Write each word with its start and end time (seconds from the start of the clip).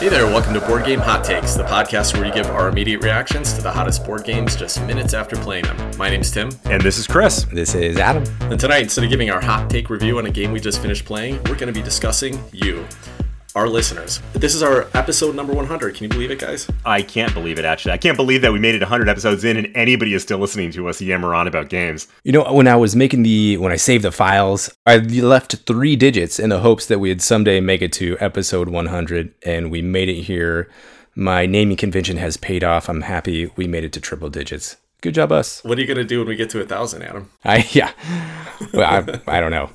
Hey 0.00 0.08
there, 0.08 0.24
welcome 0.24 0.54
to 0.54 0.62
Board 0.62 0.86
Game 0.86 0.98
Hot 0.98 1.22
Takes, 1.22 1.52
the 1.52 1.62
podcast 1.62 2.14
where 2.14 2.24
we 2.24 2.30
give 2.30 2.46
our 2.46 2.70
immediate 2.70 3.02
reactions 3.02 3.52
to 3.52 3.60
the 3.60 3.70
hottest 3.70 4.02
board 4.02 4.24
games 4.24 4.56
just 4.56 4.80
minutes 4.86 5.12
after 5.12 5.36
playing 5.36 5.64
them. 5.64 5.98
My 5.98 6.08
name's 6.08 6.30
Tim, 6.30 6.48
And 6.64 6.80
this 6.80 6.96
is 6.96 7.06
Chris. 7.06 7.44
This 7.52 7.74
is 7.74 7.98
Adam. 7.98 8.24
and 8.50 8.58
tonight, 8.58 8.84
instead 8.84 9.04
of 9.04 9.10
giving 9.10 9.28
our 9.28 9.42
hot 9.42 9.68
take 9.68 9.90
review 9.90 10.16
on 10.16 10.24
a 10.24 10.30
game 10.30 10.52
we 10.52 10.58
just 10.58 10.80
finished 10.80 11.04
playing, 11.04 11.36
we're 11.44 11.54
going 11.56 11.66
to 11.66 11.72
be 11.78 11.82
discussing 11.82 12.42
you, 12.50 12.86
our 13.54 13.68
listeners. 13.68 14.20
This 14.32 14.54
is 14.54 14.62
our 14.62 14.88
episode 14.94 15.34
number 15.34 15.52
100. 15.52 15.94
Can 15.94 16.04
you 16.04 16.08
believe 16.08 16.30
it, 16.30 16.38
guys? 16.38 16.68
I 16.84 17.02
can't 17.02 17.34
believe 17.34 17.58
it, 17.58 17.64
actually. 17.64 17.92
I 17.92 17.98
can't 17.98 18.16
believe 18.16 18.42
that 18.42 18.52
we 18.52 18.58
made 18.58 18.74
it 18.74 18.80
100 18.80 19.08
episodes 19.08 19.44
in 19.44 19.56
and 19.56 19.74
anybody 19.76 20.14
is 20.14 20.22
still 20.22 20.38
listening 20.38 20.70
to 20.72 20.88
us 20.88 21.00
yammer 21.00 21.34
on 21.34 21.48
about 21.48 21.68
games. 21.68 22.06
You 22.22 22.32
know, 22.32 22.52
when 22.52 22.68
I 22.68 22.76
was 22.76 22.94
making 22.94 23.22
the, 23.22 23.56
when 23.56 23.72
I 23.72 23.76
saved 23.76 24.04
the 24.04 24.12
files, 24.12 24.72
I 24.86 24.98
left 24.98 25.56
three 25.66 25.96
digits 25.96 26.38
in 26.38 26.50
the 26.50 26.60
hopes 26.60 26.86
that 26.86 26.98
we'd 26.98 27.22
someday 27.22 27.60
make 27.60 27.82
it 27.82 27.92
to 27.94 28.16
episode 28.20 28.68
100, 28.68 29.34
and 29.44 29.70
we 29.70 29.82
made 29.82 30.08
it 30.08 30.22
here. 30.22 30.70
My 31.14 31.46
naming 31.46 31.76
convention 31.76 32.18
has 32.18 32.36
paid 32.36 32.62
off. 32.62 32.88
I'm 32.88 33.02
happy 33.02 33.50
we 33.56 33.66
made 33.66 33.84
it 33.84 33.92
to 33.94 34.00
triple 34.00 34.30
digits. 34.30 34.76
Good 35.00 35.14
job, 35.14 35.32
us. 35.32 35.64
What 35.64 35.78
are 35.78 35.80
you 35.80 35.86
going 35.86 35.96
to 35.96 36.04
do 36.04 36.18
when 36.18 36.28
we 36.28 36.36
get 36.36 36.50
to 36.50 36.58
a 36.58 36.60
1,000, 36.60 37.02
Adam? 37.02 37.30
I, 37.44 37.66
yeah. 37.72 37.92
Well, 38.72 39.20
I, 39.26 39.36
I 39.36 39.40
don't 39.40 39.50
know. 39.50 39.70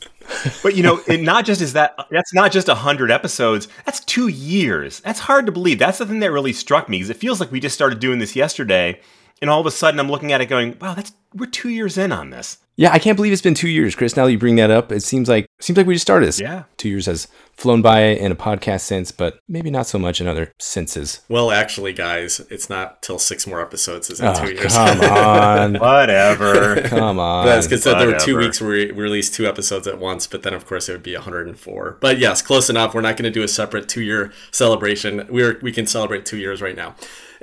But 0.63 0.75
you 0.75 0.83
know, 0.83 1.01
it 1.07 1.21
not 1.21 1.45
just 1.45 1.61
is 1.61 1.73
that 1.73 1.95
that's 2.11 2.33
not 2.33 2.51
just 2.51 2.67
a 2.67 2.73
100 2.73 3.11
episodes, 3.11 3.67
that's 3.85 3.99
2 4.01 4.27
years. 4.27 4.99
That's 4.99 5.19
hard 5.19 5.45
to 5.45 5.51
believe. 5.51 5.79
That's 5.79 5.97
the 5.97 6.05
thing 6.05 6.19
that 6.19 6.31
really 6.31 6.53
struck 6.53 6.89
me 6.89 6.97
because 6.97 7.09
it 7.09 7.17
feels 7.17 7.39
like 7.39 7.51
we 7.51 7.59
just 7.59 7.75
started 7.75 7.99
doing 7.99 8.19
this 8.19 8.35
yesterday 8.35 8.99
and 9.41 9.49
all 9.49 9.59
of 9.59 9.65
a 9.65 9.71
sudden 9.71 9.99
I'm 9.99 10.09
looking 10.09 10.31
at 10.31 10.41
it 10.41 10.45
going, 10.47 10.77
"Wow, 10.79 10.93
that's 10.93 11.13
we're 11.33 11.45
2 11.47 11.69
years 11.69 11.97
in 11.97 12.11
on 12.11 12.29
this." 12.29 12.57
Yeah, 12.77 12.91
I 12.91 12.99
can't 12.99 13.15
believe 13.15 13.31
it's 13.31 13.41
been 13.41 13.53
two 13.53 13.69
years, 13.69 13.95
Chris. 13.95 14.17
Now 14.17 14.25
that 14.25 14.33
you 14.33 14.37
bring 14.37 14.57
that 14.57 14.69
up, 14.69 14.91
it 14.91 15.01
seems 15.01 15.29
like 15.29 15.45
seems 15.61 15.77
like 15.77 15.87
we 15.87 15.95
just 15.95 16.01
started 16.01 16.25
this. 16.27 16.41
Yeah. 16.41 16.63
two 16.75 16.89
years 16.89 17.05
has 17.05 17.29
flown 17.55 17.81
by 17.81 18.01
in 18.01 18.33
a 18.33 18.35
podcast 18.35 18.81
sense, 18.81 19.13
but 19.13 19.39
maybe 19.47 19.71
not 19.71 19.87
so 19.87 19.97
much 19.97 20.19
in 20.19 20.27
other 20.27 20.51
senses. 20.59 21.21
Well, 21.29 21.51
actually, 21.51 21.93
guys, 21.93 22.41
it's 22.49 22.69
not 22.69 23.01
till 23.01 23.17
six 23.17 23.47
more 23.47 23.61
episodes 23.61 24.09
is 24.09 24.19
in 24.19 24.25
Oh, 24.27 24.31
ah, 24.35 24.43
two 24.45 24.51
years. 24.51 24.73
come 24.75 24.99
on, 25.09 25.73
Whatever. 25.75 26.81
come 26.85 27.17
on. 27.17 27.45
That's 27.45 27.65
because 27.65 27.85
there 27.85 28.07
were 28.07 28.19
two 28.19 28.35
weeks 28.37 28.59
where 28.59 28.71
we 28.71 28.91
released 28.91 29.33
two 29.35 29.45
episodes 29.47 29.87
at 29.87 29.97
once, 29.97 30.27
but 30.27 30.43
then 30.43 30.53
of 30.53 30.65
course 30.65 30.89
it 30.89 30.91
would 30.91 31.03
be 31.03 31.13
104. 31.13 31.97
But 32.01 32.17
yes, 32.19 32.41
close 32.41 32.69
enough. 32.69 32.93
We're 32.93 32.99
not 32.99 33.15
going 33.15 33.23
to 33.23 33.31
do 33.31 33.41
a 33.43 33.47
separate 33.47 33.87
two-year 33.87 34.33
celebration. 34.51 35.25
We're 35.29 35.59
we 35.61 35.71
can 35.71 35.87
celebrate 35.87 36.25
two 36.25 36.37
years 36.37 36.61
right 36.61 36.75
now. 36.75 36.95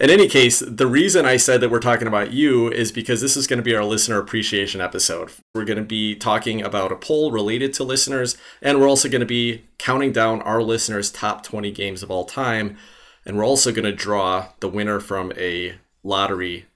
In 0.03 0.11
any 0.11 0.27
case, 0.27 0.59
the 0.59 0.89
reason 0.89 1.27
I 1.27 1.37
said 1.37 1.61
that 1.61 1.71
we're 1.71 1.79
talking 1.79 2.09
about 2.09 2.33
you 2.33 2.69
is 2.69 2.91
because 2.91 3.21
this 3.21 3.37
is 3.37 3.47
going 3.47 3.59
to 3.59 3.63
be 3.63 3.77
our 3.77 3.85
listener 3.85 4.19
appreciation 4.19 4.81
episode. 4.81 5.31
We're 5.55 5.65
going 5.65 5.79
to 5.79 5.85
be 5.85 6.17
talking 6.17 6.61
about 6.61 6.91
a 6.91 6.97
poll 6.97 7.31
related 7.31 7.73
to 7.75 7.85
listeners, 7.85 8.37
and 8.61 8.81
we're 8.81 8.89
also 8.89 9.09
going 9.09 9.21
to 9.21 9.27
be 9.27 9.63
counting 9.79 10.11
down 10.11 10.43
our 10.43 10.61
listeners' 10.61 11.13
top 11.13 11.45
20 11.45 11.71
games 11.71 12.03
of 12.03 12.11
all 12.11 12.25
time. 12.25 12.77
And 13.25 13.37
we're 13.37 13.47
also 13.47 13.71
going 13.71 13.85
to 13.85 13.93
draw 13.93 14.49
the 14.59 14.69
winner 14.69 14.99
from 14.99 15.33
a 15.37 15.77
lottery 16.03 16.67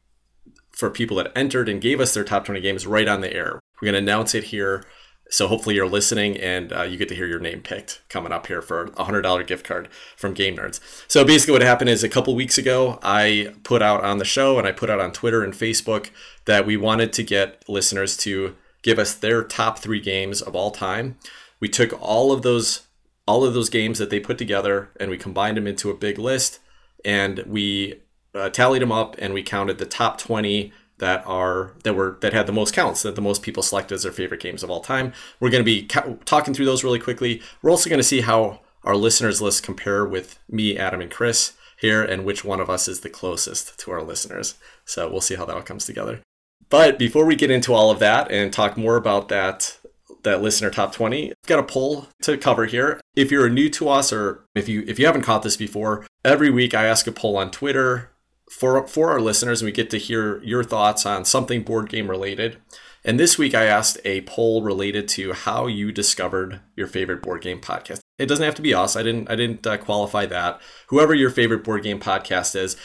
for 0.71 0.89
people 0.89 1.17
that 1.17 1.33
entered 1.35 1.69
and 1.69 1.81
gave 1.81 1.99
us 1.99 2.15
their 2.15 2.23
top 2.23 2.45
20 2.45 2.61
games 2.61 2.87
right 2.87 3.09
on 3.09 3.23
the 3.23 3.35
air. 3.35 3.59
We're 3.83 3.87
going 3.87 3.95
to 3.95 4.09
announce 4.09 4.37
it 4.37 4.45
here. 4.45 4.85
So 5.29 5.49
hopefully 5.49 5.75
you're 5.75 5.89
listening 5.89 6.37
and 6.37 6.73
uh, 6.73 6.83
you 6.83 6.97
get 6.97 7.09
to 7.09 7.15
hear 7.15 7.27
your 7.27 7.41
name 7.41 7.61
picked 7.61 8.01
coming 8.09 8.33
up 8.33 8.47
here 8.47 8.63
for 8.63 8.85
a 8.85 8.91
$100 8.91 9.47
gift 9.47 9.67
card 9.67 9.89
from 10.17 10.35
Game 10.35 10.57
Nerds. 10.57 10.81
So 11.09 11.25
basically 11.25 11.53
what 11.53 11.63
happened 11.63 11.91
is 11.91 12.05
a 12.05 12.09
couple 12.09 12.35
weeks 12.35 12.59
ago, 12.59 12.99
I 13.03 13.55
put 13.65 13.83
out 13.83 14.05
on 14.05 14.19
the 14.19 14.25
show 14.25 14.59
and 14.59 14.69
I 14.69 14.73
put 14.73 14.89
out 14.89 15.01
on 15.01 15.13
Twitter 15.13 15.43
and 15.43 15.53
Facebook 15.53 16.11
that 16.45 16.65
we 16.65 16.77
wanted 16.77 17.13
to 17.15 17.23
get 17.23 17.65
listeners 17.69 18.17
to 18.19 18.55
give 18.83 18.99
us 18.99 19.15
their 19.15 19.43
top 19.43 19.79
three 19.79 20.01
games 20.01 20.41
of 20.41 20.55
all 20.55 20.71
time. 20.71 21.17
We 21.59 21.69
took 21.69 21.93
all 22.01 22.33
of 22.33 22.43
those 22.43 22.83
all 23.29 23.45
of 23.45 23.55
those 23.55 23.69
games 23.69 23.99
that 23.99 24.09
they 24.09 24.21
put 24.21 24.39
together 24.39 24.91
and 25.01 25.11
we 25.11 25.19
combined 25.19 25.57
them 25.57 25.67
into 25.67 25.91
a 25.91 25.95
big 25.95 26.17
list 26.17 26.61
and 27.05 27.41
we 27.45 28.01
uh, 28.37 28.51
tallied 28.51 28.83
them 28.83 28.93
up 28.93 29.17
and 29.19 29.35
we 29.35 29.43
counted 29.43 29.79
the 29.79 29.87
top 29.87 30.19
20 30.19 30.73
that 30.99 31.27
are 31.27 31.75
that 31.85 31.95
were 31.95 32.19
that 32.21 32.33
had 32.33 32.47
the 32.47 32.53
most 32.53 32.75
counts 32.75 33.03
that 33.03 33.15
the 33.15 33.21
most 33.21 33.43
people 33.43 33.63
selected 33.63 33.95
as 33.95 34.03
their 34.03 34.13
favorite 34.13 34.41
games 34.41 34.63
of 34.63 34.71
all 34.71 34.81
time. 34.81 35.13
We're 35.41 35.51
going 35.51 35.63
to 35.63 35.65
be 35.65 35.87
ca- 35.87 36.15
talking 36.25 36.55
through 36.55 36.67
those 36.67 36.85
really 36.85 36.99
quickly. 36.99 37.43
We're 37.63 37.71
also 37.71 37.91
going 37.91 37.99
to 38.01 38.05
see 38.05 38.23
how 38.23 38.61
our 38.85 38.97
listeners 38.97 39.43
list 39.43 39.63
compare 39.63 40.05
with 40.05 40.39
me 40.49 40.79
adam 40.79 41.01
and 41.01 41.11
chris 41.11 41.53
here 41.79 42.03
and 42.03 42.25
which 42.25 42.45
one 42.45 42.61
of 42.61 42.71
us 42.71 42.89
is 42.89 43.01
the 43.01 43.11
closest 43.11 43.79
to 43.81 43.91
our 43.91 44.03
listeners. 44.03 44.55
So 44.85 45.11
we'll 45.11 45.21
see 45.21 45.35
how 45.35 45.45
that 45.45 45.57
all 45.57 45.63
comes 45.63 45.85
together. 45.85 46.23
But 46.69 46.99
before 46.99 47.27
we 47.27 47.37
get 47.37 47.51
into 47.51 47.75
all 47.75 47.91
of 47.91 47.99
that 47.99 48.31
and 48.31 48.53
talk 48.53 48.77
more 48.77 48.97
about 48.97 49.29
that 49.29 49.79
that 50.23 50.43
listener 50.43 50.71
top 50.71 50.93
20 50.93 51.31
I've 51.31 51.37
got 51.47 51.61
a 51.61 51.63
poll 51.63 52.09
to 52.23 52.37
cover 52.37 52.67
here. 52.67 53.01
If 53.15 53.31
you're 53.31 53.49
new 53.49 53.69
to 53.71 53.89
us 53.89 54.13
or 54.13 54.45
if 54.55 54.69
you 54.69 54.83
if 54.89 54.99
you 54.99 55.07
haven't 55.07 55.23
caught 55.23 55.43
this 55.43 55.57
before 55.57 56.05
every 56.25 56.51
week 56.51 56.75
i 56.75 56.85
ask 56.85 57.07
a 57.07 57.13
poll 57.13 57.37
on 57.37 57.51
twitter 57.53 58.11
for 58.51 58.87
for 58.87 59.11
our 59.11 59.21
listeners 59.21 59.63
we 59.63 59.73
get 59.73 59.91
to 59.91 59.99
hear 59.99 60.43
your 60.43 60.63
thoughts 60.63 61.05
on 61.05 61.25
something 61.25 61.63
board 61.63 61.89
game 61.89 62.09
related. 62.09 62.59
And 63.05 63.21
this 63.21 63.39
week 63.39 63.55
i 63.55 63.65
asked 63.65 63.99
a 64.05 64.23
poll 64.23 64.63
related 64.63 65.09
to 65.09 65.33
how 65.33 65.67
you 65.67 65.93
discovered 65.93 66.61
your 66.77 66.87
favorite 66.87 67.23
board 67.23 67.43
game 67.43 67.61
podcast. 67.61 68.01
It 68.19 68.27
doesn't 68.27 68.45
have 68.45 68.55
to 68.55 68.63
be 68.63 68.75
us. 68.75 68.97
I 68.97 69.03
didn't 69.03 69.31
i 69.31 69.37
didn't 69.37 69.67
uh, 69.67 69.77
qualify 69.79 70.27
that. 70.27 70.61
Whoever 70.89 71.15
your 71.15 71.31
favorite 71.31 71.65
board 71.65 71.83
game 71.83 72.01
podcast 72.01 72.55
is. 72.57 72.77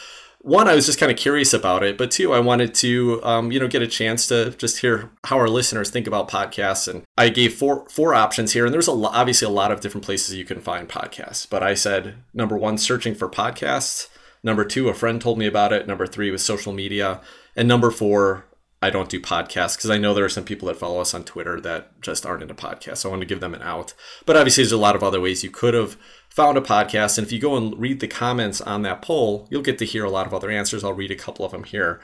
One 0.44 0.68
i 0.68 0.74
was 0.74 0.88
just 0.88 1.00
kind 1.00 1.12
of 1.12 1.20
curious 1.20 1.54
about 1.54 1.84
it 1.84 2.00
but 2.00 2.10
two 2.10 2.34
i 2.34 2.40
wanted 2.40 2.74
to 2.74 3.24
um, 3.24 3.52
you 3.52 3.60
know 3.60 3.68
get 3.68 3.84
a 3.84 3.88
chance 3.88 4.28
to 4.30 4.50
just 4.58 4.80
hear 4.80 5.12
how 5.26 5.38
our 5.38 5.48
listeners 5.48 5.92
think 5.92 6.08
about 6.08 6.30
podcasts. 6.30 6.88
And 6.88 7.04
i 7.16 7.30
gave 7.30 7.54
four 7.54 7.88
four 7.90 8.16
options 8.16 8.54
here 8.54 8.66
and 8.66 8.74
there's 8.74 8.88
a 8.88 8.92
lo- 8.92 9.12
obviously 9.14 9.46
a 9.46 9.52
lot 9.52 9.72
of 9.72 9.82
different 9.82 10.06
places 10.06 10.34
you 10.34 10.46
can 10.46 10.60
find 10.60 10.90
podcasts. 10.90 11.48
But 11.48 11.62
i 11.62 11.76
said 11.76 12.16
number 12.34 12.58
one 12.58 12.80
searching 12.80 13.14
for 13.14 13.30
podcasts 13.30 14.08
number 14.44 14.66
two 14.66 14.90
a 14.90 14.94
friend 14.94 15.22
told 15.22 15.38
me 15.38 15.46
about 15.46 15.74
it 15.74 15.88
number 15.88 16.08
three 16.08 16.32
was 16.32 16.44
social 16.44 16.74
media 16.74 17.22
and 17.56 17.68
number 17.68 17.92
four 17.92 18.46
i 18.82 18.90
don't 18.90 19.10
do 19.10 19.20
podcasts 19.20 19.76
because 19.76 19.90
i 19.90 19.98
know 19.98 20.14
there 20.14 20.26
are 20.26 20.30
some 20.30 20.46
people 20.46 20.68
that 20.68 20.78
follow 20.78 21.00
us 21.00 21.14
on 21.14 21.24
twitter 21.24 21.60
that 21.60 22.00
just 22.02 22.26
aren't 22.26 22.42
into 22.42 22.54
podcasts 22.54 22.98
so 22.98 23.10
i 23.10 23.12
want 23.12 23.22
to 23.22 23.28
give 23.28 23.40
them 23.40 23.54
an 23.54 23.62
out 23.62 23.94
but 24.26 24.36
obviously 24.36 24.64
there's 24.64 24.72
a 24.72 24.78
lot 24.78 24.96
of 24.96 25.04
other 25.04 25.22
ways 25.22 25.44
you 25.44 25.52
could 25.52 25.74
have 25.74 25.98
found 26.32 26.58
a 26.58 26.62
podcast. 26.62 27.18
And 27.18 27.28
if 27.28 27.32
you 27.32 27.40
go 27.40 27.56
and 27.56 27.78
read 27.80 28.00
the 28.00 28.08
comments 28.08 28.62
on 28.62 28.82
that 28.84 29.02
poll, 29.02 29.48
you'll 29.52 29.62
get 29.62 29.78
to 29.80 29.86
hear 29.86 30.06
a 30.06 30.10
lot 30.10 30.26
of 30.26 30.34
other 30.34 30.50
answers. 30.50 30.84
I'll 30.84 30.94
read 30.94 31.12
a 31.12 31.16
couple 31.16 31.46
of 31.46 31.52
them 31.52 31.66
here. 31.66 32.02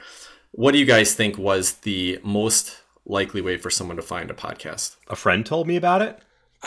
What 0.52 0.72
do 0.72 0.78
you 0.78 0.84
guys 0.84 1.14
think 1.14 1.38
was 1.38 1.72
the 1.78 2.20
most 2.22 2.82
likely 3.04 3.40
way 3.40 3.56
for 3.56 3.70
someone 3.70 3.96
to 3.96 4.02
find 4.02 4.30
a 4.30 4.34
podcast? 4.34 4.96
A 5.08 5.16
friend 5.16 5.44
told 5.44 5.66
me 5.66 5.76
about 5.76 6.02
it. 6.02 6.18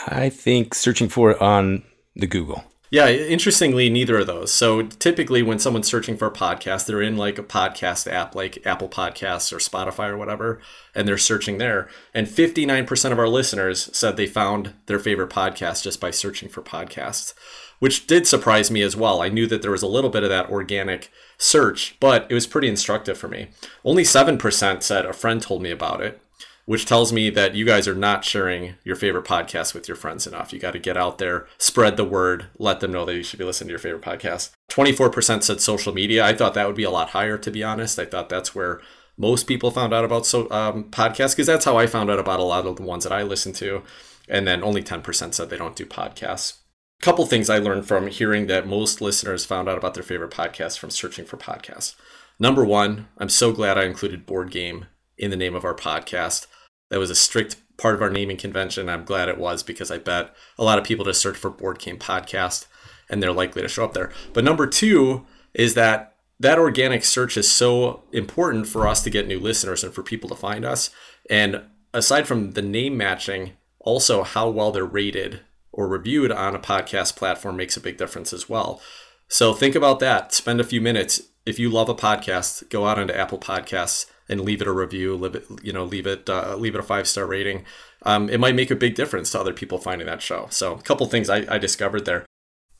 I 0.06 0.28
think 0.28 0.74
searching 0.74 1.08
for 1.08 1.30
it 1.30 1.40
on 1.40 1.84
the 2.16 2.26
Google. 2.26 2.64
Yeah, 2.92 3.08
interestingly, 3.08 3.88
neither 3.88 4.18
of 4.18 4.26
those. 4.26 4.52
So 4.52 4.82
typically, 4.82 5.42
when 5.42 5.58
someone's 5.58 5.88
searching 5.88 6.18
for 6.18 6.26
a 6.26 6.30
podcast, 6.30 6.84
they're 6.84 7.00
in 7.00 7.16
like 7.16 7.38
a 7.38 7.42
podcast 7.42 8.06
app 8.06 8.34
like 8.34 8.66
Apple 8.66 8.90
Podcasts 8.90 9.50
or 9.50 9.56
Spotify 9.56 10.10
or 10.10 10.18
whatever, 10.18 10.60
and 10.94 11.08
they're 11.08 11.16
searching 11.16 11.56
there. 11.56 11.88
And 12.12 12.26
59% 12.26 13.10
of 13.10 13.18
our 13.18 13.28
listeners 13.28 13.88
said 13.96 14.18
they 14.18 14.26
found 14.26 14.74
their 14.84 14.98
favorite 14.98 15.30
podcast 15.30 15.84
just 15.84 16.02
by 16.02 16.10
searching 16.10 16.50
for 16.50 16.60
podcasts, 16.60 17.32
which 17.78 18.06
did 18.06 18.26
surprise 18.26 18.70
me 18.70 18.82
as 18.82 18.94
well. 18.94 19.22
I 19.22 19.30
knew 19.30 19.46
that 19.46 19.62
there 19.62 19.70
was 19.70 19.82
a 19.82 19.86
little 19.86 20.10
bit 20.10 20.22
of 20.22 20.28
that 20.28 20.50
organic 20.50 21.10
search, 21.38 21.96
but 21.98 22.26
it 22.28 22.34
was 22.34 22.46
pretty 22.46 22.68
instructive 22.68 23.16
for 23.16 23.26
me. 23.26 23.48
Only 23.86 24.02
7% 24.02 24.82
said 24.82 25.06
a 25.06 25.14
friend 25.14 25.40
told 25.40 25.62
me 25.62 25.70
about 25.70 26.02
it 26.02 26.21
which 26.64 26.86
tells 26.86 27.12
me 27.12 27.28
that 27.30 27.54
you 27.54 27.64
guys 27.64 27.88
are 27.88 27.94
not 27.94 28.24
sharing 28.24 28.74
your 28.84 28.96
favorite 28.96 29.24
podcast 29.24 29.74
with 29.74 29.88
your 29.88 29.96
friends 29.96 30.26
enough. 30.26 30.52
You 30.52 30.60
got 30.60 30.72
to 30.72 30.78
get 30.78 30.96
out 30.96 31.18
there, 31.18 31.46
spread 31.58 31.96
the 31.96 32.04
word, 32.04 32.46
let 32.58 32.80
them 32.80 32.92
know 32.92 33.04
that 33.04 33.14
you 33.14 33.22
should 33.22 33.38
be 33.38 33.44
listening 33.44 33.68
to 33.68 33.72
your 33.72 33.78
favorite 33.78 34.02
podcast. 34.02 34.50
24% 34.70 35.42
said 35.42 35.60
social 35.60 35.92
media. 35.92 36.24
I 36.24 36.34
thought 36.34 36.54
that 36.54 36.66
would 36.66 36.76
be 36.76 36.84
a 36.84 36.90
lot 36.90 37.10
higher, 37.10 37.36
to 37.38 37.50
be 37.50 37.64
honest. 37.64 37.98
I 37.98 38.04
thought 38.04 38.28
that's 38.28 38.54
where 38.54 38.80
most 39.16 39.44
people 39.44 39.70
found 39.70 39.92
out 39.92 40.04
about 40.04 40.24
so 40.24 40.50
um, 40.50 40.84
podcasts 40.84 41.32
because 41.32 41.46
that's 41.46 41.64
how 41.64 41.76
I 41.76 41.86
found 41.86 42.10
out 42.10 42.18
about 42.18 42.40
a 42.40 42.44
lot 42.44 42.66
of 42.66 42.76
the 42.76 42.82
ones 42.82 43.04
that 43.04 43.12
I 43.12 43.22
listen 43.22 43.52
to. 43.54 43.82
And 44.28 44.46
then 44.46 44.62
only 44.62 44.82
10% 44.82 45.34
said 45.34 45.50
they 45.50 45.56
don't 45.56 45.76
do 45.76 45.84
podcasts. 45.84 46.58
A 47.00 47.04
couple 47.04 47.26
things 47.26 47.50
I 47.50 47.58
learned 47.58 47.86
from 47.86 48.06
hearing 48.06 48.46
that 48.46 48.68
most 48.68 49.00
listeners 49.00 49.44
found 49.44 49.68
out 49.68 49.76
about 49.76 49.94
their 49.94 50.04
favorite 50.04 50.30
podcast 50.30 50.78
from 50.78 50.90
searching 50.90 51.24
for 51.24 51.36
podcasts. 51.36 51.96
Number 52.38 52.64
one, 52.64 53.08
I'm 53.18 53.28
so 53.28 53.52
glad 53.52 53.76
I 53.76 53.84
included 53.84 54.26
board 54.26 54.50
game 54.50 54.86
in 55.16 55.30
the 55.30 55.36
name 55.36 55.54
of 55.54 55.64
our 55.64 55.74
podcast. 55.74 56.46
That 56.90 56.98
was 56.98 57.10
a 57.10 57.14
strict 57.14 57.56
part 57.76 57.94
of 57.94 58.02
our 58.02 58.10
naming 58.10 58.36
convention. 58.36 58.88
I'm 58.88 59.04
glad 59.04 59.28
it 59.28 59.38
was 59.38 59.62
because 59.62 59.90
I 59.90 59.98
bet 59.98 60.34
a 60.58 60.64
lot 60.64 60.78
of 60.78 60.84
people 60.84 61.04
just 61.04 61.20
search 61.20 61.36
for 61.36 61.50
board 61.50 61.78
game 61.78 61.98
podcast 61.98 62.66
and 63.08 63.22
they're 63.22 63.32
likely 63.32 63.62
to 63.62 63.68
show 63.68 63.84
up 63.84 63.94
there. 63.94 64.10
But 64.32 64.44
number 64.44 64.66
two 64.66 65.26
is 65.54 65.74
that 65.74 66.16
that 66.40 66.58
organic 66.58 67.04
search 67.04 67.36
is 67.36 67.50
so 67.50 68.02
important 68.12 68.66
for 68.66 68.86
us 68.88 69.02
to 69.04 69.10
get 69.10 69.28
new 69.28 69.38
listeners 69.38 69.84
and 69.84 69.94
for 69.94 70.02
people 70.02 70.28
to 70.30 70.34
find 70.34 70.64
us. 70.64 70.90
And 71.30 71.62
aside 71.94 72.26
from 72.26 72.52
the 72.52 72.62
name 72.62 72.96
matching, 72.96 73.52
also 73.78 74.22
how 74.22 74.48
well 74.48 74.72
they're 74.72 74.84
rated 74.84 75.40
or 75.70 75.88
reviewed 75.88 76.32
on 76.32 76.54
a 76.54 76.58
podcast 76.58 77.16
platform 77.16 77.56
makes 77.56 77.76
a 77.76 77.80
big 77.80 77.96
difference 77.96 78.32
as 78.32 78.48
well. 78.48 78.80
So 79.28 79.54
think 79.54 79.74
about 79.74 80.00
that. 80.00 80.32
Spend 80.32 80.60
a 80.60 80.64
few 80.64 80.80
minutes. 80.80 81.22
If 81.46 81.58
you 81.58 81.70
love 81.70 81.88
a 81.88 81.94
podcast, 81.94 82.68
go 82.70 82.86
out 82.86 82.98
onto 82.98 83.14
Apple 83.14 83.38
Podcasts 83.38 84.06
and 84.28 84.40
leave 84.40 84.60
it 84.60 84.68
a 84.68 84.72
review. 84.72 85.16
Leave 85.16 85.34
it, 85.34 85.46
you 85.62 85.72
know, 85.72 85.84
leave 85.84 86.06
it, 86.06 86.28
uh, 86.28 86.56
leave 86.56 86.74
it 86.74 86.80
a 86.80 86.84
five 86.84 87.06
star 87.06 87.26
rating. 87.26 87.64
Um, 88.04 88.28
it 88.28 88.40
might 88.40 88.54
make 88.54 88.70
a 88.70 88.76
big 88.76 88.94
difference 88.94 89.30
to 89.32 89.40
other 89.40 89.52
people 89.52 89.78
finding 89.78 90.06
that 90.06 90.22
show. 90.22 90.46
So 90.50 90.74
a 90.74 90.82
couple 90.82 91.06
things 91.06 91.30
I, 91.30 91.44
I 91.48 91.58
discovered 91.58 92.04
there. 92.04 92.26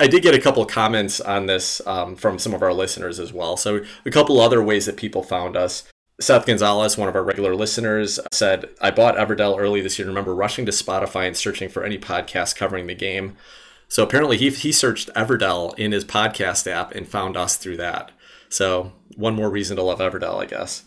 I 0.00 0.08
did 0.08 0.22
get 0.24 0.34
a 0.34 0.40
couple 0.40 0.66
comments 0.66 1.20
on 1.20 1.46
this 1.46 1.80
um, 1.86 2.16
from 2.16 2.38
some 2.38 2.54
of 2.54 2.62
our 2.62 2.72
listeners 2.72 3.20
as 3.20 3.32
well. 3.32 3.56
So, 3.56 3.84
a 4.04 4.10
couple 4.10 4.40
other 4.40 4.60
ways 4.60 4.86
that 4.86 4.96
people 4.96 5.22
found 5.22 5.56
us. 5.56 5.84
Seth 6.20 6.46
Gonzalez, 6.46 6.98
one 6.98 7.08
of 7.08 7.14
our 7.14 7.22
regular 7.22 7.54
listeners, 7.54 8.18
said, 8.32 8.68
I 8.80 8.90
bought 8.90 9.16
Everdell 9.16 9.60
early 9.60 9.80
this 9.80 9.98
year. 9.98 10.08
Remember 10.08 10.34
rushing 10.34 10.66
to 10.66 10.72
Spotify 10.72 11.28
and 11.28 11.36
searching 11.36 11.68
for 11.68 11.84
any 11.84 11.98
podcast 11.98 12.56
covering 12.56 12.88
the 12.88 12.94
game. 12.96 13.36
So 13.88 14.02
apparently 14.02 14.38
he, 14.38 14.50
he 14.50 14.72
searched 14.72 15.10
Everdell 15.14 15.78
in 15.78 15.92
his 15.92 16.04
podcast 16.04 16.66
app 16.66 16.94
and 16.94 17.06
found 17.06 17.36
us 17.36 17.56
through 17.56 17.76
that. 17.76 18.10
So 18.48 18.92
one 19.16 19.34
more 19.34 19.50
reason 19.50 19.76
to 19.76 19.82
love 19.82 20.00
Everdell, 20.00 20.42
I 20.42 20.46
guess. 20.46 20.82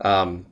Um, 0.00 0.46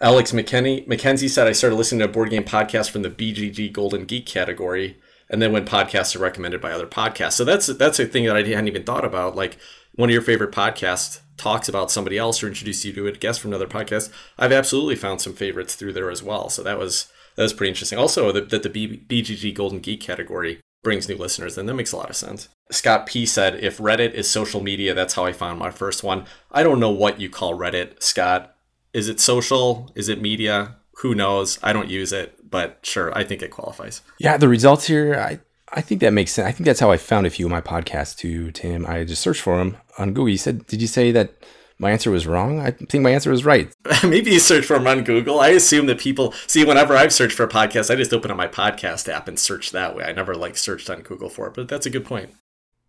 Alex 0.00 0.32
McKenney, 0.32 0.86
McKenzie 0.86 1.28
said, 1.28 1.46
I 1.46 1.52
started 1.52 1.76
listening 1.76 2.00
to 2.00 2.04
a 2.04 2.08
board 2.08 2.30
game 2.30 2.44
podcast 2.44 2.90
from 2.90 3.02
the 3.02 3.10
BGG 3.10 3.72
Golden 3.72 4.04
Geek 4.04 4.26
category. 4.26 4.96
And 5.30 5.42
then 5.42 5.52
when 5.52 5.66
podcasts 5.66 6.16
are 6.16 6.20
recommended 6.20 6.60
by 6.60 6.70
other 6.70 6.86
podcasts. 6.86 7.32
So 7.32 7.44
that's 7.44 7.66
that's 7.66 8.00
a 8.00 8.06
thing 8.06 8.24
that 8.24 8.36
I 8.36 8.42
hadn't 8.42 8.68
even 8.68 8.84
thought 8.84 9.04
about. 9.04 9.36
Like 9.36 9.58
one 9.94 10.08
of 10.08 10.12
your 10.12 10.22
favorite 10.22 10.52
podcasts 10.52 11.20
talks 11.36 11.68
about 11.68 11.90
somebody 11.90 12.16
else 12.16 12.42
or 12.42 12.46
introduces 12.46 12.84
you 12.86 12.92
to 12.94 13.06
a 13.06 13.12
guest 13.12 13.40
from 13.40 13.50
another 13.50 13.66
podcast. 13.66 14.10
I've 14.38 14.52
absolutely 14.52 14.96
found 14.96 15.20
some 15.20 15.34
favorites 15.34 15.74
through 15.74 15.92
there 15.92 16.10
as 16.10 16.22
well. 16.22 16.48
So 16.48 16.62
that 16.62 16.78
was 16.78 17.08
that 17.36 17.42
was 17.42 17.52
pretty 17.52 17.70
interesting. 17.70 17.98
Also, 17.98 18.32
that 18.32 18.50
the, 18.50 18.58
the 18.58 18.70
BGG 18.70 19.54
Golden 19.54 19.80
Geek 19.80 20.00
category 20.00 20.60
brings 20.88 21.06
new 21.06 21.18
listeners, 21.18 21.58
and 21.58 21.68
that 21.68 21.74
makes 21.74 21.92
a 21.92 21.96
lot 21.98 22.08
of 22.08 22.16
sense. 22.16 22.48
Scott 22.70 23.04
P 23.04 23.26
said, 23.26 23.62
if 23.62 23.76
Reddit 23.76 24.14
is 24.14 24.30
social 24.30 24.62
media, 24.62 24.94
that's 24.94 25.12
how 25.12 25.26
I 25.26 25.34
found 25.34 25.58
my 25.58 25.70
first 25.70 26.02
one. 26.02 26.24
I 26.50 26.62
don't 26.62 26.80
know 26.80 26.88
what 26.88 27.20
you 27.20 27.28
call 27.28 27.52
Reddit, 27.52 28.02
Scott. 28.02 28.56
Is 28.94 29.06
it 29.06 29.20
social? 29.20 29.92
Is 29.94 30.08
it 30.08 30.22
media? 30.22 30.76
Who 31.02 31.14
knows? 31.14 31.58
I 31.62 31.74
don't 31.74 31.90
use 31.90 32.10
it, 32.10 32.50
but 32.50 32.78
sure, 32.80 33.14
I 33.14 33.22
think 33.22 33.42
it 33.42 33.50
qualifies. 33.50 34.00
Yeah, 34.18 34.38
the 34.38 34.48
results 34.48 34.86
here, 34.86 35.14
I, 35.14 35.40
I 35.70 35.82
think 35.82 36.00
that 36.00 36.14
makes 36.14 36.32
sense. 36.32 36.48
I 36.48 36.52
think 36.52 36.64
that's 36.64 36.80
how 36.80 36.90
I 36.90 36.96
found 36.96 37.26
a 37.26 37.30
few 37.30 37.44
of 37.44 37.50
my 37.50 37.60
podcasts 37.60 38.16
too, 38.16 38.50
Tim. 38.52 38.86
I 38.86 39.04
just 39.04 39.20
searched 39.20 39.42
for 39.42 39.58
them 39.58 39.76
on 39.98 40.14
Google. 40.14 40.30
You 40.30 40.38
said, 40.38 40.66
did 40.68 40.80
you 40.80 40.88
say 40.88 41.10
that 41.12 41.34
my 41.78 41.92
answer 41.92 42.10
was 42.10 42.26
wrong? 42.26 42.60
I 42.60 42.72
think 42.72 43.02
my 43.02 43.10
answer 43.10 43.30
was 43.30 43.44
right. 43.44 43.72
Maybe 44.04 44.32
you 44.32 44.40
search 44.40 44.64
for 44.64 44.74
them 44.78 44.86
on 44.86 45.04
Google. 45.04 45.40
I 45.40 45.48
assume 45.48 45.86
that 45.86 45.98
people 45.98 46.32
see 46.46 46.64
whenever 46.64 46.96
I've 46.96 47.12
searched 47.12 47.36
for 47.36 47.44
a 47.44 47.48
podcast, 47.48 47.90
I 47.90 47.96
just 47.96 48.12
open 48.12 48.30
up 48.30 48.36
my 48.36 48.48
podcast 48.48 49.08
app 49.08 49.28
and 49.28 49.38
search 49.38 49.70
that 49.70 49.94
way. 49.94 50.04
I 50.04 50.12
never 50.12 50.34
like 50.34 50.56
searched 50.56 50.90
on 50.90 51.02
Google 51.02 51.28
for 51.28 51.46
it, 51.46 51.54
but 51.54 51.68
that's 51.68 51.86
a 51.86 51.90
good 51.90 52.04
point. 52.04 52.30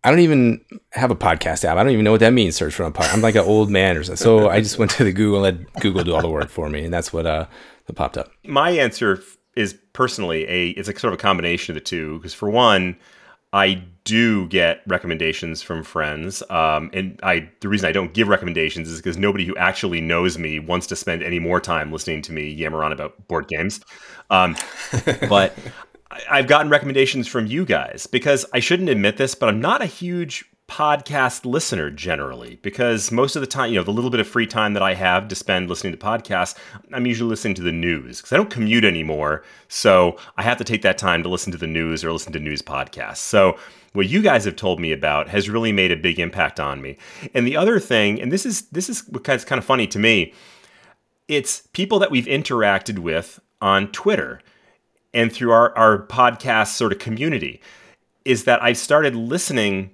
I 0.02 0.10
don't 0.10 0.20
even 0.20 0.64
have 0.92 1.10
a 1.10 1.16
podcast 1.16 1.64
app. 1.64 1.76
I 1.76 1.82
don't 1.82 1.92
even 1.92 2.04
know 2.04 2.10
what 2.10 2.20
that 2.20 2.32
means. 2.32 2.56
Search 2.56 2.74
for 2.74 2.84
a 2.84 2.90
podcast. 2.90 3.14
I'm 3.14 3.20
like 3.20 3.34
an 3.34 3.44
old 3.44 3.70
man 3.70 3.96
or 3.96 4.02
something. 4.02 4.16
So 4.16 4.48
I 4.48 4.60
just 4.60 4.78
went 4.78 4.90
to 4.92 5.04
the 5.04 5.12
Google 5.12 5.44
and 5.44 5.58
let 5.58 5.74
Google 5.80 6.02
do 6.04 6.14
all 6.14 6.22
the 6.22 6.30
work 6.30 6.48
for 6.48 6.70
me, 6.70 6.84
and 6.84 6.92
that's 6.92 7.12
what 7.12 7.26
uh 7.26 7.46
that 7.86 7.92
popped 7.92 8.16
up. 8.16 8.30
My 8.44 8.70
answer 8.70 9.22
is 9.56 9.76
personally 9.92 10.48
a 10.48 10.70
it's 10.70 10.88
like 10.88 10.98
sort 10.98 11.12
of 11.12 11.18
a 11.18 11.22
combination 11.22 11.76
of 11.76 11.82
the 11.82 11.84
two 11.84 12.16
because 12.16 12.32
for 12.32 12.48
one, 12.48 12.96
I 13.52 13.82
do 14.04 14.46
get 14.48 14.82
recommendations 14.86 15.62
from 15.62 15.82
friends, 15.82 16.42
um, 16.50 16.90
and 16.92 17.18
I 17.22 17.50
the 17.60 17.68
reason 17.68 17.88
I 17.88 17.92
don't 17.92 18.14
give 18.14 18.28
recommendations 18.28 18.88
is 18.88 18.98
because 18.98 19.16
nobody 19.16 19.44
who 19.44 19.56
actually 19.56 20.00
knows 20.00 20.38
me 20.38 20.58
wants 20.58 20.86
to 20.88 20.96
spend 20.96 21.22
any 21.22 21.38
more 21.38 21.60
time 21.60 21.92
listening 21.92 22.22
to 22.22 22.32
me 22.32 22.48
yammer 22.48 22.84
on 22.84 22.92
about 22.92 23.26
board 23.28 23.48
games. 23.48 23.80
Um, 24.30 24.56
but 25.28 25.56
I've 26.30 26.46
gotten 26.46 26.70
recommendations 26.70 27.28
from 27.28 27.46
you 27.46 27.64
guys 27.64 28.06
because 28.06 28.46
I 28.52 28.60
shouldn't 28.60 28.88
admit 28.88 29.16
this, 29.16 29.34
but 29.34 29.48
I'm 29.48 29.60
not 29.60 29.82
a 29.82 29.86
huge 29.86 30.44
podcast 30.70 31.44
listener 31.44 31.90
generally 31.90 32.60
because 32.62 33.10
most 33.10 33.34
of 33.34 33.40
the 33.40 33.46
time, 33.46 33.72
you 33.72 33.78
know, 33.78 33.82
the 33.82 33.90
little 33.90 34.08
bit 34.08 34.20
of 34.20 34.28
free 34.28 34.46
time 34.46 34.72
that 34.74 34.84
I 34.84 34.94
have 34.94 35.26
to 35.26 35.34
spend 35.34 35.68
listening 35.68 35.92
to 35.92 35.98
podcasts, 35.98 36.56
I'm 36.92 37.06
usually 37.06 37.28
listening 37.28 37.54
to 37.56 37.62
the 37.62 37.72
news 37.72 38.18
because 38.18 38.32
I 38.32 38.36
don't 38.36 38.50
commute 38.50 38.84
anymore. 38.84 39.42
So 39.66 40.16
I 40.36 40.42
have 40.42 40.58
to 40.58 40.64
take 40.64 40.82
that 40.82 40.96
time 40.96 41.24
to 41.24 41.28
listen 41.28 41.50
to 41.50 41.58
the 41.58 41.66
news 41.66 42.04
or 42.04 42.12
listen 42.12 42.32
to 42.34 42.40
news 42.40 42.62
podcasts. 42.62 43.16
So 43.16 43.58
what 43.94 44.08
you 44.08 44.22
guys 44.22 44.44
have 44.44 44.54
told 44.54 44.78
me 44.78 44.92
about 44.92 45.28
has 45.28 45.50
really 45.50 45.72
made 45.72 45.90
a 45.90 45.96
big 45.96 46.20
impact 46.20 46.60
on 46.60 46.80
me. 46.80 46.96
And 47.34 47.44
the 47.44 47.56
other 47.56 47.80
thing, 47.80 48.22
and 48.22 48.30
this 48.30 48.46
is 48.46 48.62
this 48.68 48.88
is 48.88 49.02
kind 49.02 49.58
of 49.58 49.64
funny 49.64 49.88
to 49.88 49.98
me, 49.98 50.32
it's 51.26 51.66
people 51.72 51.98
that 51.98 52.12
we've 52.12 52.26
interacted 52.26 53.00
with 53.00 53.40
on 53.60 53.90
Twitter 53.90 54.40
and 55.12 55.32
through 55.32 55.50
our, 55.50 55.76
our 55.76 56.06
podcast 56.06 56.68
sort 56.68 56.92
of 56.92 57.00
community, 57.00 57.60
is 58.24 58.44
that 58.44 58.62
I've 58.62 58.78
started 58.78 59.16
listening 59.16 59.90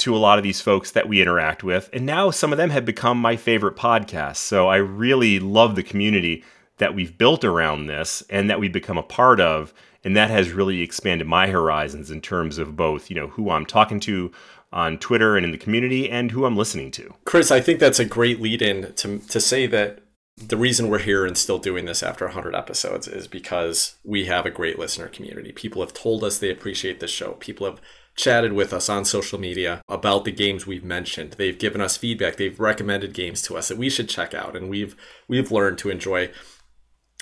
to 0.00 0.16
a 0.16 0.18
lot 0.18 0.38
of 0.38 0.44
these 0.44 0.60
folks 0.60 0.90
that 0.92 1.08
we 1.08 1.20
interact 1.20 1.62
with. 1.62 1.90
And 1.92 2.06
now 2.06 2.30
some 2.30 2.52
of 2.52 2.58
them 2.58 2.70
have 2.70 2.84
become 2.84 3.18
my 3.18 3.36
favorite 3.36 3.76
podcasts. 3.76 4.36
So 4.36 4.68
I 4.68 4.76
really 4.76 5.38
love 5.38 5.76
the 5.76 5.82
community 5.82 6.44
that 6.78 6.94
we've 6.94 7.16
built 7.16 7.44
around 7.44 7.86
this 7.86 8.22
and 8.30 8.48
that 8.50 8.58
we've 8.58 8.72
become 8.72 8.98
a 8.98 9.02
part 9.02 9.40
of. 9.40 9.72
And 10.02 10.16
that 10.16 10.30
has 10.30 10.52
really 10.52 10.80
expanded 10.80 11.26
my 11.26 11.48
horizons 11.48 12.10
in 12.10 12.22
terms 12.22 12.56
of 12.56 12.76
both, 12.76 13.10
you 13.10 13.16
know, 13.16 13.28
who 13.28 13.50
I'm 13.50 13.66
talking 13.66 14.00
to 14.00 14.32
on 14.72 14.98
Twitter 14.98 15.36
and 15.36 15.44
in 15.44 15.52
the 15.52 15.58
community 15.58 16.08
and 16.08 16.30
who 16.30 16.46
I'm 16.46 16.56
listening 16.56 16.90
to. 16.92 17.14
Chris, 17.24 17.50
I 17.50 17.60
think 17.60 17.80
that's 17.80 17.98
a 17.98 18.04
great 18.04 18.40
lead 18.40 18.62
in 18.62 18.94
to, 18.94 19.18
to 19.18 19.40
say 19.40 19.66
that 19.66 20.00
the 20.36 20.56
reason 20.56 20.88
we're 20.88 21.00
here 21.00 21.26
and 21.26 21.36
still 21.36 21.58
doing 21.58 21.84
this 21.84 22.02
after 22.02 22.24
100 22.24 22.54
episodes 22.54 23.06
is 23.06 23.28
because 23.28 23.96
we 24.04 24.24
have 24.26 24.46
a 24.46 24.50
great 24.50 24.78
listener 24.78 25.08
community. 25.08 25.52
People 25.52 25.82
have 25.82 25.92
told 25.92 26.24
us 26.24 26.38
they 26.38 26.50
appreciate 26.50 27.00
this 27.00 27.10
show. 27.10 27.32
People 27.32 27.66
have 27.66 27.80
chatted 28.20 28.52
with 28.52 28.72
us 28.72 28.88
on 28.88 29.04
social 29.04 29.40
media 29.40 29.82
about 29.88 30.24
the 30.24 30.32
games 30.32 30.66
we've 30.66 30.84
mentioned. 30.84 31.32
They've 31.32 31.58
given 31.58 31.80
us 31.80 31.96
feedback. 31.96 32.36
They've 32.36 32.60
recommended 32.60 33.14
games 33.14 33.40
to 33.42 33.56
us 33.56 33.68
that 33.68 33.78
we 33.78 33.88
should 33.88 34.08
check 34.08 34.34
out 34.34 34.54
and 34.54 34.68
we've 34.68 34.94
we've 35.26 35.50
learned 35.50 35.78
to 35.78 35.90
enjoy. 35.90 36.30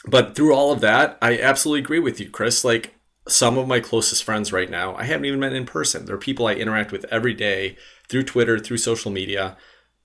But 0.04 0.34
through 0.34 0.54
all 0.54 0.72
of 0.72 0.80
that, 0.80 1.16
I 1.22 1.38
absolutely 1.38 1.80
agree 1.80 2.00
with 2.00 2.20
you, 2.20 2.28
Chris. 2.28 2.64
Like 2.64 2.94
some 3.28 3.58
of 3.58 3.68
my 3.68 3.80
closest 3.80 4.24
friends 4.24 4.52
right 4.52 4.70
now, 4.70 4.94
I 4.96 5.04
haven't 5.04 5.26
even 5.26 5.40
met 5.40 5.52
in 5.52 5.66
person. 5.66 6.04
They're 6.04 6.18
people 6.18 6.46
I 6.46 6.54
interact 6.54 6.92
with 6.92 7.04
every 7.10 7.34
day 7.34 7.76
through 8.08 8.24
Twitter, 8.24 8.58
through 8.58 8.78
social 8.78 9.10
media, 9.10 9.56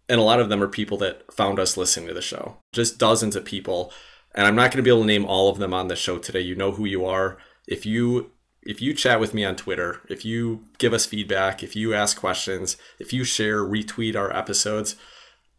and 0.07 0.19
a 0.19 0.23
lot 0.23 0.39
of 0.39 0.49
them 0.49 0.61
are 0.61 0.67
people 0.67 0.97
that 0.97 1.31
found 1.33 1.59
us 1.59 1.77
listening 1.77 2.07
to 2.07 2.13
the 2.13 2.21
show. 2.21 2.57
Just 2.71 2.99
dozens 2.99 3.35
of 3.35 3.45
people. 3.45 3.91
And 4.35 4.47
I'm 4.47 4.55
not 4.55 4.71
going 4.71 4.77
to 4.77 4.83
be 4.83 4.89
able 4.89 5.01
to 5.01 5.07
name 5.07 5.25
all 5.25 5.49
of 5.49 5.59
them 5.59 5.73
on 5.73 5.87
the 5.87 5.95
show 5.95 6.17
today. 6.17 6.41
You 6.41 6.55
know 6.55 6.71
who 6.71 6.85
you 6.85 7.05
are. 7.05 7.37
If 7.67 7.85
you 7.85 8.31
if 8.65 8.81
you 8.81 8.93
chat 8.93 9.19
with 9.19 9.33
me 9.33 9.43
on 9.43 9.55
Twitter, 9.55 10.01
if 10.09 10.23
you 10.25 10.63
give 10.77 10.93
us 10.93 11.05
feedback, 11.05 11.63
if 11.63 11.75
you 11.75 11.93
ask 11.93 12.17
questions, 12.17 12.77
if 12.99 13.13
you 13.13 13.23
share, 13.23 13.61
retweet 13.63 14.15
our 14.15 14.35
episodes, 14.35 14.95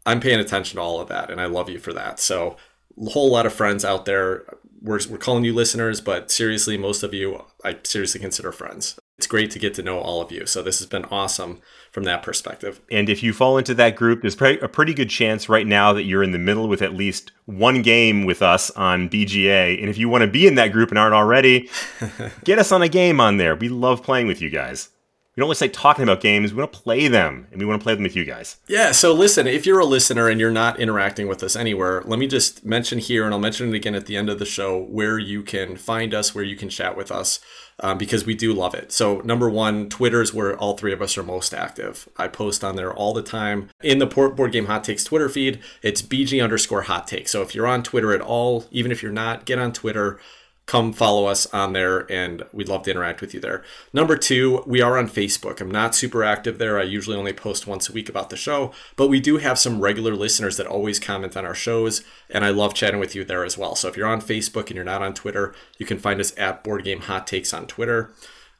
I'm 0.05 0.19
paying 0.19 0.39
attention 0.39 0.77
to 0.77 0.81
all 0.81 0.99
of 0.99 1.09
that 1.09 1.29
and 1.29 1.39
I 1.39 1.45
love 1.45 1.69
you 1.69 1.79
for 1.79 1.93
that. 1.93 2.19
So, 2.19 2.57
a 2.99 3.09
whole 3.09 3.31
lot 3.31 3.45
of 3.45 3.53
friends 3.53 3.83
out 3.83 4.05
there. 4.05 4.45
We're, 4.85 4.99
we're 5.09 5.17
calling 5.17 5.43
you 5.43 5.53
listeners, 5.53 5.99
but 5.99 6.29
seriously, 6.29 6.77
most 6.77 7.01
of 7.01 7.11
you 7.11 7.43
I 7.63 7.77
seriously 7.83 8.21
consider 8.21 8.51
friends. 8.51 8.99
It's 9.17 9.25
great 9.25 9.49
to 9.51 9.59
get 9.59 9.73
to 9.75 9.81
know 9.81 9.97
all 9.97 10.21
of 10.21 10.31
you. 10.31 10.45
So, 10.45 10.61
this 10.61 10.77
has 10.77 10.87
been 10.87 11.05
awesome 11.05 11.59
from 11.91 12.03
that 12.03 12.21
perspective. 12.21 12.81
And 12.91 13.09
if 13.09 13.23
you 13.23 13.33
fall 13.33 13.57
into 13.57 13.73
that 13.73 13.95
group, 13.95 14.21
there's 14.21 14.39
a 14.61 14.67
pretty 14.67 14.93
good 14.93 15.09
chance 15.09 15.49
right 15.49 15.65
now 15.65 15.91
that 15.93 16.03
you're 16.03 16.21
in 16.21 16.33
the 16.33 16.37
middle 16.37 16.67
with 16.67 16.83
at 16.83 16.93
least 16.93 17.31
one 17.45 17.81
game 17.81 18.25
with 18.25 18.43
us 18.43 18.69
on 18.71 19.09
BGA. 19.09 19.79
And 19.79 19.89
if 19.89 19.97
you 19.97 20.07
want 20.07 20.21
to 20.21 20.27
be 20.27 20.45
in 20.45 20.55
that 20.55 20.71
group 20.71 20.89
and 20.89 20.99
aren't 20.99 21.15
already, 21.15 21.69
get 22.43 22.59
us 22.59 22.71
on 22.71 22.83
a 22.83 22.89
game 22.89 23.19
on 23.19 23.37
there. 23.37 23.55
We 23.55 23.69
love 23.69 24.03
playing 24.03 24.27
with 24.27 24.39
you 24.39 24.51
guys. 24.51 24.89
We 25.35 25.41
don't 25.41 25.49
just 25.49 25.59
like 25.59 25.73
talking 25.73 26.03
about 26.03 26.21
games. 26.21 26.53
We 26.53 26.59
want 26.59 26.71
to 26.71 26.79
play 26.79 27.09
them, 27.09 27.47
and 27.51 27.59
we 27.59 27.65
want 27.65 27.81
to 27.81 27.83
play 27.83 27.93
them 27.93 28.03
with 28.03 28.15
you 28.15 28.23
guys. 28.23 28.55
Yeah. 28.69 28.93
So 28.93 29.13
listen, 29.13 29.47
if 29.47 29.65
you're 29.65 29.79
a 29.79 29.85
listener 29.85 30.29
and 30.29 30.39
you're 30.39 30.49
not 30.49 30.79
interacting 30.79 31.27
with 31.27 31.43
us 31.43 31.57
anywhere, 31.57 32.01
let 32.05 32.19
me 32.19 32.27
just 32.27 32.63
mention 32.63 32.99
here, 32.99 33.25
and 33.25 33.33
I'll 33.33 33.39
mention 33.39 33.67
it 33.67 33.75
again 33.75 33.95
at 33.95 34.05
the 34.05 34.15
end 34.15 34.29
of 34.29 34.39
the 34.39 34.45
show, 34.45 34.79
where 34.83 35.19
you 35.19 35.43
can 35.43 35.75
find 35.75 36.13
us, 36.13 36.33
where 36.33 36.43
you 36.45 36.55
can 36.55 36.69
chat 36.69 36.95
with 36.95 37.11
us, 37.11 37.41
um, 37.81 37.97
because 37.97 38.25
we 38.25 38.33
do 38.33 38.53
love 38.53 38.73
it. 38.73 38.93
So 38.93 39.19
number 39.25 39.49
one, 39.49 39.89
Twitter 39.89 40.21
is 40.21 40.33
where 40.33 40.55
all 40.55 40.77
three 40.77 40.93
of 40.93 41.01
us 41.01 41.17
are 41.17 41.23
most 41.23 41.53
active. 41.53 42.07
I 42.15 42.29
post 42.29 42.63
on 42.63 42.77
there 42.77 42.93
all 42.93 43.13
the 43.13 43.21
time 43.21 43.69
in 43.83 43.99
the 43.99 44.05
Board 44.05 44.53
Game 44.53 44.67
Hot 44.67 44.85
Takes 44.85 45.03
Twitter 45.03 45.27
feed. 45.27 45.59
It's 45.81 46.01
BG 46.01 46.41
underscore 46.41 46.83
Hot 46.83 47.07
Take. 47.07 47.27
So 47.27 47.41
if 47.41 47.53
you're 47.53 47.67
on 47.67 47.83
Twitter 47.83 48.13
at 48.13 48.21
all, 48.21 48.65
even 48.71 48.89
if 48.89 49.03
you're 49.03 49.11
not, 49.11 49.45
get 49.45 49.59
on 49.59 49.73
Twitter 49.73 50.17
come 50.65 50.91
follow 50.91 51.25
us 51.25 51.45
on 51.53 51.73
there 51.73 52.11
and 52.11 52.43
we'd 52.51 52.67
love 52.67 52.83
to 52.83 52.91
interact 52.91 53.21
with 53.21 53.33
you 53.33 53.39
there. 53.39 53.63
Number 53.93 54.17
two, 54.17 54.63
we 54.65 54.81
are 54.81 54.97
on 54.97 55.07
Facebook. 55.07 55.61
I'm 55.61 55.69
not 55.69 55.93
super 55.93 56.23
active 56.23 56.57
there. 56.57 56.79
I 56.79 56.83
usually 56.83 57.15
only 57.15 57.33
post 57.33 57.67
once 57.67 57.87
a 57.87 57.93
week 57.93 58.09
about 58.09 58.29
the 58.29 58.35
show, 58.35 58.71
but 58.95 59.07
we 59.07 59.19
do 59.19 59.37
have 59.37 59.59
some 59.59 59.79
regular 59.79 60.15
listeners 60.15 60.57
that 60.57 60.65
always 60.65 60.99
comment 60.99 61.37
on 61.37 61.45
our 61.45 61.53
shows, 61.53 62.03
and 62.29 62.43
I 62.43 62.49
love 62.49 62.73
chatting 62.73 62.99
with 62.99 63.15
you 63.15 63.23
there 63.23 63.45
as 63.45 63.57
well. 63.57 63.75
So 63.75 63.87
if 63.87 63.95
you're 63.95 64.07
on 64.07 64.21
Facebook 64.21 64.67
and 64.67 64.75
you're 64.75 64.83
not 64.83 65.03
on 65.03 65.13
Twitter, 65.13 65.53
you 65.77 65.85
can 65.85 65.99
find 65.99 66.19
us 66.19 66.33
at 66.37 66.63
Board 66.63 66.83
Game 66.83 67.01
Hot 67.01 67.27
Takes 67.27 67.53
on 67.53 67.67
Twitter. 67.67 68.11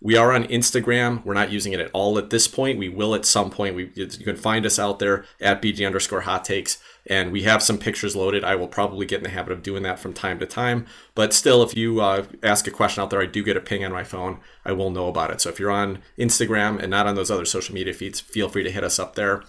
We 0.05 0.17
are 0.17 0.31
on 0.33 0.43
Instagram. 0.43 1.25
We're 1.25 1.33
not 1.33 1.51
using 1.51 1.73
it 1.73 1.79
at 1.79 1.89
all 1.91 2.19
at 2.19 2.29
this 2.29 2.47
point. 2.47 2.77
We 2.77 2.89
will 2.89 3.15
at 3.15 3.25
some 3.25 3.49
point. 3.49 3.75
We 3.75 3.89
you 3.95 4.05
can 4.05 4.35
find 4.35 4.63
us 4.63 4.77
out 4.77 4.99
there 4.99 5.25
at 5.41 5.63
BG 5.63 5.83
underscore 5.83 6.21
hot 6.21 6.45
takes, 6.45 6.77
and 7.07 7.31
we 7.31 7.41
have 7.41 7.63
some 7.63 7.79
pictures 7.79 8.15
loaded. 8.15 8.43
I 8.43 8.53
will 8.53 8.67
probably 8.67 9.07
get 9.07 9.17
in 9.17 9.23
the 9.23 9.31
habit 9.31 9.51
of 9.51 9.63
doing 9.63 9.81
that 9.81 9.97
from 9.97 10.13
time 10.13 10.37
to 10.37 10.45
time. 10.45 10.85
But 11.15 11.33
still, 11.33 11.63
if 11.63 11.75
you 11.75 12.01
uh, 12.01 12.25
ask 12.43 12.67
a 12.67 12.71
question 12.71 13.01
out 13.01 13.09
there, 13.09 13.19
I 13.19 13.25
do 13.25 13.41
get 13.41 13.57
a 13.57 13.59
ping 13.59 13.83
on 13.83 13.91
my 13.91 14.03
phone. 14.03 14.41
I 14.63 14.73
will 14.73 14.91
know 14.91 15.07
about 15.07 15.31
it. 15.31 15.41
So 15.41 15.49
if 15.49 15.59
you're 15.59 15.71
on 15.71 16.03
Instagram 16.19 16.79
and 16.79 16.91
not 16.91 17.07
on 17.07 17.15
those 17.15 17.31
other 17.31 17.43
social 17.43 17.73
media 17.73 17.95
feeds, 17.95 18.19
feel 18.19 18.47
free 18.47 18.63
to 18.63 18.69
hit 18.69 18.83
us 18.83 18.99
up 18.99 19.15
there. 19.15 19.41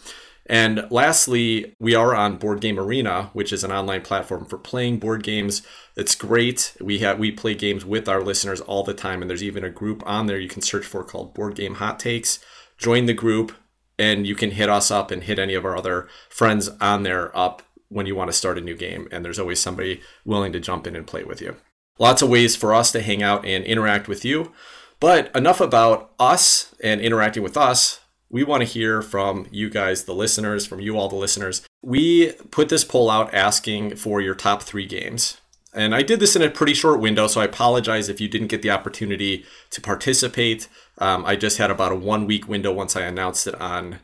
And 0.49 0.87
lastly, 0.91 1.75
we 1.81 1.95
are 1.95 2.15
on 2.15 2.37
Board 2.37 2.61
Game 2.61 2.79
Arena, 2.79 3.31
which 3.33 3.53
is 3.53 3.65
an 3.65 3.73
online 3.73 4.03
platform 4.03 4.45
for 4.47 4.59
playing 4.59 4.99
board 4.99 5.25
games. 5.25 5.63
It's 5.97 6.15
great. 6.15 6.77
We 6.81 7.01
have 7.01 7.19
we 7.19 7.33
play 7.33 7.55
games 7.55 7.85
with 7.85 8.09
our 8.09 8.23
listeners 8.23 8.61
all 8.61 8.85
the 8.85 8.95
time, 8.95 9.23
and 9.23 9.29
there's 9.29 9.43
even 9.43 9.65
a 9.65 9.71
group 9.71 10.03
on 10.07 10.27
there 10.27 10.39
you 10.39 10.49
can 10.49 10.63
search 10.63 10.87
for 10.87 11.03
called 11.03 11.35
Board 11.35 11.57
Game 11.57 11.75
Hot 11.77 11.99
Takes. 11.99 12.39
join 12.79 13.07
the 13.07 13.15
group, 13.15 13.53
and 13.99 14.27
you 14.27 14.35
can 14.35 14.53
hit 14.53 14.69
us 14.69 14.91
up 14.91 15.11
and 15.11 15.25
hit 15.25 15.39
any 15.39 15.55
of 15.55 15.65
our 15.65 15.77
other 15.77 16.09
friends 16.29 16.69
on 16.81 17.03
there 17.03 17.37
up 17.37 17.63
when 17.89 18.07
you 18.07 18.15
want 18.15 18.29
to 18.31 18.37
start 18.37 18.59
a 18.59 18.61
new 18.61 18.77
game. 18.77 19.09
And 19.11 19.25
there's 19.25 19.39
always 19.39 19.61
somebody 19.61 20.01
willing 20.25 20.53
to 20.53 20.61
jump 20.61 20.87
in 20.87 20.95
and 20.95 21.07
play 21.07 21.25
with 21.25 21.41
you. 21.41 21.57
Lots 21.99 22.23
of 22.23 22.29
ways 22.29 22.55
for 22.55 22.75
us 22.75 22.93
to 22.93 23.01
hang 23.01 23.23
out 23.23 23.45
and 23.45 23.65
interact 23.65 24.07
with 24.07 24.25
you. 24.25 24.53
But 25.01 25.35
enough 25.35 25.61
about 25.61 26.13
us 26.19 26.75
and 26.83 27.01
interacting 27.01 27.43
with 27.43 27.57
us. 27.57 28.01
We 28.29 28.45
want 28.45 28.63
to 28.63 28.69
hear 28.69 29.03
from 29.03 29.47
you 29.51 29.71
guys, 29.71 30.05
the 30.05 30.15
listeners, 30.15 30.67
from 30.67 30.81
you 30.81 30.99
all, 30.99 31.09
the 31.09 31.17
listeners. 31.17 31.63
We 31.83 32.33
put 32.51 32.69
this 32.69 32.85
poll 32.85 33.11
out 33.11 33.33
asking 33.33 33.97
for 33.97 34.21
your 34.21 34.35
top 34.35 34.63
three 34.63 34.87
games. 34.87 35.39
And 35.73 35.95
I 35.95 36.03
did 36.03 36.21
this 36.21 36.35
in 36.35 36.43
a 36.43 36.51
pretty 36.51 36.75
short 36.75 37.01
window, 37.01 37.27
so 37.27 37.41
I 37.41 37.45
apologize 37.45 38.09
if 38.09 38.21
you 38.21 38.29
didn't 38.29 38.49
get 38.49 38.63
the 38.63 38.71
opportunity 38.71 39.45
to 39.71 39.81
participate. 39.81 40.69
Um, 40.99 41.25
I 41.27 41.37
just 41.37 41.59
had 41.59 41.71
about 41.71 41.93
a 41.93 41.97
one 41.97 42.27
week 42.27 42.49
window 42.49 42.73
once 42.73 42.97
I 42.97 43.03
announced 43.03 43.47
it 43.47 43.55
on 43.61 44.01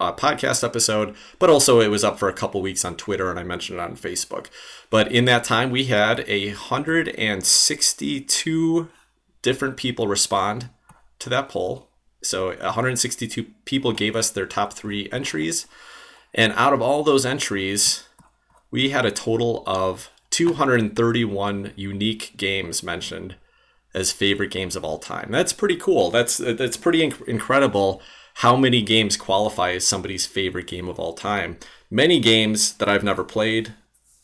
a 0.00 0.12
podcast 0.14 0.64
episode, 0.64 1.14
but 1.38 1.50
also 1.50 1.80
it 1.80 1.88
was 1.88 2.02
up 2.02 2.18
for 2.18 2.30
a 2.30 2.34
couple 2.34 2.62
weeks 2.62 2.86
on 2.86 2.96
Twitter 2.96 3.30
and 3.30 3.38
I 3.38 3.44
mentioned 3.44 3.78
it 3.78 3.82
on 3.82 3.96
Facebook. 3.96 4.46
But 4.88 5.12
in 5.12 5.26
that 5.26 5.44
time, 5.44 5.70
we 5.70 5.84
had 5.84 6.24
a 6.26 6.48
162 6.48 8.88
different 9.42 9.76
people 9.76 10.08
respond 10.08 10.70
to 11.18 11.28
that 11.28 11.50
poll. 11.50 11.89
So 12.22 12.48
162 12.48 13.46
people 13.64 13.92
gave 13.92 14.14
us 14.14 14.30
their 14.30 14.46
top 14.46 14.72
three 14.72 15.08
entries. 15.10 15.66
And 16.34 16.52
out 16.52 16.72
of 16.72 16.82
all 16.82 17.02
those 17.02 17.26
entries, 17.26 18.04
we 18.70 18.90
had 18.90 19.06
a 19.06 19.10
total 19.10 19.64
of 19.66 20.10
231 20.30 21.72
unique 21.76 22.36
games 22.36 22.82
mentioned 22.82 23.36
as 23.92 24.12
favorite 24.12 24.50
games 24.50 24.76
of 24.76 24.84
all 24.84 24.98
time. 24.98 25.28
That's 25.30 25.52
pretty 25.52 25.76
cool. 25.76 26.10
That's 26.10 26.38
that's 26.38 26.76
pretty 26.76 27.00
inc- 27.00 27.26
incredible 27.26 28.00
how 28.34 28.56
many 28.56 28.82
games 28.82 29.16
qualify 29.16 29.72
as 29.72 29.86
somebody's 29.86 30.26
favorite 30.26 30.68
game 30.68 30.88
of 30.88 31.00
all 31.00 31.12
time. 31.12 31.58
Many 31.90 32.20
games 32.20 32.74
that 32.74 32.88
I've 32.88 33.02
never 33.02 33.24
played, 33.24 33.74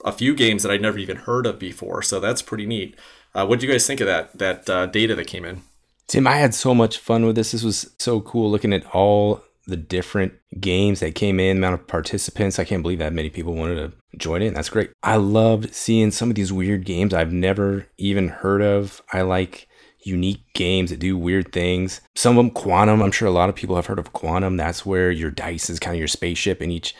a 0.04 0.12
few 0.12 0.34
games 0.34 0.62
that 0.62 0.70
I'd 0.70 0.80
never 0.80 0.98
even 0.98 1.16
heard 1.16 1.46
of 1.46 1.58
before. 1.58 2.02
So 2.02 2.20
that's 2.20 2.42
pretty 2.42 2.66
neat. 2.66 2.96
Uh, 3.34 3.44
what 3.46 3.58
do 3.58 3.66
you 3.66 3.72
guys 3.72 3.86
think 3.86 4.00
of 4.00 4.06
that 4.06 4.38
that 4.38 4.70
uh, 4.70 4.86
data 4.86 5.14
that 5.16 5.26
came 5.26 5.44
in? 5.44 5.62
Tim, 6.08 6.26
I 6.26 6.36
had 6.36 6.54
so 6.54 6.74
much 6.74 6.98
fun 6.98 7.26
with 7.26 7.36
this. 7.36 7.52
This 7.52 7.64
was 7.64 7.94
so 7.98 8.20
cool 8.20 8.50
looking 8.50 8.72
at 8.72 8.86
all 8.94 9.42
the 9.66 9.76
different 9.76 10.34
games 10.60 11.00
that 11.00 11.16
came 11.16 11.40
in, 11.40 11.56
amount 11.56 11.74
of 11.74 11.88
participants. 11.88 12.58
I 12.58 12.64
can't 12.64 12.82
believe 12.82 13.00
that 13.00 13.12
many 13.12 13.30
people 13.30 13.54
wanted 13.54 13.74
to 13.76 13.92
join 14.16 14.40
in. 14.40 14.54
That's 14.54 14.68
great. 14.68 14.92
I 15.02 15.16
loved 15.16 15.74
seeing 15.74 16.12
some 16.12 16.30
of 16.30 16.36
these 16.36 16.52
weird 16.52 16.84
games 16.84 17.12
I've 17.12 17.32
never 17.32 17.86
even 17.98 18.28
heard 18.28 18.62
of. 18.62 19.02
I 19.12 19.22
like 19.22 19.66
unique 20.04 20.44
games 20.54 20.90
that 20.90 21.00
do 21.00 21.18
weird 21.18 21.52
things. 21.52 22.00
Some 22.14 22.38
of 22.38 22.44
them, 22.44 22.52
Quantum. 22.52 23.02
I'm 23.02 23.10
sure 23.10 23.26
a 23.26 23.32
lot 23.32 23.48
of 23.48 23.56
people 23.56 23.74
have 23.74 23.86
heard 23.86 23.98
of 23.98 24.12
Quantum. 24.12 24.56
That's 24.56 24.86
where 24.86 25.10
your 25.10 25.32
dice 25.32 25.68
is 25.68 25.80
kind 25.80 25.96
of 25.96 25.98
your 25.98 26.06
spaceship, 26.06 26.60
and 26.60 26.70
each 26.70 26.94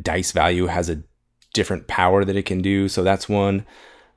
dice 0.00 0.32
value 0.32 0.66
has 0.66 0.88
a 0.88 1.02
different 1.52 1.86
power 1.86 2.24
that 2.24 2.36
it 2.36 2.46
can 2.46 2.62
do. 2.62 2.88
So 2.88 3.04
that's 3.04 3.28
one. 3.28 3.66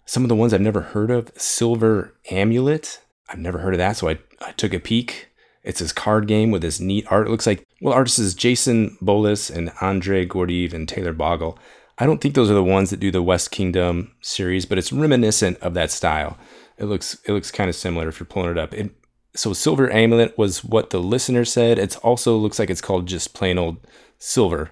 Some 0.05 0.23
of 0.23 0.29
the 0.29 0.35
ones 0.35 0.53
I've 0.53 0.61
never 0.61 0.81
heard 0.81 1.11
of 1.11 1.33
Silver 1.35 2.15
Amulet. 2.31 3.01
I've 3.29 3.39
never 3.39 3.59
heard 3.59 3.73
of 3.73 3.79
that. 3.79 3.97
So 3.97 4.09
I, 4.09 4.19
I 4.41 4.51
took 4.53 4.73
a 4.73 4.79
peek 4.79 5.27
it's 5.67 5.81
this 5.81 5.91
card 5.91 6.27
game 6.27 6.49
with 6.49 6.61
this 6.61 6.79
neat 6.79 7.05
art. 7.11 7.27
It 7.27 7.29
looks 7.29 7.45
like, 7.45 7.67
well, 7.81 7.93
artists 7.93 8.19
is 8.19 8.33
Jason 8.33 8.97
Bolis 9.01 9.53
and 9.53 9.73
Andre 9.81 10.25
Gordeev 10.25 10.71
and 10.71 10.87
Taylor 10.87 11.11
Bogle. 11.11 11.59
I 11.97 12.05
don't 12.05 12.21
think 12.21 12.35
those 12.35 12.49
are 12.49 12.53
the 12.53 12.63
ones 12.63 12.89
that 12.89 13.01
do 13.01 13.11
the 13.11 13.21
West 13.21 13.51
Kingdom 13.51 14.15
series, 14.21 14.65
but 14.65 14.77
it's 14.77 14.93
reminiscent 14.93 15.57
of 15.57 15.73
that 15.73 15.91
style. 15.91 16.37
It 16.77 16.85
looks 16.85 17.15
it 17.25 17.33
looks 17.33 17.51
kind 17.51 17.69
of 17.69 17.75
similar 17.75 18.07
if 18.07 18.17
you're 18.17 18.27
pulling 18.27 18.51
it 18.51 18.57
up. 18.57 18.73
It, 18.73 18.91
so 19.35 19.51
Silver 19.51 19.91
Amulet 19.91 20.37
was 20.37 20.63
what 20.63 20.91
the 20.91 20.99
listener 20.99 21.43
said. 21.43 21.77
It 21.77 21.97
also 21.97 22.37
looks 22.37 22.59
like 22.59 22.69
it's 22.69 22.79
called 22.79 23.05
just 23.05 23.33
plain 23.33 23.57
old 23.57 23.85
Silver 24.17 24.71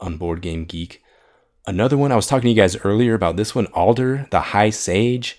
on 0.00 0.16
Board 0.16 0.40
Game 0.40 0.64
Geek. 0.64 1.02
Another 1.66 1.98
one 1.98 2.12
I 2.12 2.16
was 2.16 2.26
talking 2.26 2.44
to 2.44 2.48
you 2.48 2.56
guys 2.56 2.76
earlier 2.78 3.12
about 3.12 3.36
this 3.36 3.54
one, 3.54 3.66
Alder, 3.74 4.26
the 4.30 4.40
High 4.40 4.70
Sage. 4.70 5.38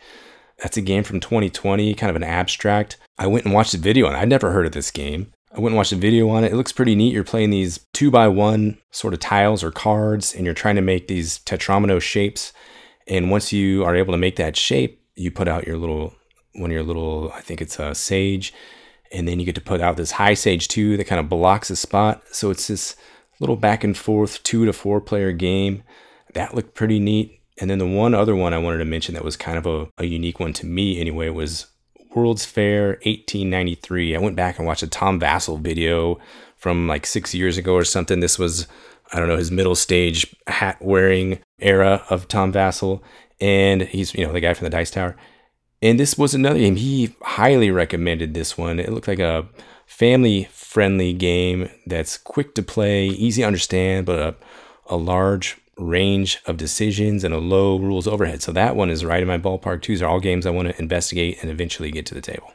That's 0.62 0.78
a 0.78 0.82
game 0.82 1.04
from 1.04 1.20
2020, 1.20 1.94
kind 1.96 2.10
of 2.10 2.16
an 2.16 2.24
abstract. 2.24 2.98
I 3.18 3.28
went 3.28 3.46
and 3.46 3.54
watched 3.54 3.74
a 3.74 3.78
video 3.78 4.08
on 4.08 4.16
it. 4.16 4.20
I'd 4.20 4.30
never 4.30 4.52
heard 4.52 4.66
of 4.66 4.72
this 4.74 4.92
game. 4.92 5.32
I 5.54 5.60
went 5.60 5.74
and 5.74 5.78
watched 5.78 5.92
a 5.92 5.98
video 5.98 6.30
on 6.30 6.44
it. 6.44 6.54
It 6.54 6.56
looks 6.56 6.72
pretty 6.72 6.96
neat. 6.96 7.14
You're 7.14 7.24
playing 7.24 7.50
these 7.50 7.80
two 7.94 8.10
by 8.10 8.28
one 8.28 8.78
sort 8.92 9.14
of 9.14 9.20
tiles 9.20 9.64
or 9.64 9.72
cards, 9.72 10.34
and 10.34 10.46
you're 10.46 10.54
trying 10.54 10.76
to 10.76 10.82
make 10.82 11.08
these 11.08 11.40
tetromino 11.40 12.02
shapes. 12.02 12.54
And 13.08 13.32
once 13.32 13.52
you 13.52 13.84
are 13.84 13.96
able 13.96 14.14
to 14.14 14.18
make 14.18 14.38
that 14.38 14.56
shape, 14.56 15.04
you 15.16 15.32
put 15.32 15.48
out 15.48 15.68
your 15.68 15.78
little 15.78 16.14
one 16.54 16.70
of 16.70 16.74
your 16.74 16.84
little, 16.84 17.32
I 17.34 17.42
think 17.42 17.62
it's 17.62 17.80
a 17.80 17.96
sage, 17.96 18.54
and 19.12 19.28
then 19.28 19.40
you 19.40 19.46
get 19.46 19.56
to 19.56 19.62
put 19.62 19.82
out 19.82 19.98
this 19.98 20.12
high 20.12 20.34
sage 20.34 20.68
too 20.68 20.98
that 20.98 21.06
kind 21.06 21.20
of 21.20 21.30
blocks 21.30 21.70
a 21.70 21.76
spot. 21.76 22.24
So 22.32 22.50
it's 22.50 22.68
this 22.68 22.96
little 23.40 23.56
back 23.56 23.84
and 23.84 23.98
forth 23.98 24.42
two 24.44 24.66
to 24.66 24.74
four 24.74 25.02
player 25.02 25.32
game. 25.32 25.84
That 26.34 26.56
looked 26.56 26.76
pretty 26.76 27.00
neat. 27.00 27.41
And 27.62 27.70
then 27.70 27.78
the 27.78 27.86
one 27.86 28.16
other 28.16 28.36
one 28.36 28.56
I 28.56 28.58
wanted 28.58 28.80
to 28.80 28.86
mention 28.86 29.14
that 29.14 29.24
was 29.24 29.38
kind 29.38 29.56
of 29.56 29.68
a, 29.68 29.88
a 30.00 30.06
unique 30.06 30.40
one 30.40 30.52
to 30.54 30.66
me 30.66 31.00
anyway 31.00 31.30
was 31.30 31.68
World's 32.16 32.44
Fair 32.44 32.94
1893. 33.04 34.16
I 34.16 34.20
went 34.20 34.36
back 34.36 34.58
and 34.58 34.66
watched 34.66 34.82
a 34.82 34.88
Tom 34.88 35.20
Vasel 35.20 35.62
video 35.62 36.20
from 36.58 36.88
like 36.88 37.06
six 37.06 37.36
years 37.36 37.58
ago 37.58 37.76
or 37.76 37.84
something. 37.84 38.20
This 38.20 38.40
was, 38.40 38.68
I 39.14 39.20
don't 39.20 39.28
know, 39.28 39.38
his 39.38 39.52
middle 39.52 39.76
stage 39.76 40.36
hat 40.48 40.82
wearing 40.82 41.38
era 41.60 42.04
of 42.10 42.28
Tom 42.28 42.52
Vasel. 42.52 43.02
And 43.40 43.84
he's, 43.84 44.16
you 44.16 44.26
know, 44.26 44.34
the 44.34 44.42
guy 44.42 44.56
from 44.56 44.66
the 44.66 44.72
Dice 44.72 44.90
Tower. 44.90 45.16
And 45.84 46.00
this 46.00 46.18
was 46.18 46.34
another 46.34 46.60
game. 46.60 46.78
He 46.78 47.16
highly 47.22 47.70
recommended 47.70 48.34
this 48.34 48.58
one. 48.58 48.80
It 48.80 48.92
looked 48.92 49.08
like 49.08 49.20
a 49.20 49.48
family 49.86 50.46
friendly 50.52 51.14
game 51.14 51.70
that's 51.86 52.18
quick 52.18 52.56
to 52.56 52.64
play, 52.64 53.06
easy 53.06 53.44
to 53.44 53.48
understand, 53.48 54.08
but 54.08 54.20
a, 54.20 54.36
a 54.88 54.98
large 54.98 55.61
range 55.82 56.40
of 56.46 56.58
decisions 56.58 57.24
and 57.24 57.34
a 57.34 57.40
low 57.40 57.78
rules 57.78 58.08
overhead. 58.08 58.42
So 58.42 58.52
that 58.52 58.76
one 58.76 58.90
is 58.90 59.04
right 59.04 59.22
in 59.22 59.28
my 59.28 59.38
ballpark. 59.38 59.86
These 59.86 60.02
are 60.02 60.08
all 60.08 60.20
games 60.20 60.46
I 60.46 60.52
want 60.52 60.70
to 60.70 60.80
investigate 60.80 61.42
and 61.42 61.50
eventually 61.50 61.92
get 61.92 62.06
to 62.08 62.14
the 62.14 62.22
table. 62.22 62.54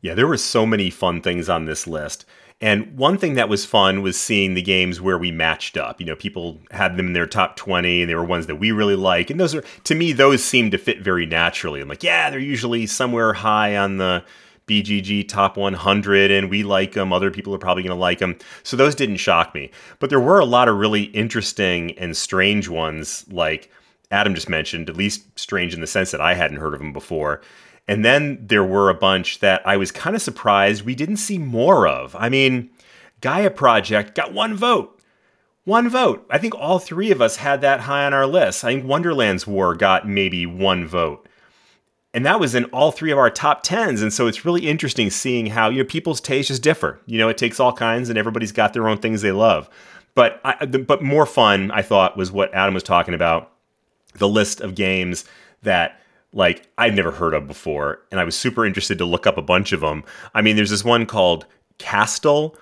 Yeah, 0.00 0.14
there 0.14 0.26
were 0.26 0.36
so 0.36 0.66
many 0.66 0.90
fun 0.90 1.20
things 1.20 1.48
on 1.48 1.64
this 1.64 1.86
list. 1.86 2.24
And 2.60 2.96
one 2.96 3.18
thing 3.18 3.34
that 3.34 3.48
was 3.48 3.64
fun 3.64 4.02
was 4.02 4.18
seeing 4.18 4.54
the 4.54 4.62
games 4.62 5.00
where 5.00 5.18
we 5.18 5.32
matched 5.32 5.76
up. 5.76 6.00
You 6.00 6.06
know, 6.06 6.16
people 6.16 6.60
had 6.70 6.96
them 6.96 7.08
in 7.08 7.12
their 7.12 7.26
top 7.26 7.56
20 7.56 8.02
and 8.02 8.10
they 8.10 8.14
were 8.14 8.24
ones 8.24 8.46
that 8.46 8.56
we 8.56 8.70
really 8.70 8.96
like. 8.96 9.28
And 9.28 9.40
those 9.40 9.54
are, 9.54 9.64
to 9.84 9.94
me, 9.94 10.12
those 10.12 10.42
seem 10.44 10.70
to 10.70 10.78
fit 10.78 11.00
very 11.00 11.26
naturally. 11.26 11.80
I'm 11.80 11.88
like, 11.88 12.02
yeah, 12.02 12.30
they're 12.30 12.38
usually 12.38 12.86
somewhere 12.86 13.32
high 13.32 13.76
on 13.76 13.96
the 13.98 14.24
BGG 14.66 15.28
top 15.28 15.56
100 15.56 16.30
and 16.30 16.50
we 16.50 16.62
like 16.62 16.92
them. 16.92 17.12
Other 17.12 17.30
people 17.30 17.54
are 17.54 17.58
probably 17.58 17.82
going 17.82 17.96
to 17.96 18.00
like 18.00 18.18
them. 18.18 18.36
So 18.62 18.76
those 18.76 18.94
didn't 18.94 19.16
shock 19.16 19.54
me. 19.54 19.70
But 19.98 20.10
there 20.10 20.20
were 20.20 20.38
a 20.38 20.44
lot 20.44 20.68
of 20.68 20.76
really 20.76 21.04
interesting 21.04 21.92
and 21.98 22.16
strange 22.16 22.68
ones, 22.68 23.24
like 23.30 23.70
Adam 24.10 24.34
just 24.34 24.48
mentioned, 24.48 24.88
at 24.88 24.96
least 24.96 25.38
strange 25.38 25.74
in 25.74 25.80
the 25.80 25.86
sense 25.86 26.10
that 26.10 26.20
I 26.20 26.34
hadn't 26.34 26.58
heard 26.58 26.74
of 26.74 26.80
them 26.80 26.92
before. 26.92 27.42
And 27.86 28.04
then 28.04 28.38
there 28.40 28.64
were 28.64 28.88
a 28.88 28.94
bunch 28.94 29.40
that 29.40 29.66
I 29.66 29.76
was 29.76 29.92
kind 29.92 30.16
of 30.16 30.22
surprised 30.22 30.84
we 30.84 30.94
didn't 30.94 31.18
see 31.18 31.38
more 31.38 31.86
of. 31.86 32.16
I 32.16 32.28
mean, 32.28 32.70
Gaia 33.20 33.50
Project 33.50 34.14
got 34.14 34.32
one 34.32 34.54
vote. 34.54 35.00
One 35.64 35.88
vote. 35.88 36.26
I 36.30 36.38
think 36.38 36.54
all 36.54 36.78
three 36.78 37.10
of 37.10 37.22
us 37.22 37.36
had 37.36 37.62
that 37.62 37.80
high 37.80 38.04
on 38.04 38.14
our 38.14 38.26
list. 38.26 38.64
I 38.64 38.72
think 38.72 38.84
Wonderland's 38.84 39.46
War 39.46 39.74
got 39.74 40.08
maybe 40.08 40.44
one 40.46 40.86
vote 40.86 41.26
and 42.14 42.24
that 42.24 42.38
was 42.38 42.54
in 42.54 42.64
all 42.66 42.92
three 42.92 43.10
of 43.10 43.18
our 43.18 43.28
top 43.28 43.64
tens. 43.64 44.00
And 44.00 44.12
so 44.12 44.28
it's 44.28 44.44
really 44.44 44.68
interesting 44.68 45.10
seeing 45.10 45.46
how 45.46 45.68
you 45.68 45.78
know 45.78 45.84
people's 45.84 46.20
tastes 46.20 46.48
just 46.48 46.62
differ. 46.62 47.00
You 47.06 47.18
know, 47.18 47.28
it 47.28 47.36
takes 47.36 47.58
all 47.58 47.72
kinds, 47.72 48.08
and 48.08 48.16
everybody's 48.16 48.52
got 48.52 48.72
their 48.72 48.88
own 48.88 48.98
things 48.98 49.20
they 49.20 49.32
love. 49.32 49.68
But 50.14 50.40
I, 50.44 50.64
but 50.64 51.02
more 51.02 51.26
fun, 51.26 51.72
I 51.72 51.82
thought, 51.82 52.16
was 52.16 52.30
what 52.30 52.54
Adam 52.54 52.72
was 52.72 52.84
talking 52.84 53.14
about, 53.14 53.50
the 54.14 54.28
list 54.28 54.60
of 54.60 54.76
games 54.76 55.24
that 55.62 56.00
like 56.32 56.68
I'd 56.78 56.94
never 56.94 57.10
heard 57.10 57.34
of 57.34 57.48
before, 57.48 58.00
and 58.12 58.20
I 58.20 58.24
was 58.24 58.36
super 58.36 58.64
interested 58.64 58.96
to 58.98 59.04
look 59.04 59.26
up 59.26 59.36
a 59.36 59.42
bunch 59.42 59.72
of 59.72 59.80
them. 59.80 60.04
I 60.34 60.40
mean, 60.40 60.54
there's 60.54 60.70
this 60.70 60.84
one 60.84 61.06
called 61.06 61.46
Castell. 61.78 62.56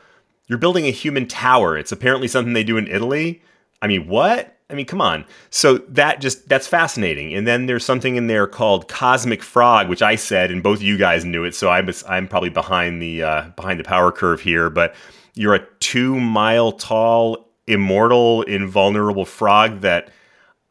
You're 0.47 0.59
building 0.59 0.87
a 0.87 0.90
human 0.90 1.26
tower. 1.26 1.76
It's 1.76 1.92
apparently 1.92 2.28
something 2.28 2.54
they 2.54 2.64
do 2.64 2.78
in 2.78 2.88
Italy. 2.88 3.42
I 3.82 3.87
mean, 3.87 4.09
what? 4.09 4.56
I 4.71 4.75
mean, 4.75 4.87
come 4.87 5.00
on. 5.00 5.25
So 5.50 5.78
that 5.88 6.21
just 6.21 6.49
that's 6.49 6.66
fascinating. 6.66 7.35
And 7.35 7.47
then 7.47 7.66
there's 7.66 7.85
something 7.85 8.16
in 8.16 8.26
there 8.26 8.47
called 8.47 8.88
Cosmic 8.88 9.42
Frog, 9.42 9.88
which 9.88 10.02
I 10.02 10.16
said, 10.16 10.50
and 10.50 10.62
both 10.62 10.78
of 10.78 10.83
you 10.83 10.97
guys 10.97 11.25
knew 11.25 11.45
it. 11.45 11.54
So 11.54 11.69
I'm 11.69 11.90
I'm 12.09 12.26
probably 12.26 12.49
behind 12.49 13.02
the 13.02 13.23
uh, 13.23 13.42
behind 13.50 13.78
the 13.78 13.85
power 13.85 14.11
curve 14.11 14.40
here. 14.40 14.71
But 14.71 14.95
you're 15.35 15.54
a 15.54 15.66
two 15.81 16.19
mile 16.19 16.73
tall, 16.73 17.50
immortal, 17.66 18.42
invulnerable 18.42 19.26
frog 19.26 19.81
that 19.81 20.11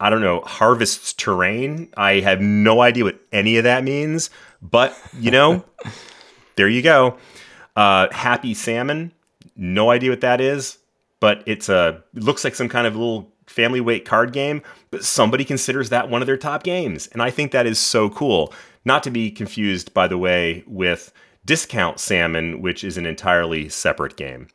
I 0.00 0.10
don't 0.10 0.22
know 0.22 0.40
harvests 0.40 1.12
terrain. 1.12 1.88
I 1.96 2.20
have 2.20 2.40
no 2.40 2.80
idea 2.80 3.04
what 3.04 3.20
any 3.30 3.56
of 3.56 3.64
that 3.64 3.84
means. 3.84 4.30
But 4.60 4.98
you 5.18 5.30
know, 5.30 5.64
there 6.56 6.68
you 6.68 6.82
go. 6.82 7.18
Uh, 7.76 8.08
happy 8.10 8.54
salmon. 8.54 9.12
No 9.54 9.90
idea 9.90 10.10
what 10.10 10.22
that 10.22 10.40
is 10.40 10.78
but 11.22 11.40
it's 11.46 11.68
a 11.68 12.02
it 12.16 12.24
looks 12.24 12.42
like 12.42 12.56
some 12.56 12.68
kind 12.68 12.84
of 12.84 12.96
little 12.96 13.31
family 13.52 13.80
weight 13.80 14.04
card 14.04 14.32
game, 14.32 14.62
but 14.90 15.04
somebody 15.04 15.44
considers 15.44 15.90
that 15.90 16.10
one 16.10 16.22
of 16.22 16.26
their 16.26 16.36
top 16.36 16.62
games. 16.62 17.06
And 17.08 17.22
I 17.22 17.30
think 17.30 17.52
that 17.52 17.66
is 17.66 17.78
so 17.78 18.10
cool. 18.10 18.52
Not 18.84 19.02
to 19.04 19.10
be 19.10 19.30
confused, 19.30 19.94
by 19.94 20.08
the 20.08 20.18
way, 20.18 20.64
with 20.66 21.12
Discount 21.44 22.00
Salmon, 22.00 22.60
which 22.62 22.82
is 22.82 22.96
an 22.96 23.06
entirely 23.06 23.68
separate 23.68 24.16
game. 24.16 24.48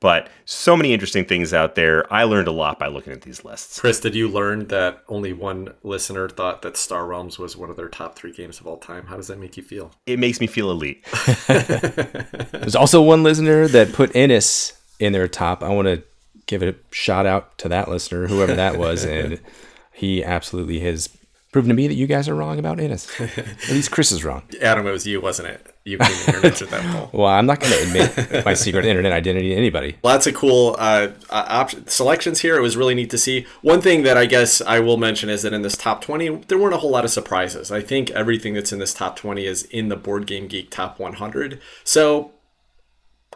But 0.00 0.28
so 0.44 0.76
many 0.76 0.92
interesting 0.92 1.24
things 1.24 1.52
out 1.52 1.74
there. 1.74 2.12
I 2.12 2.22
learned 2.22 2.46
a 2.46 2.52
lot 2.52 2.78
by 2.78 2.86
looking 2.86 3.12
at 3.12 3.22
these 3.22 3.44
lists. 3.44 3.80
Chris, 3.80 3.98
did 3.98 4.14
you 4.14 4.28
learn 4.28 4.68
that 4.68 5.02
only 5.08 5.32
one 5.32 5.74
listener 5.82 6.28
thought 6.28 6.62
that 6.62 6.76
Star 6.76 7.04
Realms 7.04 7.36
was 7.38 7.56
one 7.56 7.68
of 7.68 7.76
their 7.76 7.88
top 7.88 8.14
three 8.16 8.32
games 8.32 8.60
of 8.60 8.66
all 8.68 8.76
time? 8.76 9.06
How 9.06 9.16
does 9.16 9.26
that 9.26 9.40
make 9.40 9.56
you 9.56 9.62
feel? 9.62 9.90
It 10.06 10.20
makes 10.20 10.40
me 10.40 10.46
feel 10.46 10.70
elite. 10.70 11.04
There's 11.48 12.76
also 12.76 13.02
one 13.02 13.24
listener 13.24 13.66
that 13.68 13.92
put 13.92 14.14
Inis 14.14 14.74
in 15.00 15.12
their 15.12 15.26
top. 15.26 15.64
I 15.64 15.68
want 15.70 15.86
to 15.86 16.04
give 16.48 16.62
it 16.64 16.74
a 16.74 16.94
shout 16.94 17.26
out 17.26 17.56
to 17.58 17.68
that 17.68 17.88
listener, 17.88 18.26
whoever 18.26 18.56
that 18.56 18.76
was, 18.76 19.04
and 19.04 19.40
he 19.92 20.24
absolutely 20.24 20.80
has 20.80 21.08
proven 21.52 21.68
to 21.68 21.74
me 21.74 21.88
that 21.88 21.94
you 21.94 22.06
guys 22.06 22.28
are 22.28 22.34
wrong 22.34 22.58
about 22.58 22.78
Inis. 22.80 23.08
At 23.20 23.70
least 23.70 23.90
Chris 23.90 24.12
is 24.12 24.24
wrong. 24.24 24.42
Adam, 24.60 24.86
it 24.86 24.90
was 24.90 25.06
you, 25.06 25.20
wasn't 25.20 25.48
it? 25.48 25.74
You 25.84 25.96
came 25.98 26.10
in 26.10 26.18
here 26.18 26.36
and 26.36 26.44
answered 26.44 26.68
that 26.68 26.84
poll. 26.92 27.10
Well, 27.12 27.28
I'm 27.28 27.46
not 27.46 27.60
going 27.60 27.72
to 27.72 27.82
admit 27.82 28.44
my 28.44 28.52
secret 28.52 28.84
internet 28.84 29.12
identity 29.12 29.50
to 29.50 29.54
anybody. 29.54 29.96
Lots 30.02 30.26
of 30.26 30.34
cool 30.34 30.76
uh, 30.78 31.08
uh, 31.30 31.46
op- 31.48 31.88
selections 31.88 32.40
here. 32.40 32.56
It 32.58 32.60
was 32.60 32.76
really 32.76 32.94
neat 32.94 33.10
to 33.10 33.18
see. 33.18 33.46
One 33.62 33.80
thing 33.80 34.02
that 34.02 34.16
I 34.16 34.26
guess 34.26 34.60
I 34.60 34.80
will 34.80 34.98
mention 34.98 35.30
is 35.30 35.42
that 35.42 35.54
in 35.54 35.62
this 35.62 35.76
top 35.76 36.02
20, 36.02 36.44
there 36.48 36.58
weren't 36.58 36.74
a 36.74 36.78
whole 36.78 36.90
lot 36.90 37.06
of 37.06 37.10
surprises. 37.10 37.72
I 37.72 37.80
think 37.80 38.10
everything 38.10 38.52
that's 38.52 38.72
in 38.72 38.78
this 38.78 38.92
top 38.92 39.16
20 39.16 39.46
is 39.46 39.62
in 39.64 39.88
the 39.88 39.96
Board 39.96 40.26
Game 40.26 40.46
Geek 40.46 40.70
top 40.70 40.98
100. 40.98 41.60
So 41.84 42.32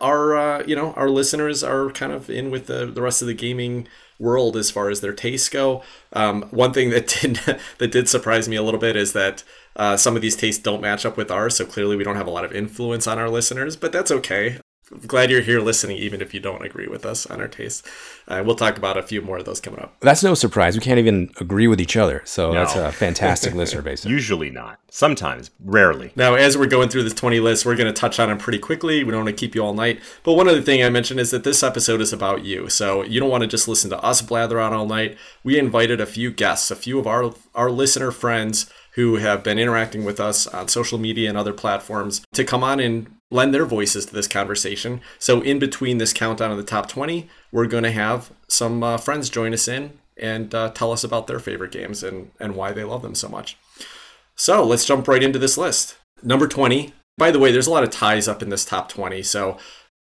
our 0.03 0.37
uh, 0.37 0.65
you 0.67 0.77
know 0.77 0.93
our 0.95 1.09
listeners 1.09 1.63
are 1.65 1.91
kind 1.91 2.13
of 2.13 2.29
in 2.29 2.51
with 2.51 2.67
the, 2.67 2.87
the 2.87 3.01
rest 3.01 3.23
of 3.23 3.29
the 3.29 3.35
gaming 3.35 3.89
world 4.19 4.57
as 4.57 4.71
far 4.71 4.91
as 4.91 5.01
their 5.01 5.13
tastes 5.13 5.49
go. 5.49 5.83
Um, 6.13 6.43
one 6.51 6.73
thing 6.73 6.91
that 6.91 7.07
did 7.21 7.37
that 7.79 7.93
did 7.93 8.09
surprise 8.09 8.49
me 8.49 8.57
a 8.57 8.63
little 8.63 8.81
bit 8.81 8.97
is 8.97 9.13
that 9.15 9.45
uh, 9.77 9.97
some 9.97 10.17
of 10.17 10.23
these 10.23 10.37
tastes 10.37 10.63
don't 10.63 10.83
match 10.83 11.07
up 11.07 11.17
with 11.17 11.31
ours, 11.31 11.57
so 11.57 11.65
clearly 11.65 11.97
we 11.97 12.05
don't 12.05 12.17
have 12.17 12.27
a 12.27 12.31
lot 12.31 12.45
of 12.45 12.53
influence 12.53 13.07
on 13.07 13.19
our 13.19 13.31
listeners, 13.31 13.77
but 13.77 13.93
that's 13.93 14.11
okay. 14.11 14.59
I'm 14.91 15.01
glad 15.01 15.31
you're 15.31 15.43
here 15.43 15.61
listening, 15.61 15.97
even 15.99 16.21
if 16.21 16.35
you 16.35 16.41
don't 16.41 16.65
agree 16.65 16.87
with 16.87 17.07
us 17.07 17.25
on 17.27 17.41
our 17.41 17.49
tastes. 17.49 17.83
Uh, 18.27 18.43
we'll 18.45 18.57
talk 18.57 18.77
about 18.77 18.97
a 18.97 19.03
few 19.03 19.23
more 19.23 19.39
of 19.39 19.45
those 19.45 19.61
coming 19.61 19.81
up. 19.81 19.97
That's 20.01 20.23
no 20.23 20.35
surprise. 20.35 20.75
We 20.75 20.83
can't 20.83 20.99
even 20.99 21.31
agree 21.41 21.67
with 21.67 21.81
each 21.81 21.97
other. 21.97 22.23
So 22.25 22.53
no. 22.53 22.61
that's 22.61 22.75
a 22.75 22.93
fantastic 22.93 23.55
listener 23.55 23.83
base. 23.83 24.05
Usually 24.05 24.51
not. 24.51 24.81
Sometimes, 24.91 25.51
rarely. 25.65 26.13
Now, 26.17 26.35
as 26.35 26.59
we're 26.59 26.67
going 26.67 26.89
through 26.89 27.05
this 27.05 27.15
20 27.15 27.41
list, 27.41 27.65
we're 27.65 27.77
going 27.77 27.93
to 27.93 27.99
touch 27.99 28.19
on 28.19 28.29
them 28.29 28.39
pretty 28.39 28.59
quickly. 28.59 29.05
We 29.05 29.13
don't 29.13 29.25
want 29.25 29.37
to 29.37 29.41
keep 29.41 29.55
you 29.55 29.65
all 29.65 29.73
night. 29.73 30.01
But 30.25 30.35
one 30.35 30.49
other 30.49 30.61
thing 30.61 30.83
I 30.83 30.91
mentioned 30.91 31.21
is 31.21 31.31
that 31.31 31.45
this 31.45 31.63
episode 31.63 32.01
is 32.01 32.13
about 32.13 32.45
you. 32.45 32.69
So 32.69 33.03
you 33.03 33.21
don't 33.21 33.31
want 33.31 33.43
to 33.43 33.49
just 33.49 33.69
listen 33.69 33.89
to 33.91 34.03
us 34.03 34.21
blather 34.21 34.61
on 34.61 34.73
all 34.73 34.87
night. 34.87 35.17
We 35.43 35.59
invited 35.59 36.01
a 36.01 36.07
few 36.07 36.31
guests, 36.31 36.71
a 36.71 36.77
few 36.77 36.99
of 36.99 37.07
our, 37.07 37.33
our 37.55 37.71
listener 37.71 38.11
friends 38.11 38.71
who 38.93 39.17
have 39.17 39.43
been 39.43 39.59
interacting 39.59 40.05
with 40.05 40.21
us 40.21 40.47
on 40.47 40.69
social 40.69 40.99
media 40.99 41.29
and 41.29 41.39
other 41.39 41.53
platforms 41.53 42.23
to 42.33 42.45
come 42.45 42.63
on 42.63 42.81
and 42.81 43.15
lend 43.31 43.55
their 43.55 43.65
voices 43.65 44.07
to 44.07 44.15
this 44.15 44.29
conversation. 44.29 45.01
So, 45.19 45.41
in 45.41 45.59
between 45.59 45.99
this 45.99 46.13
countdown 46.13 46.51
of 46.51 46.59
the 46.59 46.63
top 46.63 46.89
20, 46.89 47.29
we're 47.51 47.67
going 47.67 47.85
to 47.85 47.93
have 47.93 48.33
some 48.49 48.83
uh, 48.83 48.99
friends 48.99 49.31
join 49.31 49.55
us 49.55 49.67
in 49.67 49.99
and 50.17 50.55
uh, 50.55 50.71
tell 50.71 50.93
us 50.93 51.05
about 51.05 51.27
their 51.27 51.41
favorite 51.41 51.73
games 51.73 52.03
and, 52.03 52.31
and 52.39 52.55
why 52.55 52.73
they 52.73 52.85
love 52.85 53.03
them 53.03 53.15
so 53.15 53.29
much. 53.29 53.57
So, 54.37 54.65
let's 54.65 54.85
jump 54.85 55.09
right 55.09 55.23
into 55.23 55.39
this 55.39 55.59
list. 55.59 55.97
Number 56.23 56.47
20. 56.47 56.93
By 57.19 57.31
the 57.31 57.39
way, 57.39 57.53
there's 57.53 57.67
a 57.67 57.71
lot 57.71 57.85
of 57.85 57.91
ties 57.91 58.27
up 58.27 58.43
in 58.43 58.49
this 58.49 58.65
top 58.65 58.89
20. 58.89 59.23
So, 59.23 59.59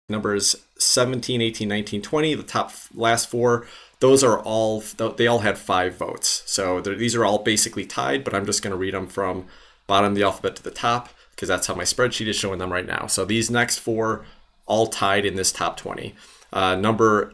numbers 0.10 0.56
17, 0.78 1.42
18, 1.42 1.68
19, 1.68 2.02
20, 2.02 2.36
the 2.36 2.44
top 2.44 2.72
last 2.94 3.30
four, 3.30 3.66
those 4.02 4.24
are 4.24 4.40
all, 4.40 4.82
they 5.16 5.28
all 5.28 5.40
had 5.40 5.58
five 5.58 5.96
votes. 5.96 6.44
So, 6.46 6.82
these 6.82 7.16
are 7.16 7.24
all 7.24 7.40
basically 7.40 7.86
tied, 7.86 8.24
but 8.24 8.36
I'm 8.36 8.46
just 8.46 8.62
going 8.62 8.72
to 8.72 8.78
read 8.78 8.94
them 8.94 9.08
from 9.08 9.48
bottom 9.88 10.12
of 10.12 10.16
the 10.16 10.24
alphabet 10.24 10.56
to 10.56 10.64
the 10.64 10.72
top 10.72 11.10
because 11.42 11.50
that's 11.50 11.68
how 11.68 11.76
my 11.76 11.84
spreadsheet 11.84 12.28
is 12.28 12.36
showing 12.36 12.60
them 12.60 12.72
right 12.72 12.86
now. 12.86 13.08
So 13.08 13.26
these 13.26 13.50
next 13.50 13.80
four 13.80 14.24
all 14.68 14.88
tied 14.88 15.26
in 15.26 15.36
this 15.36 15.52
top 15.52 15.76
20. 15.76 16.16
Uh, 16.54 16.76
number, 16.76 17.34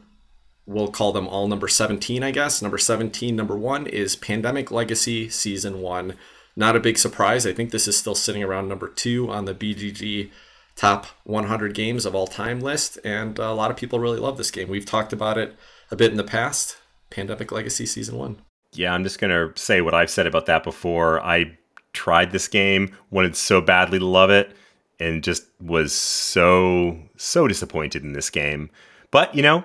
we'll 0.66 0.88
call 0.88 1.12
them 1.12 1.28
all 1.28 1.48
number 1.48 1.68
17, 1.68 2.24
I 2.24 2.32
guess. 2.32 2.62
Number 2.62 2.78
17, 2.78 3.36
number 3.36 3.58
one 3.58 3.86
is 3.86 4.16
Pandemic 4.16 4.72
Legacy 4.72 5.30
Season 5.30 5.82
1. 5.82 6.16
Not 6.56 6.76
a 6.76 6.80
big 6.80 6.98
surprise. 6.98 7.46
I 7.46 7.54
think 7.54 7.72
this 7.72 7.88
is 7.88 7.98
still 7.98 8.16
sitting 8.16 8.44
around 8.44 8.68
number 8.70 8.88
two 8.88 9.30
on 9.30 9.46
the 9.46 9.54
BGG 9.54 10.32
top 10.76 11.08
100 11.26 11.74
games 11.74 12.06
of 12.06 12.16
all 12.16 12.28
time 12.28 12.60
list. 12.60 12.98
And 13.04 13.38
a 13.38 13.54
lot 13.54 13.72
of 13.72 13.78
people 13.78 14.00
really 14.00 14.20
love 14.20 14.38
this 14.38 14.52
game. 14.52 14.70
We've 14.70 14.86
talked 14.86 15.14
about 15.14 15.38
it 15.38 15.56
a 15.92 15.96
bit 15.96 16.12
in 16.12 16.18
the 16.18 16.24
past. 16.24 16.78
Pandemic 17.10 17.52
Legacy 17.52 17.86
Season 17.86 18.18
1. 18.18 18.38
Yeah, 18.74 18.94
I'm 18.94 19.04
just 19.04 19.20
going 19.20 19.32
to 19.32 19.60
say 19.60 19.82
what 19.82 19.94
I've 19.94 20.10
said 20.10 20.28
about 20.28 20.46
that 20.48 20.64
before. 20.64 21.22
I 21.22 21.58
tried 21.94 22.32
this 22.32 22.48
game, 22.48 22.96
wanted 23.10 23.36
so 23.36 23.62
badly 23.62 24.00
to 24.00 24.06
love 24.06 24.30
it, 24.30 24.56
and 25.00 25.24
just 25.24 25.46
was 25.60 25.94
so, 25.94 27.00
so 27.16 27.48
disappointed 27.48 28.04
in 28.04 28.14
this 28.14 28.30
game. 28.30 28.70
But, 29.10 29.34
you 29.34 29.42
know, 29.42 29.64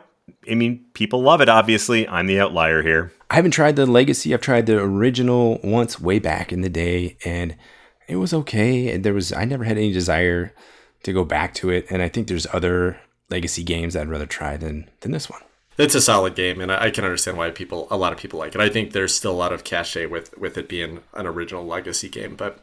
I 0.50 0.54
mean, 0.54 0.84
people 0.94 1.20
love 1.22 1.40
it, 1.40 1.48
obviously. 1.48 2.06
I'm 2.08 2.26
the 2.26 2.40
outlier 2.40 2.82
here. 2.82 3.12
I 3.30 3.36
haven't 3.36 3.50
tried 3.50 3.76
the 3.76 3.86
Legacy. 3.86 4.32
I've 4.32 4.40
tried 4.40 4.66
the 4.66 4.78
original 4.78 5.58
once 5.64 6.00
way 6.00 6.18
back 6.18 6.52
in 6.52 6.60
the 6.60 6.68
day, 6.68 7.16
and 7.24 7.56
it 8.08 8.16
was 8.16 8.32
okay. 8.32 8.96
There 8.96 9.14
was, 9.14 9.32
I 9.32 9.44
never 9.44 9.64
had 9.64 9.78
any 9.78 9.92
desire 9.92 10.54
to 11.02 11.12
go 11.12 11.24
back 11.24 11.54
to 11.54 11.70
it. 11.70 11.86
And 11.90 12.02
I 12.02 12.08
think 12.08 12.28
there's 12.28 12.46
other 12.52 13.00
Legacy 13.30 13.64
games 13.64 13.96
I'd 13.96 14.08
rather 14.08 14.26
try 14.26 14.56
than, 14.56 14.88
than 15.00 15.10
this 15.10 15.28
one 15.28 15.40
it's 15.78 15.94
a 15.94 16.00
solid 16.00 16.34
game, 16.34 16.60
and 16.60 16.70
I 16.70 16.90
can 16.90 17.04
understand 17.04 17.38
why 17.38 17.50
people, 17.50 17.88
a 17.90 17.96
lot 17.96 18.12
of 18.12 18.18
people 18.18 18.38
like 18.38 18.54
it. 18.54 18.60
I 18.60 18.68
think 18.68 18.92
there's 18.92 19.14
still 19.14 19.32
a 19.32 19.34
lot 19.34 19.52
of 19.52 19.64
cachet 19.64 20.06
with 20.06 20.36
with 20.38 20.58
it 20.58 20.68
being 20.68 21.00
an 21.14 21.26
original 21.26 21.64
legacy 21.64 22.08
game. 22.08 22.36
But 22.36 22.62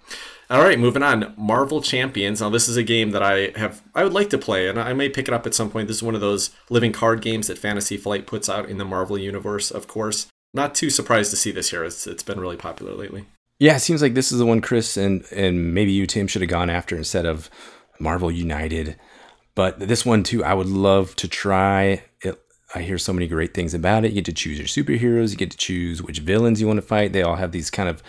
all 0.49 0.61
right, 0.61 0.79
moving 0.79 1.03
on. 1.03 1.33
Marvel 1.37 1.81
Champions. 1.81 2.41
Now, 2.41 2.49
this 2.49 2.67
is 2.67 2.77
a 2.77 2.83
game 2.83 3.11
that 3.11 3.21
I 3.21 3.51
have, 3.55 3.83
I 3.93 4.03
would 4.03 4.13
like 4.13 4.29
to 4.31 4.37
play, 4.37 4.67
and 4.67 4.79
I 4.79 4.93
may 4.93 5.09
pick 5.09 5.27
it 5.27 5.33
up 5.33 5.45
at 5.45 5.53
some 5.53 5.69
point. 5.69 5.87
This 5.87 5.97
is 5.97 6.03
one 6.03 6.15
of 6.15 6.21
those 6.21 6.49
living 6.69 6.91
card 6.91 7.21
games 7.21 7.47
that 7.47 7.59
Fantasy 7.59 7.97
Flight 7.97 8.25
puts 8.25 8.49
out 8.49 8.67
in 8.67 8.77
the 8.77 8.85
Marvel 8.85 9.17
universe. 9.17 9.69
Of 9.69 9.87
course, 9.87 10.27
not 10.53 10.73
too 10.75 10.89
surprised 10.89 11.29
to 11.31 11.37
see 11.37 11.51
this 11.51 11.69
here. 11.69 11.83
It's 11.83 12.07
it's 12.07 12.23
been 12.23 12.39
really 12.39 12.57
popular 12.57 12.93
lately. 12.93 13.25
Yeah, 13.59 13.75
it 13.75 13.81
seems 13.81 14.01
like 14.01 14.13
this 14.13 14.31
is 14.31 14.39
the 14.39 14.45
one 14.45 14.61
Chris 14.61 14.97
and 14.97 15.23
and 15.31 15.73
maybe 15.73 15.91
you 15.91 16.07
Tim 16.07 16.27
should 16.27 16.41
have 16.41 16.49
gone 16.49 16.69
after 16.69 16.95
instead 16.95 17.25
of 17.25 17.49
Marvel 17.99 18.31
United. 18.31 18.97
But 19.53 19.79
this 19.79 20.05
one 20.05 20.23
too, 20.23 20.43
I 20.43 20.53
would 20.53 20.67
love 20.67 21.15
to 21.17 21.27
try. 21.27 22.03
It 22.23 22.39
I 22.75 22.81
hear 22.81 22.97
so 22.97 23.13
many 23.13 23.27
great 23.27 23.53
things 23.53 23.73
about 23.73 24.05
it. 24.05 24.09
You 24.09 24.15
get 24.15 24.25
to 24.25 24.33
choose 24.33 24.57
your 24.57 24.67
superheroes, 24.67 25.31
you 25.31 25.37
get 25.37 25.51
to 25.51 25.57
choose 25.57 26.03
which 26.03 26.19
villains 26.19 26.61
you 26.61 26.67
want 26.67 26.77
to 26.77 26.85
fight. 26.85 27.13
They 27.13 27.23
all 27.23 27.35
have 27.35 27.51
these 27.51 27.69
kind 27.69 27.89
of 27.89 28.03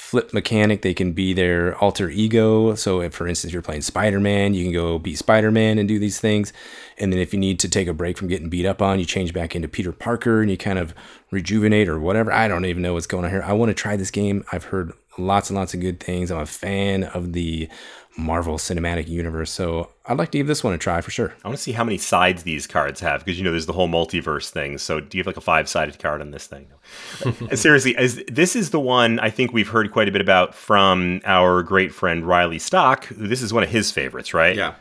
flip 0.00 0.32
mechanic. 0.32 0.80
They 0.80 0.94
can 0.94 1.12
be 1.12 1.34
their 1.34 1.76
alter 1.76 2.08
ego. 2.08 2.74
So, 2.74 3.02
if, 3.02 3.14
for 3.14 3.28
instance, 3.28 3.52
you're 3.52 3.62
playing 3.62 3.82
Spider 3.82 4.18
Man, 4.18 4.54
you 4.54 4.64
can 4.64 4.72
go 4.72 4.98
be 4.98 5.14
Spider 5.14 5.50
Man 5.50 5.78
and 5.78 5.86
do 5.86 5.98
these 5.98 6.18
things. 6.18 6.52
And 6.98 7.12
then, 7.12 7.20
if 7.20 7.34
you 7.34 7.38
need 7.38 7.60
to 7.60 7.68
take 7.68 7.86
a 7.86 7.92
break 7.92 8.16
from 8.16 8.28
getting 8.28 8.48
beat 8.48 8.66
up 8.66 8.80
on, 8.80 8.98
you 8.98 9.04
change 9.04 9.34
back 9.34 9.54
into 9.54 9.68
Peter 9.68 9.92
Parker 9.92 10.40
and 10.40 10.50
you 10.50 10.56
kind 10.56 10.78
of 10.78 10.94
rejuvenate 11.30 11.88
or 11.88 12.00
whatever. 12.00 12.32
I 12.32 12.48
don't 12.48 12.64
even 12.64 12.82
know 12.82 12.94
what's 12.94 13.06
going 13.06 13.24
on 13.26 13.30
here. 13.30 13.42
I 13.44 13.52
want 13.52 13.68
to 13.68 13.74
try 13.74 13.96
this 13.96 14.10
game. 14.10 14.42
I've 14.50 14.64
heard 14.64 14.92
lots 15.18 15.50
and 15.50 15.58
lots 15.58 15.74
of 15.74 15.80
good 15.80 16.00
things. 16.00 16.30
I'm 16.30 16.40
a 16.40 16.46
fan 16.46 17.04
of 17.04 17.34
the 17.34 17.68
Marvel 18.16 18.58
Cinematic 18.58 19.08
Universe. 19.08 19.50
So 19.50 19.90
I'd 20.06 20.18
like 20.18 20.30
to 20.32 20.38
give 20.38 20.46
this 20.46 20.64
one 20.64 20.72
a 20.72 20.78
try 20.78 21.00
for 21.00 21.10
sure. 21.10 21.34
I 21.44 21.48
want 21.48 21.58
to 21.58 21.62
see 21.62 21.72
how 21.72 21.84
many 21.84 21.98
sides 21.98 22.42
these 22.42 22.66
cards 22.66 23.00
have 23.00 23.24
because 23.24 23.38
you 23.38 23.44
know 23.44 23.50
there's 23.50 23.66
the 23.66 23.72
whole 23.72 23.88
multiverse 23.88 24.50
thing. 24.50 24.78
So 24.78 25.00
do 25.00 25.16
you 25.16 25.20
have 25.20 25.26
like 25.26 25.36
a 25.36 25.40
five 25.40 25.68
sided 25.68 25.98
card 25.98 26.20
on 26.20 26.30
this 26.30 26.46
thing? 26.46 26.68
Seriously, 27.54 27.96
as, 27.96 28.22
this 28.26 28.56
is 28.56 28.70
the 28.70 28.80
one 28.80 29.18
I 29.20 29.30
think 29.30 29.52
we've 29.52 29.68
heard 29.68 29.92
quite 29.92 30.08
a 30.08 30.12
bit 30.12 30.20
about 30.20 30.54
from 30.54 31.20
our 31.24 31.62
great 31.62 31.92
friend 31.92 32.26
Riley 32.26 32.58
Stock. 32.58 33.08
This 33.10 33.42
is 33.42 33.52
one 33.52 33.62
of 33.62 33.70
his 33.70 33.90
favorites, 33.90 34.34
right? 34.34 34.56
Yeah. 34.56 34.74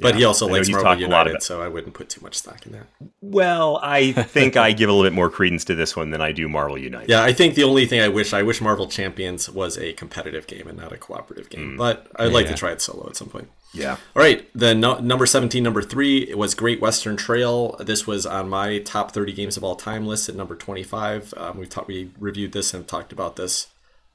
But 0.00 0.14
yeah, 0.14 0.18
he 0.18 0.24
also 0.24 0.46
likes 0.46 0.68
Marvel 0.68 1.00
United, 1.00 1.42
so 1.42 1.60
I 1.60 1.68
wouldn't 1.68 1.94
put 1.94 2.08
too 2.08 2.20
much 2.20 2.36
stock 2.36 2.64
in 2.66 2.72
that. 2.72 2.86
Well, 3.20 3.80
I 3.82 4.12
think 4.12 4.56
I 4.56 4.72
give 4.72 4.88
a 4.88 4.92
little 4.92 5.06
bit 5.06 5.14
more 5.14 5.28
credence 5.28 5.64
to 5.66 5.74
this 5.74 5.96
one 5.96 6.10
than 6.10 6.20
I 6.20 6.32
do 6.32 6.48
Marvel 6.48 6.78
United. 6.78 7.08
Yeah, 7.08 7.22
I 7.22 7.32
think 7.32 7.54
the 7.54 7.64
only 7.64 7.86
thing 7.86 8.00
I 8.00 8.08
wish 8.08 8.32
I 8.32 8.42
wish 8.42 8.60
Marvel 8.60 8.86
Champions 8.86 9.50
was 9.50 9.76
a 9.76 9.92
competitive 9.94 10.46
game 10.46 10.68
and 10.68 10.78
not 10.78 10.92
a 10.92 10.98
cooperative 10.98 11.50
game. 11.50 11.72
Mm. 11.72 11.78
But 11.78 12.06
I'd 12.16 12.26
yeah. 12.26 12.32
like 12.32 12.46
to 12.46 12.54
try 12.54 12.70
it 12.70 12.80
solo 12.80 13.08
at 13.08 13.16
some 13.16 13.28
point. 13.28 13.48
Yeah. 13.74 13.96
All 14.16 14.22
right. 14.22 14.48
The 14.54 14.74
no, 14.74 14.98
number 14.98 15.26
17, 15.26 15.62
number 15.62 15.82
three 15.82 16.18
it 16.28 16.38
was 16.38 16.54
Great 16.54 16.80
Western 16.80 17.16
Trail. 17.16 17.76
This 17.80 18.06
was 18.06 18.24
on 18.24 18.48
my 18.48 18.78
top 18.78 19.12
30 19.12 19.32
games 19.32 19.56
of 19.56 19.64
all 19.64 19.76
time 19.76 20.06
list 20.06 20.28
at 20.28 20.34
number 20.34 20.56
25. 20.56 21.34
Um, 21.36 21.58
we 21.58 21.66
talked, 21.66 21.88
we 21.88 22.10
reviewed 22.18 22.52
this 22.52 22.72
and 22.72 22.86
talked 22.86 23.12
about 23.12 23.36
this 23.36 23.66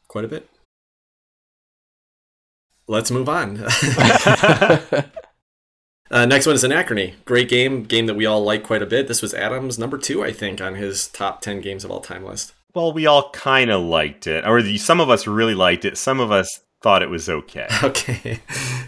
quite 0.08 0.26
a 0.26 0.28
bit. 0.28 0.50
Let's 2.88 3.12
move 3.12 3.30
on. 3.30 3.58
Uh, 6.12 6.26
next 6.26 6.46
one 6.46 6.56
is 6.56 6.63
Anachrony. 6.63 7.16
Great 7.26 7.50
game, 7.50 7.84
game 7.84 8.06
that 8.06 8.16
we 8.16 8.26
all 8.26 8.44
like 8.44 8.63
quite 8.63 8.82
a 8.82 8.86
bit. 8.88 9.08
This 9.08 9.22
was 9.22 9.34
Adam's 9.34 9.80
number 9.80 9.98
two, 9.98 10.24
I 10.24 10.32
think, 10.32 10.62
on 10.62 10.76
his 10.76 11.08
top 11.08 11.42
10 11.42 11.62
games 11.62 11.84
of 11.84 11.92
all 11.92 12.02
time 12.02 12.26
list. 12.26 12.54
Well, 12.76 12.94
we 12.94 13.06
all 13.06 13.30
kind 13.32 13.70
of 13.72 13.82
liked 13.82 14.28
it. 14.28 14.46
Or 14.48 14.62
some 14.78 15.00
of 15.00 15.10
us 15.10 15.28
really 15.28 15.56
liked 15.56 15.86
it. 15.86 15.98
Some 15.98 16.20
of 16.20 16.32
us 16.32 16.62
thought 16.82 17.02
it 17.02 17.10
was 17.10 17.30
okay. 17.30 17.68
Okay. 17.84 18.39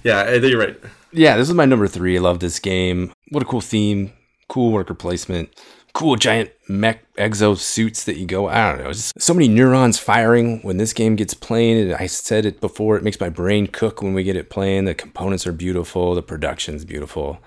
yeah, 0.04 0.32
you're 0.34 0.60
right. 0.60 0.78
Yeah, 1.12 1.38
this 1.38 1.50
is 1.50 1.56
my 1.56 1.66
number 1.66 1.88
three. 1.88 2.18
I 2.18 2.22
love 2.22 2.40
this 2.40 2.60
game. 2.60 3.14
What 3.30 3.44
a 3.44 3.46
cool 3.46 3.62
theme, 3.62 4.12
cool 4.50 4.72
worker 4.72 4.94
placement, 4.94 5.50
cool 5.96 6.18
giant 6.18 6.52
mech 6.68 7.02
exo 7.16 7.58
suits 7.58 8.04
that 8.04 8.18
you 8.18 8.28
go. 8.28 8.48
I 8.48 8.70
don't 8.70 8.84
know. 8.84 8.92
Just 8.92 9.20
so 9.20 9.34
many 9.34 9.48
neurons 9.48 9.98
firing 9.98 10.60
when 10.62 10.78
this 10.78 10.94
game 10.94 11.16
gets 11.16 11.34
playing. 11.34 11.80
And 11.80 11.96
I 11.96 12.06
said 12.06 12.46
it 12.46 12.62
before. 12.62 12.98
It 12.98 13.04
makes 13.04 13.20
my 13.20 13.30
brain 13.30 13.66
cook 13.66 14.04
when 14.04 14.14
we 14.14 14.24
get 14.24 14.36
it 14.36 14.50
playing. 14.50 14.86
The 14.86 14.94
components 14.94 15.48
are 15.48 15.54
beautiful. 15.54 16.14
The 16.14 16.22
production's 16.22 16.86
beautiful. 16.86 17.40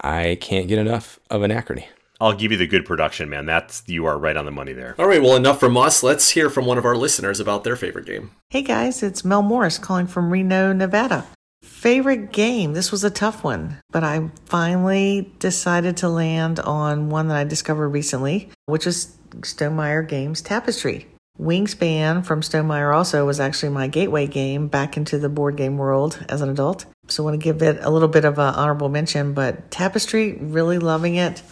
I 0.00 0.38
can't 0.40 0.66
get 0.66 0.78
enough 0.78 1.20
of 1.28 1.42
Anachrony. 1.42 1.84
I'll 2.22 2.34
give 2.34 2.52
you 2.52 2.58
the 2.58 2.66
good 2.66 2.84
production, 2.84 3.30
man. 3.30 3.46
That's 3.46 3.82
you 3.86 4.06
are 4.06 4.18
right 4.18 4.36
on 4.36 4.44
the 4.44 4.50
money 4.50 4.72
there. 4.72 4.94
All 4.98 5.06
right, 5.06 5.22
well, 5.22 5.36
enough 5.36 5.60
from 5.60 5.76
us. 5.76 6.02
Let's 6.02 6.30
hear 6.30 6.50
from 6.50 6.66
one 6.66 6.76
of 6.76 6.84
our 6.84 6.96
listeners 6.96 7.40
about 7.40 7.64
their 7.64 7.76
favorite 7.76 8.06
game. 8.06 8.30
Hey 8.50 8.62
guys, 8.62 9.02
it's 9.02 9.24
Mel 9.24 9.42
Morris 9.42 9.78
calling 9.78 10.06
from 10.06 10.30
Reno, 10.30 10.72
Nevada. 10.72 11.26
Favorite 11.62 12.32
game? 12.32 12.72
This 12.72 12.90
was 12.90 13.04
a 13.04 13.10
tough 13.10 13.44
one, 13.44 13.78
but 13.90 14.02
I 14.02 14.30
finally 14.46 15.32
decided 15.38 15.98
to 15.98 16.08
land 16.08 16.58
on 16.58 17.10
one 17.10 17.28
that 17.28 17.36
I 17.36 17.44
discovered 17.44 17.88
recently, 17.88 18.50
which 18.66 18.86
is 18.86 19.16
Stonemaier 19.30 20.06
Games 20.06 20.42
Tapestry. 20.42 21.06
Wingspan 21.38 22.24
from 22.24 22.42
Stonemaier 22.42 22.94
also 22.94 23.24
was 23.24 23.40
actually 23.40 23.70
my 23.70 23.88
gateway 23.88 24.26
game 24.26 24.68
back 24.68 24.96
into 24.96 25.18
the 25.18 25.28
board 25.28 25.56
game 25.56 25.78
world 25.78 26.22
as 26.28 26.42
an 26.42 26.50
adult. 26.50 26.84
So 27.08 27.22
I 27.22 27.24
want 27.24 27.40
to 27.40 27.44
give 27.44 27.62
it 27.62 27.78
a 27.82 27.90
little 27.90 28.08
bit 28.08 28.24
of 28.24 28.38
an 28.38 28.54
honorable 28.54 28.88
mention, 28.88 29.32
but 29.32 29.70
Tapestry, 29.70 30.34
really 30.34 30.78
loving 30.78 31.16
it 31.16 31.42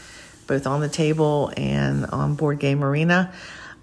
both 0.46 0.66
on 0.66 0.80
the 0.80 0.88
table 0.88 1.52
and 1.56 2.06
on 2.06 2.34
Board 2.34 2.58
Game 2.58 2.82
Arena. 2.82 3.32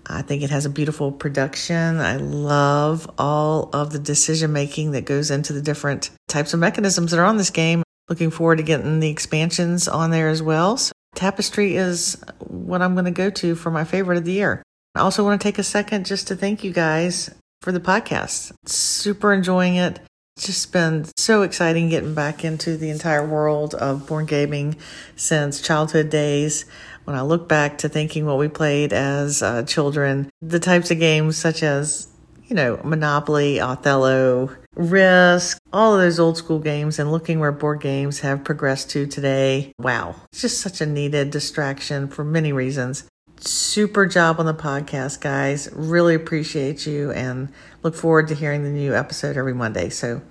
I 0.08 0.22
think 0.22 0.44
it 0.44 0.50
has 0.50 0.66
a 0.66 0.70
beautiful 0.70 1.12
production. 1.12 2.00
I 2.00 2.18
love 2.18 3.10
all 3.18 3.70
of 3.74 3.92
the 3.92 4.00
decision 4.00 4.54
making 4.54 4.92
that 4.92 5.06
goes 5.06 5.32
into 5.32 5.54
the 5.54 5.62
different 5.62 6.12
types 6.28 6.54
of 6.54 6.60
mechanisms 6.60 7.12
that 7.12 7.20
are 7.20 7.26
on 7.26 7.38
this 7.38 7.50
game. 7.50 7.84
Looking 8.08 8.30
forward 8.30 8.58
to 8.58 8.64
getting 8.64 9.00
the 9.00 9.10
expansions 9.10 9.88
on 9.88 10.12
there 10.12 10.30
as 10.30 10.44
well. 10.44 10.78
So 10.78 10.92
Tapestry 11.16 11.76
is 11.76 12.22
what 12.40 12.82
I'm 12.82 12.94
going 12.94 13.06
to 13.06 13.12
go 13.12 13.30
to 13.30 13.56
for 13.56 13.72
my 13.72 13.84
favorite 13.84 14.18
of 14.18 14.26
the 14.26 14.34
year. 14.34 14.62
I 14.94 15.00
also 15.00 15.24
want 15.24 15.42
to 15.42 15.44
take 15.44 15.58
a 15.58 15.64
second 15.64 16.06
just 16.06 16.28
to 16.28 16.36
thank 16.36 16.64
you 16.64 16.72
guys 16.72 17.34
for 17.62 17.72
the 17.72 17.80
podcast. 17.80 18.54
Super 18.66 19.34
enjoying 19.34 19.76
it. 19.76 20.00
It's 20.38 20.48
just 20.48 20.74
been 20.74 21.06
so 21.16 21.44
exciting 21.44 21.88
getting 21.88 22.14
back 22.14 22.44
into 22.44 22.76
the 22.76 22.90
entire 22.90 23.26
world 23.26 23.74
of 23.74 24.06
board 24.06 24.28
gaming 24.28 24.76
since 25.16 25.62
childhood 25.62 26.10
days. 26.10 26.66
When 27.06 27.16
I 27.16 27.22
look 27.22 27.48
back 27.48 27.78
to 27.80 27.90
thinking 27.90 28.26
what 28.26 28.38
we 28.38 28.50
played 28.50 28.92
as 28.92 29.42
uh, 29.42 29.64
children, 29.64 30.30
the 30.42 30.60
types 30.60 30.92
of 30.92 31.00
games 31.00 31.38
such 31.38 31.64
as, 31.64 32.10
you 32.48 32.56
know, 32.56 32.82
Monopoly, 32.84 33.62
Othello, 33.62 34.54
Risk, 34.76 35.58
all 35.72 35.96
of 35.96 36.02
those 36.02 36.20
old 36.20 36.36
school 36.36 36.60
games, 36.60 37.00
and 37.00 37.14
looking 37.14 37.40
where 37.40 37.54
board 37.54 37.80
games 37.80 38.20
have 38.20 38.44
progressed 38.44 38.90
to 38.90 39.08
today. 39.08 39.72
Wow. 39.80 40.16
It's 40.34 40.42
just 40.42 40.60
such 40.60 40.82
a 40.82 40.86
needed 40.86 41.32
distraction 41.32 42.10
for 42.10 42.26
many 42.26 42.52
reasons. 42.52 43.08
Super 43.40 44.06
job 44.06 44.40
on 44.40 44.46
the 44.46 44.54
podcast, 44.54 45.22
guys. 45.22 45.70
Really 45.74 46.16
appreciate 46.16 46.86
you 46.86 47.12
and 47.12 47.52
look 47.84 47.96
forward 47.96 48.28
to 48.30 48.36
hearing 48.36 48.64
the 48.64 48.70
new 48.70 48.96
episode 48.96 49.38
every 49.38 49.54
Monday. 49.54 49.90
So 49.90 50.22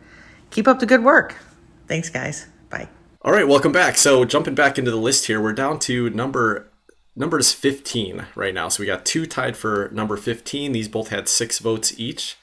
keep 0.51 0.67
up 0.67 0.81
the 0.81 0.87
good 0.87 1.05
work. 1.05 1.37
Thanks, 1.87 2.09
guys. 2.11 2.47
Bye. 2.71 2.89
All 3.23 3.33
right, 3.33 3.47
welcome 3.47 3.73
back. 3.73 3.97
So 3.97 4.25
jumping 4.25 4.55
back 4.55 4.79
into 4.79 4.91
the 4.91 4.97
list 4.97 5.27
here, 5.27 5.41
we're 5.41 5.53
down 5.53 5.79
to 5.81 6.11
number 6.11 6.71
number 7.17 7.39
is 7.39 7.53
15 7.53 8.27
right 8.35 8.55
now. 8.55 8.69
So 8.69 8.83
we 8.83 8.87
got 8.87 9.05
two 9.05 9.27
tied 9.27 9.57
for 9.57 9.89
number 9.93 10.17
15. 10.17 10.73
These 10.73 10.89
both 10.89 11.09
had 11.09 11.29
six 11.29 11.59
votes 11.59 11.99
each. 11.99 12.37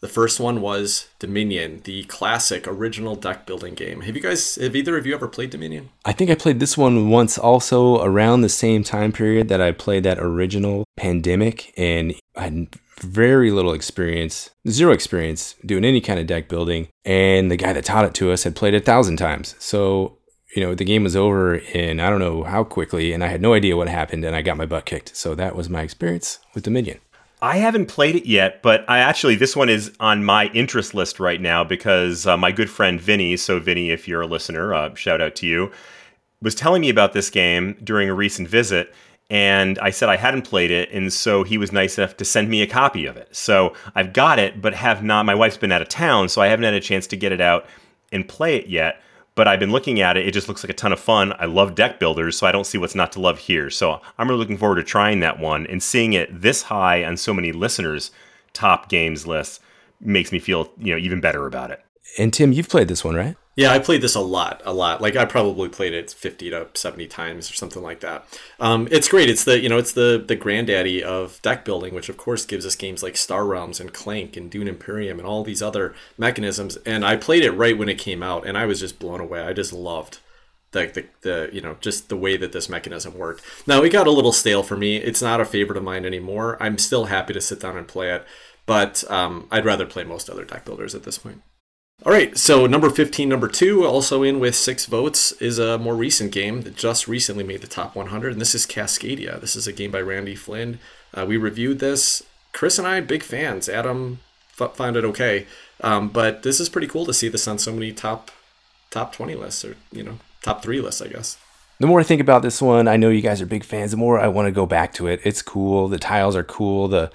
The 0.00 0.08
first 0.08 0.38
one 0.38 0.60
was 0.60 1.08
Dominion, 1.18 1.80
the 1.82 2.04
classic 2.04 2.68
original 2.68 3.16
deck 3.16 3.46
building 3.46 3.74
game. 3.74 4.02
Have 4.02 4.14
you 4.14 4.22
guys, 4.22 4.54
have 4.56 4.76
either 4.76 4.96
of 4.96 5.06
you 5.06 5.14
ever 5.14 5.26
played 5.26 5.50
Dominion? 5.50 5.90
I 6.04 6.12
think 6.12 6.30
I 6.30 6.36
played 6.36 6.60
this 6.60 6.78
one 6.78 7.10
once 7.10 7.36
also 7.36 8.00
around 8.04 8.42
the 8.42 8.48
same 8.48 8.84
time 8.84 9.10
period 9.10 9.48
that 9.48 9.60
I 9.60 9.72
played 9.72 10.04
that 10.04 10.20
original 10.20 10.84
Pandemic, 10.96 11.74
and 11.76 12.14
I 12.36 12.42
had 12.42 12.68
very 13.00 13.50
little 13.50 13.72
experience, 13.72 14.50
zero 14.68 14.92
experience 14.92 15.56
doing 15.66 15.84
any 15.84 16.00
kind 16.00 16.20
of 16.20 16.26
deck 16.26 16.48
building. 16.48 16.88
And 17.04 17.50
the 17.50 17.56
guy 17.56 17.72
that 17.72 17.84
taught 17.84 18.04
it 18.04 18.14
to 18.14 18.30
us 18.30 18.44
had 18.44 18.54
played 18.56 18.74
it 18.74 18.82
a 18.82 18.84
thousand 18.84 19.16
times. 19.16 19.56
So, 19.58 20.18
you 20.54 20.62
know, 20.62 20.74
the 20.74 20.84
game 20.84 21.04
was 21.04 21.16
over 21.16 21.56
in 21.56 21.98
I 21.98 22.08
don't 22.08 22.20
know 22.20 22.44
how 22.44 22.62
quickly, 22.62 23.12
and 23.12 23.24
I 23.24 23.28
had 23.28 23.42
no 23.42 23.54
idea 23.54 23.76
what 23.76 23.88
happened, 23.88 24.24
and 24.24 24.36
I 24.36 24.42
got 24.42 24.56
my 24.56 24.66
butt 24.66 24.86
kicked. 24.86 25.16
So 25.16 25.34
that 25.34 25.56
was 25.56 25.68
my 25.68 25.82
experience 25.82 26.38
with 26.54 26.64
Dominion. 26.64 27.00
I 27.40 27.58
haven't 27.58 27.86
played 27.86 28.16
it 28.16 28.26
yet, 28.26 28.62
but 28.62 28.84
I 28.88 28.98
actually 28.98 29.36
this 29.36 29.54
one 29.54 29.68
is 29.68 29.92
on 30.00 30.24
my 30.24 30.46
interest 30.48 30.92
list 30.92 31.20
right 31.20 31.40
now 31.40 31.62
because 31.62 32.26
uh, 32.26 32.36
my 32.36 32.50
good 32.50 32.68
friend 32.68 33.00
Vinny, 33.00 33.36
so 33.36 33.60
Vinny, 33.60 33.90
if 33.90 34.08
you're 34.08 34.22
a 34.22 34.26
listener, 34.26 34.74
uh, 34.74 34.94
shout 34.94 35.20
out 35.20 35.36
to 35.36 35.46
you, 35.46 35.70
was 36.42 36.54
telling 36.54 36.80
me 36.80 36.88
about 36.88 37.12
this 37.12 37.30
game 37.30 37.76
during 37.84 38.08
a 38.08 38.14
recent 38.14 38.48
visit, 38.48 38.92
and 39.30 39.78
I 39.78 39.90
said 39.90 40.08
I 40.08 40.16
hadn't 40.16 40.42
played 40.42 40.72
it, 40.72 40.90
and 40.90 41.12
so 41.12 41.44
he 41.44 41.58
was 41.58 41.70
nice 41.70 41.96
enough 41.96 42.16
to 42.16 42.24
send 42.24 42.48
me 42.48 42.60
a 42.60 42.66
copy 42.66 43.06
of 43.06 43.16
it. 43.16 43.34
So 43.34 43.72
I've 43.94 44.12
got 44.12 44.40
it, 44.40 44.60
but 44.60 44.74
have 44.74 45.04
not. 45.04 45.24
My 45.24 45.34
wife's 45.34 45.56
been 45.56 45.72
out 45.72 45.82
of 45.82 45.88
town, 45.88 46.28
so 46.28 46.42
I 46.42 46.48
haven't 46.48 46.64
had 46.64 46.74
a 46.74 46.80
chance 46.80 47.06
to 47.08 47.16
get 47.16 47.30
it 47.30 47.40
out 47.40 47.66
and 48.10 48.26
play 48.26 48.56
it 48.56 48.66
yet 48.66 49.00
but 49.38 49.46
I've 49.46 49.60
been 49.60 49.70
looking 49.70 50.00
at 50.00 50.16
it. 50.16 50.26
It 50.26 50.32
just 50.32 50.48
looks 50.48 50.64
like 50.64 50.70
a 50.70 50.74
ton 50.74 50.92
of 50.92 50.98
fun. 50.98 51.32
I 51.38 51.44
love 51.44 51.76
deck 51.76 52.00
builders, 52.00 52.36
so 52.36 52.44
I 52.44 52.50
don't 52.50 52.66
see 52.66 52.76
what's 52.76 52.96
not 52.96 53.12
to 53.12 53.20
love 53.20 53.38
here. 53.38 53.70
So 53.70 54.00
I'm 54.18 54.26
really 54.26 54.40
looking 54.40 54.58
forward 54.58 54.74
to 54.74 54.82
trying 54.82 55.20
that 55.20 55.38
one 55.38 55.64
and 55.68 55.80
seeing 55.80 56.12
it 56.12 56.42
this 56.42 56.62
high 56.62 57.04
on 57.04 57.16
so 57.16 57.32
many 57.32 57.52
listeners' 57.52 58.10
top 58.52 58.88
games 58.88 59.28
lists 59.28 59.60
makes 60.00 60.32
me 60.32 60.40
feel 60.40 60.72
you 60.76 60.92
know 60.92 60.98
even 60.98 61.20
better 61.20 61.46
about 61.46 61.70
it. 61.70 61.80
And 62.18 62.32
Tim, 62.32 62.50
you've 62.50 62.68
played 62.68 62.88
this 62.88 63.04
one, 63.04 63.14
right? 63.14 63.36
Yeah, 63.58 63.72
I 63.72 63.80
played 63.80 64.02
this 64.02 64.14
a 64.14 64.20
lot, 64.20 64.62
a 64.64 64.72
lot. 64.72 65.00
Like 65.00 65.16
I 65.16 65.24
probably 65.24 65.68
played 65.68 65.92
it 65.92 66.12
fifty 66.12 66.48
to 66.48 66.68
seventy 66.74 67.08
times 67.08 67.50
or 67.50 67.54
something 67.54 67.82
like 67.82 67.98
that. 68.02 68.24
Um, 68.60 68.86
it's 68.92 69.08
great. 69.08 69.28
It's 69.28 69.42
the 69.42 69.60
you 69.60 69.68
know 69.68 69.78
it's 69.78 69.90
the 69.90 70.24
the 70.24 70.36
granddaddy 70.36 71.02
of 71.02 71.42
deck 71.42 71.64
building, 71.64 71.92
which 71.92 72.08
of 72.08 72.16
course 72.16 72.46
gives 72.46 72.64
us 72.64 72.76
games 72.76 73.02
like 73.02 73.16
Star 73.16 73.44
Realms 73.44 73.80
and 73.80 73.92
Clank 73.92 74.36
and 74.36 74.48
Dune 74.48 74.68
Imperium 74.68 75.18
and 75.18 75.26
all 75.26 75.42
these 75.42 75.60
other 75.60 75.92
mechanisms. 76.16 76.76
And 76.86 77.04
I 77.04 77.16
played 77.16 77.42
it 77.42 77.50
right 77.50 77.76
when 77.76 77.88
it 77.88 77.98
came 77.98 78.22
out, 78.22 78.46
and 78.46 78.56
I 78.56 78.64
was 78.64 78.78
just 78.78 79.00
blown 79.00 79.20
away. 79.20 79.40
I 79.40 79.52
just 79.54 79.72
loved 79.72 80.20
the, 80.70 80.86
the, 80.86 81.06
the 81.22 81.50
you 81.52 81.60
know 81.60 81.78
just 81.80 82.10
the 82.10 82.16
way 82.16 82.36
that 82.36 82.52
this 82.52 82.68
mechanism 82.68 83.18
worked. 83.18 83.42
Now 83.66 83.82
it 83.82 83.90
got 83.90 84.06
a 84.06 84.12
little 84.12 84.30
stale 84.30 84.62
for 84.62 84.76
me. 84.76 84.98
It's 84.98 85.20
not 85.20 85.40
a 85.40 85.44
favorite 85.44 85.78
of 85.78 85.82
mine 85.82 86.04
anymore. 86.04 86.62
I'm 86.62 86.78
still 86.78 87.06
happy 87.06 87.32
to 87.32 87.40
sit 87.40 87.58
down 87.58 87.76
and 87.76 87.88
play 87.88 88.12
it, 88.12 88.24
but 88.66 89.02
um, 89.10 89.48
I'd 89.50 89.64
rather 89.64 89.84
play 89.84 90.04
most 90.04 90.30
other 90.30 90.44
deck 90.44 90.64
builders 90.64 90.94
at 90.94 91.02
this 91.02 91.18
point. 91.18 91.42
All 92.06 92.12
right, 92.12 92.38
so 92.38 92.64
number 92.66 92.90
15, 92.90 93.28
number 93.28 93.48
two, 93.48 93.84
also 93.84 94.22
in 94.22 94.38
with 94.38 94.54
six 94.54 94.86
votes, 94.86 95.32
is 95.32 95.58
a 95.58 95.78
more 95.78 95.96
recent 95.96 96.30
game 96.30 96.62
that 96.62 96.76
just 96.76 97.08
recently 97.08 97.42
made 97.42 97.60
the 97.60 97.66
top 97.66 97.96
100, 97.96 98.32
and 98.32 98.40
this 98.40 98.54
is 98.54 98.66
Cascadia. 98.66 99.40
This 99.40 99.56
is 99.56 99.66
a 99.66 99.72
game 99.72 99.90
by 99.90 100.00
Randy 100.00 100.36
Flynn. 100.36 100.78
Uh, 101.12 101.26
we 101.26 101.36
reviewed 101.36 101.80
this. 101.80 102.22
Chris 102.52 102.78
and 102.78 102.86
I, 102.86 103.00
big 103.00 103.24
fans. 103.24 103.68
Adam 103.68 104.20
f- 104.60 104.76
found 104.76 104.96
it 104.96 105.04
okay, 105.06 105.48
um, 105.80 106.08
but 106.08 106.44
this 106.44 106.60
is 106.60 106.68
pretty 106.68 106.86
cool 106.86 107.04
to 107.04 107.12
see 107.12 107.28
this 107.28 107.48
on 107.48 107.58
so 107.58 107.72
many 107.72 107.90
top 107.90 108.30
top 108.92 109.12
20 109.12 109.34
lists, 109.34 109.64
or 109.64 109.76
you 109.90 110.04
know, 110.04 110.20
top 110.40 110.62
three 110.62 110.80
lists, 110.80 111.02
I 111.02 111.08
guess. 111.08 111.36
The 111.80 111.88
more 111.88 111.98
I 111.98 112.04
think 112.04 112.20
about 112.20 112.42
this 112.42 112.62
one, 112.62 112.86
I 112.86 112.96
know 112.96 113.08
you 113.08 113.22
guys 113.22 113.42
are 113.42 113.46
big 113.46 113.64
fans. 113.64 113.90
The 113.90 113.96
more 113.96 114.20
I 114.20 114.28
want 114.28 114.46
to 114.46 114.52
go 114.52 114.66
back 114.66 114.92
to 114.94 115.08
it. 115.08 115.20
It's 115.24 115.42
cool. 115.42 115.88
The 115.88 115.98
tiles 115.98 116.36
are 116.36 116.44
cool. 116.44 116.86
The 116.86 117.10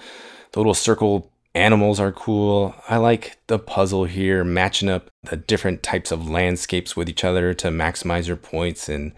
the 0.51 0.59
little 0.59 0.73
circle 0.73 1.31
Animals 1.55 1.99
are 1.99 2.11
cool. 2.11 2.75
I 2.89 2.97
like 2.97 3.37
the 3.47 3.59
puzzle 3.59 4.05
here, 4.05 4.43
matching 4.43 4.89
up 4.89 5.09
the 5.23 5.37
different 5.37 5.83
types 5.83 6.11
of 6.11 6.27
landscapes 6.29 6.95
with 6.95 7.07
each 7.07 7.23
other 7.23 7.53
to 7.55 7.67
maximize 7.69 8.27
your 8.27 8.37
points. 8.37 8.89
And 8.89 9.13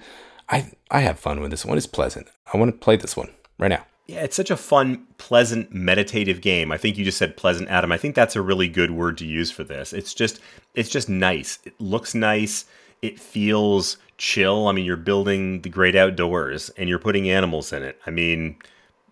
I, 0.49 0.71
I 0.91 0.99
have 1.01 1.17
fun 1.17 1.39
with 1.39 1.51
this 1.51 1.65
one. 1.65 1.77
It's 1.77 1.87
pleasant. 1.87 2.27
I 2.53 2.57
want 2.57 2.73
to 2.73 2.77
play 2.77 2.97
this 2.97 3.15
one 3.15 3.31
right 3.57 3.69
now. 3.69 3.85
Yeah, 4.07 4.21
it's 4.21 4.35
such 4.35 4.51
a 4.51 4.57
fun, 4.57 5.07
pleasant, 5.17 5.73
meditative 5.73 6.41
game. 6.41 6.71
I 6.71 6.77
think 6.77 6.97
you 6.97 7.05
just 7.05 7.17
said 7.17 7.37
pleasant, 7.37 7.69
Adam. 7.69 7.91
I 7.91 7.97
think 7.97 8.15
that's 8.15 8.35
a 8.35 8.41
really 8.41 8.67
good 8.67 8.91
word 8.91 9.17
to 9.19 9.25
use 9.25 9.49
for 9.49 9.63
this. 9.63 9.93
It's 9.93 10.13
just, 10.13 10.39
it's 10.75 10.89
just 10.89 11.09
nice. 11.09 11.57
It 11.63 11.73
looks 11.79 12.13
nice. 12.13 12.65
It 13.01 13.19
feels 13.19 13.97
chill. 14.17 14.67
I 14.67 14.73
mean, 14.73 14.85
you're 14.85 14.97
building 14.97 15.61
the 15.61 15.69
great 15.69 15.95
outdoors 15.95 16.69
and 16.77 16.87
you're 16.89 16.99
putting 16.99 17.29
animals 17.29 17.73
in 17.73 17.81
it. 17.83 17.99
I 18.05 18.11
mean, 18.11 18.57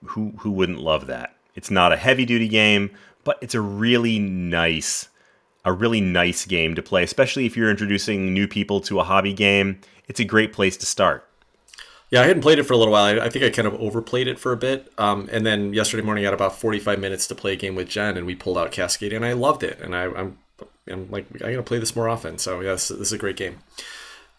who 0.06 0.34
who 0.38 0.52
wouldn't 0.52 0.80
love 0.80 1.08
that? 1.08 1.36
It's 1.56 1.72
not 1.72 1.92
a 1.92 1.98
heavy 1.98 2.26
duty 2.26 2.48
game, 2.48 2.92
but 3.24 3.38
it's 3.42 3.56
a 3.56 3.62
really 3.62 4.20
nice 4.20 5.10
a 5.66 5.72
really 5.72 6.02
nice 6.02 6.46
game 6.46 6.76
to 6.76 6.82
play, 6.82 7.04
especially 7.04 7.46
if 7.46 7.56
you're 7.56 7.70
introducing 7.70 8.34
new 8.34 8.48
people 8.48 8.82
to 8.82 9.00
a 9.00 9.04
hobby 9.04 9.34
game. 9.34 9.80
It's 10.08 10.20
a 10.20 10.26
great 10.26 10.52
place 10.52 10.76
to 10.78 10.86
start. 10.86 11.28
Yeah, 12.10 12.22
I 12.22 12.26
hadn't 12.26 12.44
played 12.44 12.60
it 12.60 12.64
for 12.64 12.74
a 12.74 12.78
little 12.78 12.92
while. 12.92 13.20
I, 13.22 13.30
think 13.30 13.44
I 13.44 13.50
kind 13.50 13.68
of 13.68 13.74
overplayed 13.76 14.28
it 14.28 14.38
for 14.38 14.52
a 14.52 14.58
bit. 14.58 14.92
Um, 14.98 15.28
and 15.32 15.46
then 15.46 15.74
yesterday 15.74 16.04
morning, 16.04 16.26
I 16.26 16.28
had 16.28 16.34
about 16.34 16.60
45 16.60 17.00
minutes 17.00 17.26
to 17.28 17.36
play 17.36 17.54
a 17.54 17.56
game 17.56 17.76
with 17.76 17.88
Jen, 17.88 18.18
and 18.18 18.28
we 18.28 18.36
pulled 18.36 18.58
out 18.58 18.72
Cascade, 18.72 19.14
and 19.14 19.26
I 19.26 19.34
loved 19.34 19.64
it. 19.64 19.80
And 19.82 19.96
I, 19.96 20.04
am 20.04 20.16
I'm, 20.16 20.38
I'm 20.88 21.10
like, 21.10 21.26
I'm 21.32 21.40
going 21.40 21.56
to 21.56 21.64
play 21.64 21.80
this 21.80 21.96
more 21.96 22.10
often. 22.10 22.38
So, 22.38 22.60
yes, 22.60 22.90
this 22.90 23.00
is 23.00 23.14
a 23.14 23.18
great 23.18 23.38
game. 23.38 23.60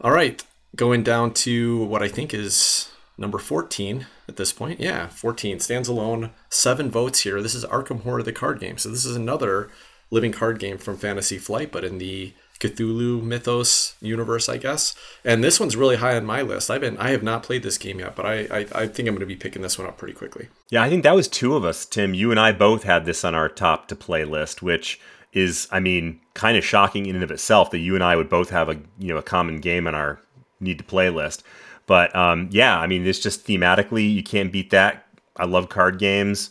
All 0.01 0.12
right, 0.12 0.44
going 0.77 1.03
down 1.03 1.33
to 1.35 1.85
what 1.87 2.03
I 2.03 2.09
think 2.09 2.33
is 2.33 2.92
number 3.16 3.38
14 3.38 4.07
at 4.29 4.37
this 4.37 4.53
point. 4.53 4.81
Yeah, 4.81 5.09
14 5.09 5.61
stands 5.61 5.89
alone. 5.89 6.31
Seven 6.49 6.91
votes 6.91 7.21
here. 7.21 7.43
This 7.43 7.55
is 7.55 7.65
Arkham 7.67 8.03
Horror, 8.03 8.23
the 8.23 8.33
card 8.33 8.61
game. 8.61 8.79
So 8.79 8.89
this 8.89 9.05
is 9.05 9.17
another 9.17 9.71
living 10.11 10.33
card 10.33 10.59
game 10.59 10.79
from 10.79 10.97
Fantasy 10.97 11.39
Flight, 11.39 11.73
but 11.73 11.85
in 11.85 11.99
the 11.99 12.33
Cthulhu 12.61 13.23
mythos 13.23 13.97
universe, 14.01 14.49
I 14.49 14.57
guess. 14.57 14.95
And 15.25 15.43
this 15.43 15.59
one's 15.59 15.77
really 15.77 15.97
high 15.97 16.17
on 16.17 16.25
my 16.25 16.43
list. 16.43 16.71
I've 16.71 16.81
been 16.81 16.97
I 16.99 17.11
have 17.11 17.23
not 17.23 17.43
played 17.43 17.63
this 17.63 17.79
game 17.79 17.99
yet, 17.99 18.15
but 18.15 18.25
I 18.25 18.47
I, 18.51 18.67
I 18.75 18.87
think 18.87 19.09
I'm 19.09 19.15
going 19.15 19.21
to 19.21 19.27
be 19.27 19.37
picking 19.37 19.63
this 19.63 19.79
one 19.79 19.89
up 19.89 19.99
pretty 19.99 20.15
quickly. 20.15 20.49
Yeah, 20.71 20.83
I 20.83 20.89
think 20.89 21.03
that 21.03 21.15
was 21.15 21.29
two 21.29 21.57
of 21.57 21.65
us, 21.65 21.85
Tim. 21.85 22.15
You 22.15 22.31
and 22.31 22.41
I 22.41 22.53
both 22.53 22.85
had 22.85 23.05
this 23.05 23.25
on 23.25 23.35
our 23.35 23.49
top 23.49 23.89
to 23.89 23.97
play 23.97 24.25
list, 24.25 24.63
which 24.63 25.01
is, 25.33 25.67
I 25.71 25.81
mean, 25.81 26.21
kind 26.35 26.57
of 26.57 26.65
shocking 26.65 27.07
in 27.07 27.17
and 27.17 27.25
of 27.25 27.31
itself 27.31 27.71
that 27.73 27.79
you 27.79 27.97
and 27.97 28.05
I 28.05 28.17
would 28.17 28.29
both 28.29 28.51
have 28.51 28.69
a 28.69 28.81
you 28.99 29.09
know 29.09 29.19
a 29.19 29.23
common 29.23 29.59
game 29.59 29.87
on 29.87 29.95
our 29.95 30.21
need 30.61 30.79
to 30.79 30.85
play 30.85 31.11
list. 31.11 31.43
But 31.87 32.14
um, 32.14 32.49
yeah, 32.53 32.79
I 32.79 32.87
mean, 32.87 33.07
it's 33.07 33.18
just 33.18 33.47
thematically 33.47 34.12
you 34.12 34.23
can't 34.23 34.53
beat 34.53 34.70
that. 34.70 35.07
I 35.37 35.44
love 35.44 35.68
card 35.68 35.99
games. 35.99 36.51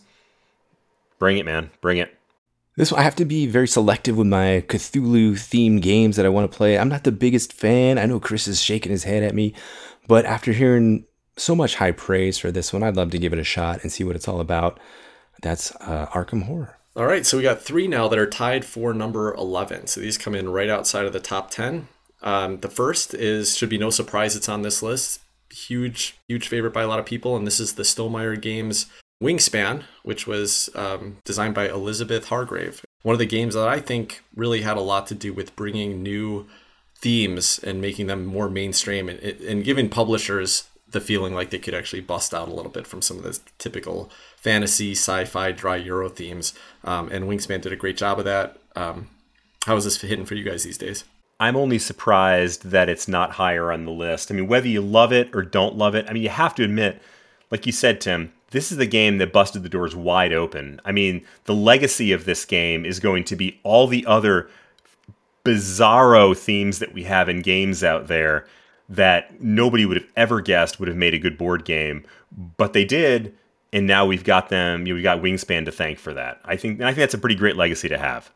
Bring 1.20 1.38
it, 1.38 1.46
man. 1.46 1.72
Bring 1.82 1.98
it. 1.98 2.18
This 2.76 2.92
one, 2.92 3.02
I 3.02 3.04
have 3.04 3.16
to 3.18 3.26
be 3.26 3.46
very 3.46 3.68
selective 3.68 4.18
with 4.18 4.28
my 4.28 4.64
Cthulhu 4.68 5.34
themed 5.34 5.82
games 5.82 6.16
that 6.16 6.26
I 6.26 6.30
want 6.30 6.52
to 6.52 6.58
play. 6.58 6.78
I'm 6.78 6.90
not 6.90 7.04
the 7.04 7.12
biggest 7.12 7.54
fan. 7.54 8.00
I 8.00 8.08
know 8.08 8.20
Chris 8.20 8.48
is 8.48 8.62
shaking 8.62 8.92
his 8.92 9.04
head 9.04 9.22
at 9.22 9.36
me, 9.36 9.54
but 10.08 10.26
after 10.26 10.52
hearing 10.52 11.06
so 11.38 11.56
much 11.56 11.76
high 11.76 11.92
praise 11.92 12.40
for 12.40 12.52
this 12.52 12.74
one, 12.74 12.82
I'd 12.82 12.96
love 12.96 13.12
to 13.12 13.20
give 13.20 13.32
it 13.32 13.40
a 13.40 13.44
shot 13.44 13.84
and 13.84 13.92
see 13.92 14.04
what 14.04 14.16
it's 14.16 14.28
all 14.28 14.40
about. 14.40 14.80
That's 15.44 15.72
uh, 15.82 16.08
Arkham 16.14 16.44
Horror. 16.44 16.78
All 16.96 17.06
right, 17.06 17.26
so 17.26 17.38
we 17.38 17.44
got 17.44 17.62
three 17.62 17.88
now 17.88 18.08
that 18.08 18.20
are 18.20 18.30
tied 18.30 18.66
for 18.66 18.94
number 18.94 19.34
11. 19.36 19.88
So 19.88 20.00
these 20.00 20.18
come 20.18 20.36
in 20.36 20.50
right 20.50 20.70
outside 20.70 21.06
of 21.06 21.14
the 21.14 21.20
top 21.20 21.52
10. 21.52 21.88
Um, 22.22 22.60
the 22.60 22.70
first 22.70 23.14
is, 23.14 23.56
should 23.58 23.70
be 23.70 23.78
no 23.78 23.90
surprise, 23.90 24.36
it's 24.36 24.50
on 24.50 24.62
this 24.62 24.82
list. 24.82 25.20
Huge, 25.54 26.18
huge 26.28 26.48
favorite 26.48 26.74
by 26.74 26.82
a 26.82 26.88
lot 26.88 26.98
of 27.00 27.06
people, 27.06 27.36
and 27.38 27.46
this 27.46 27.60
is 27.60 27.74
the 27.74 27.84
Stonemaier 27.84 28.42
Games 28.42 28.88
Wingspan, 29.22 29.84
which 30.02 30.26
was 30.26 30.70
um, 30.74 31.18
designed 31.24 31.54
by 31.54 31.70
Elizabeth 31.70 32.30
Hargrave. 32.30 32.82
One 33.04 33.14
of 33.14 33.20
the 33.20 33.28
games 33.28 33.54
that 33.54 33.68
I 33.68 33.80
think 33.80 34.24
really 34.36 34.62
had 34.62 34.78
a 34.78 34.82
lot 34.82 35.06
to 35.08 35.16
do 35.16 35.32
with 35.32 35.56
bringing 35.56 36.02
new 36.02 36.48
themes 36.98 37.60
and 37.64 37.80
making 37.80 38.08
them 38.08 38.26
more 38.26 38.50
mainstream 38.50 39.08
and, 39.10 39.20
and 39.20 39.64
giving 39.64 39.90
publishers 39.90 40.70
the 40.90 41.02
feeling 41.02 41.36
like 41.36 41.52
they 41.52 41.60
could 41.60 41.74
actually 41.74 42.02
bust 42.02 42.34
out 42.34 42.48
a 42.48 42.54
little 42.54 42.72
bit 42.72 42.88
from 42.88 43.02
some 43.02 43.18
of 43.18 43.24
the 43.24 43.40
typical 43.58 44.10
fantasy, 44.38 44.94
sci-fi, 44.94 45.52
dry 45.52 45.76
Euro 45.76 46.10
themes. 46.10 46.54
Um, 46.84 47.10
and 47.12 47.26
Wingspan 47.26 47.62
did 47.62 47.74
a 47.74 47.78
great 47.78 47.98
job 47.98 48.20
of 48.20 48.26
that. 48.26 48.58
Um, 48.76 49.10
how 49.66 49.76
is 49.76 49.84
this 49.84 50.02
hitting 50.02 50.26
for 50.26 50.36
you 50.36 50.44
guys 50.44 50.64
these 50.64 50.78
days? 50.78 51.04
I'm 51.40 51.56
only 51.56 51.80
surprised 51.80 52.66
that 52.66 52.90
it's 52.90 53.08
not 53.08 53.32
higher 53.32 53.72
on 53.72 53.86
the 53.86 53.92
list. 53.92 54.32
I 54.32 54.36
mean, 54.36 54.48
whether 54.48 54.68
you 54.68 54.82
love 54.82 55.12
it 55.12 55.36
or 55.36 55.42
don't 55.42 55.76
love 55.76 55.96
it, 55.96 56.06
I 56.08 56.14
mean, 56.14 56.24
you 56.24 56.30
have 56.30 56.56
to 56.56 56.64
admit, 56.64 57.02
like 57.52 57.66
you 57.66 57.72
said, 57.72 58.00
Tim, 58.00 58.32
this 58.52 58.72
is 58.72 58.78
the 58.78 58.86
game 58.86 59.18
that 59.18 59.34
busted 59.34 59.64
the 59.64 59.70
doors 59.70 59.96
wide 59.96 60.32
open. 60.32 60.80
I 60.86 60.92
mean, 60.92 61.26
the 61.46 61.56
legacy 61.56 62.12
of 62.12 62.26
this 62.26 62.46
game 62.46 62.86
is 62.86 63.00
going 63.00 63.24
to 63.26 63.36
be 63.36 63.60
all 63.64 63.88
the 63.88 64.06
other 64.06 64.48
bizarro 65.44 66.38
themes 66.38 66.80
that 66.80 66.94
we 66.94 67.04
have 67.04 67.28
in 67.28 67.42
games 67.42 67.84
out 67.84 68.08
there 68.08 68.46
that 68.88 69.42
nobody 69.42 69.86
would 69.86 69.98
have 69.98 70.10
ever 70.16 70.40
guessed 70.40 70.80
would 70.80 70.88
have 70.88 70.98
made 70.98 71.14
a 71.14 71.20
good 71.20 71.38
board 71.38 71.66
game, 71.66 72.06
but 72.58 72.74
they 72.74 72.86
did, 72.86 73.36
and 73.72 73.88
now 73.88 74.06
we've 74.06 74.24
got 74.24 74.50
them. 74.50 74.86
You 74.86 74.94
know, 74.94 74.98
we 74.98 75.02
got 75.02 75.22
Wingspan 75.22 75.66
to 75.66 75.72
thank 75.72 75.98
for 75.98 76.14
that. 76.14 76.40
I 76.46 76.56
think 76.56 76.82
I 76.82 76.88
think 76.88 76.98
that's 76.98 77.14
a 77.14 77.18
pretty 77.18 77.36
great 77.36 77.56
legacy 77.56 77.90
to 77.90 77.98
have. 77.98 78.32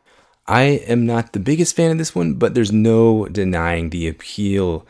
I 0.48 0.62
am 0.62 1.04
not 1.04 1.34
the 1.34 1.40
biggest 1.40 1.76
fan 1.76 1.90
of 1.90 1.98
this 1.98 2.14
one, 2.14 2.34
but 2.34 2.54
there's 2.54 2.72
no 2.72 3.26
denying 3.26 3.90
the 3.90 4.08
appeal 4.08 4.86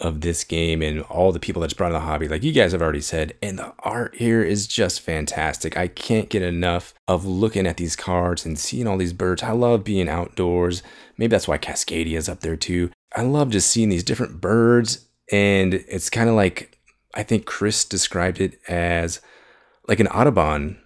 of 0.00 0.22
this 0.22 0.42
game 0.42 0.82
and 0.82 1.02
all 1.02 1.30
the 1.30 1.38
people 1.38 1.60
that's 1.60 1.74
brought 1.74 1.88
in 1.88 1.92
the 1.92 2.00
hobby, 2.00 2.26
like 2.26 2.42
you 2.42 2.50
guys 2.50 2.72
have 2.72 2.82
already 2.82 3.02
said, 3.02 3.34
and 3.40 3.58
the 3.58 3.72
art 3.80 4.16
here 4.16 4.42
is 4.42 4.66
just 4.66 5.00
fantastic. 5.00 5.76
I 5.76 5.86
can't 5.86 6.28
get 6.28 6.42
enough 6.42 6.92
of 7.06 7.24
looking 7.24 7.66
at 7.66 7.76
these 7.76 7.94
cards 7.94 8.44
and 8.44 8.58
seeing 8.58 8.88
all 8.88 8.96
these 8.96 9.12
birds. 9.12 9.42
I 9.42 9.52
love 9.52 9.84
being 9.84 10.08
outdoors. 10.08 10.82
Maybe 11.16 11.30
that's 11.30 11.46
why 11.46 11.58
Cascadia 11.58 12.16
is 12.16 12.28
up 12.28 12.40
there 12.40 12.56
too. 12.56 12.90
I 13.14 13.22
love 13.22 13.50
just 13.50 13.70
seeing 13.70 13.90
these 13.90 14.02
different 14.02 14.40
birds, 14.40 15.06
and 15.30 15.74
it's 15.74 16.10
kind 16.10 16.28
of 16.28 16.34
like 16.34 16.78
I 17.14 17.22
think 17.22 17.44
Chris 17.44 17.84
described 17.84 18.40
it 18.40 18.58
as 18.66 19.20
like 19.86 20.00
an 20.00 20.08
Audubon. 20.08 20.81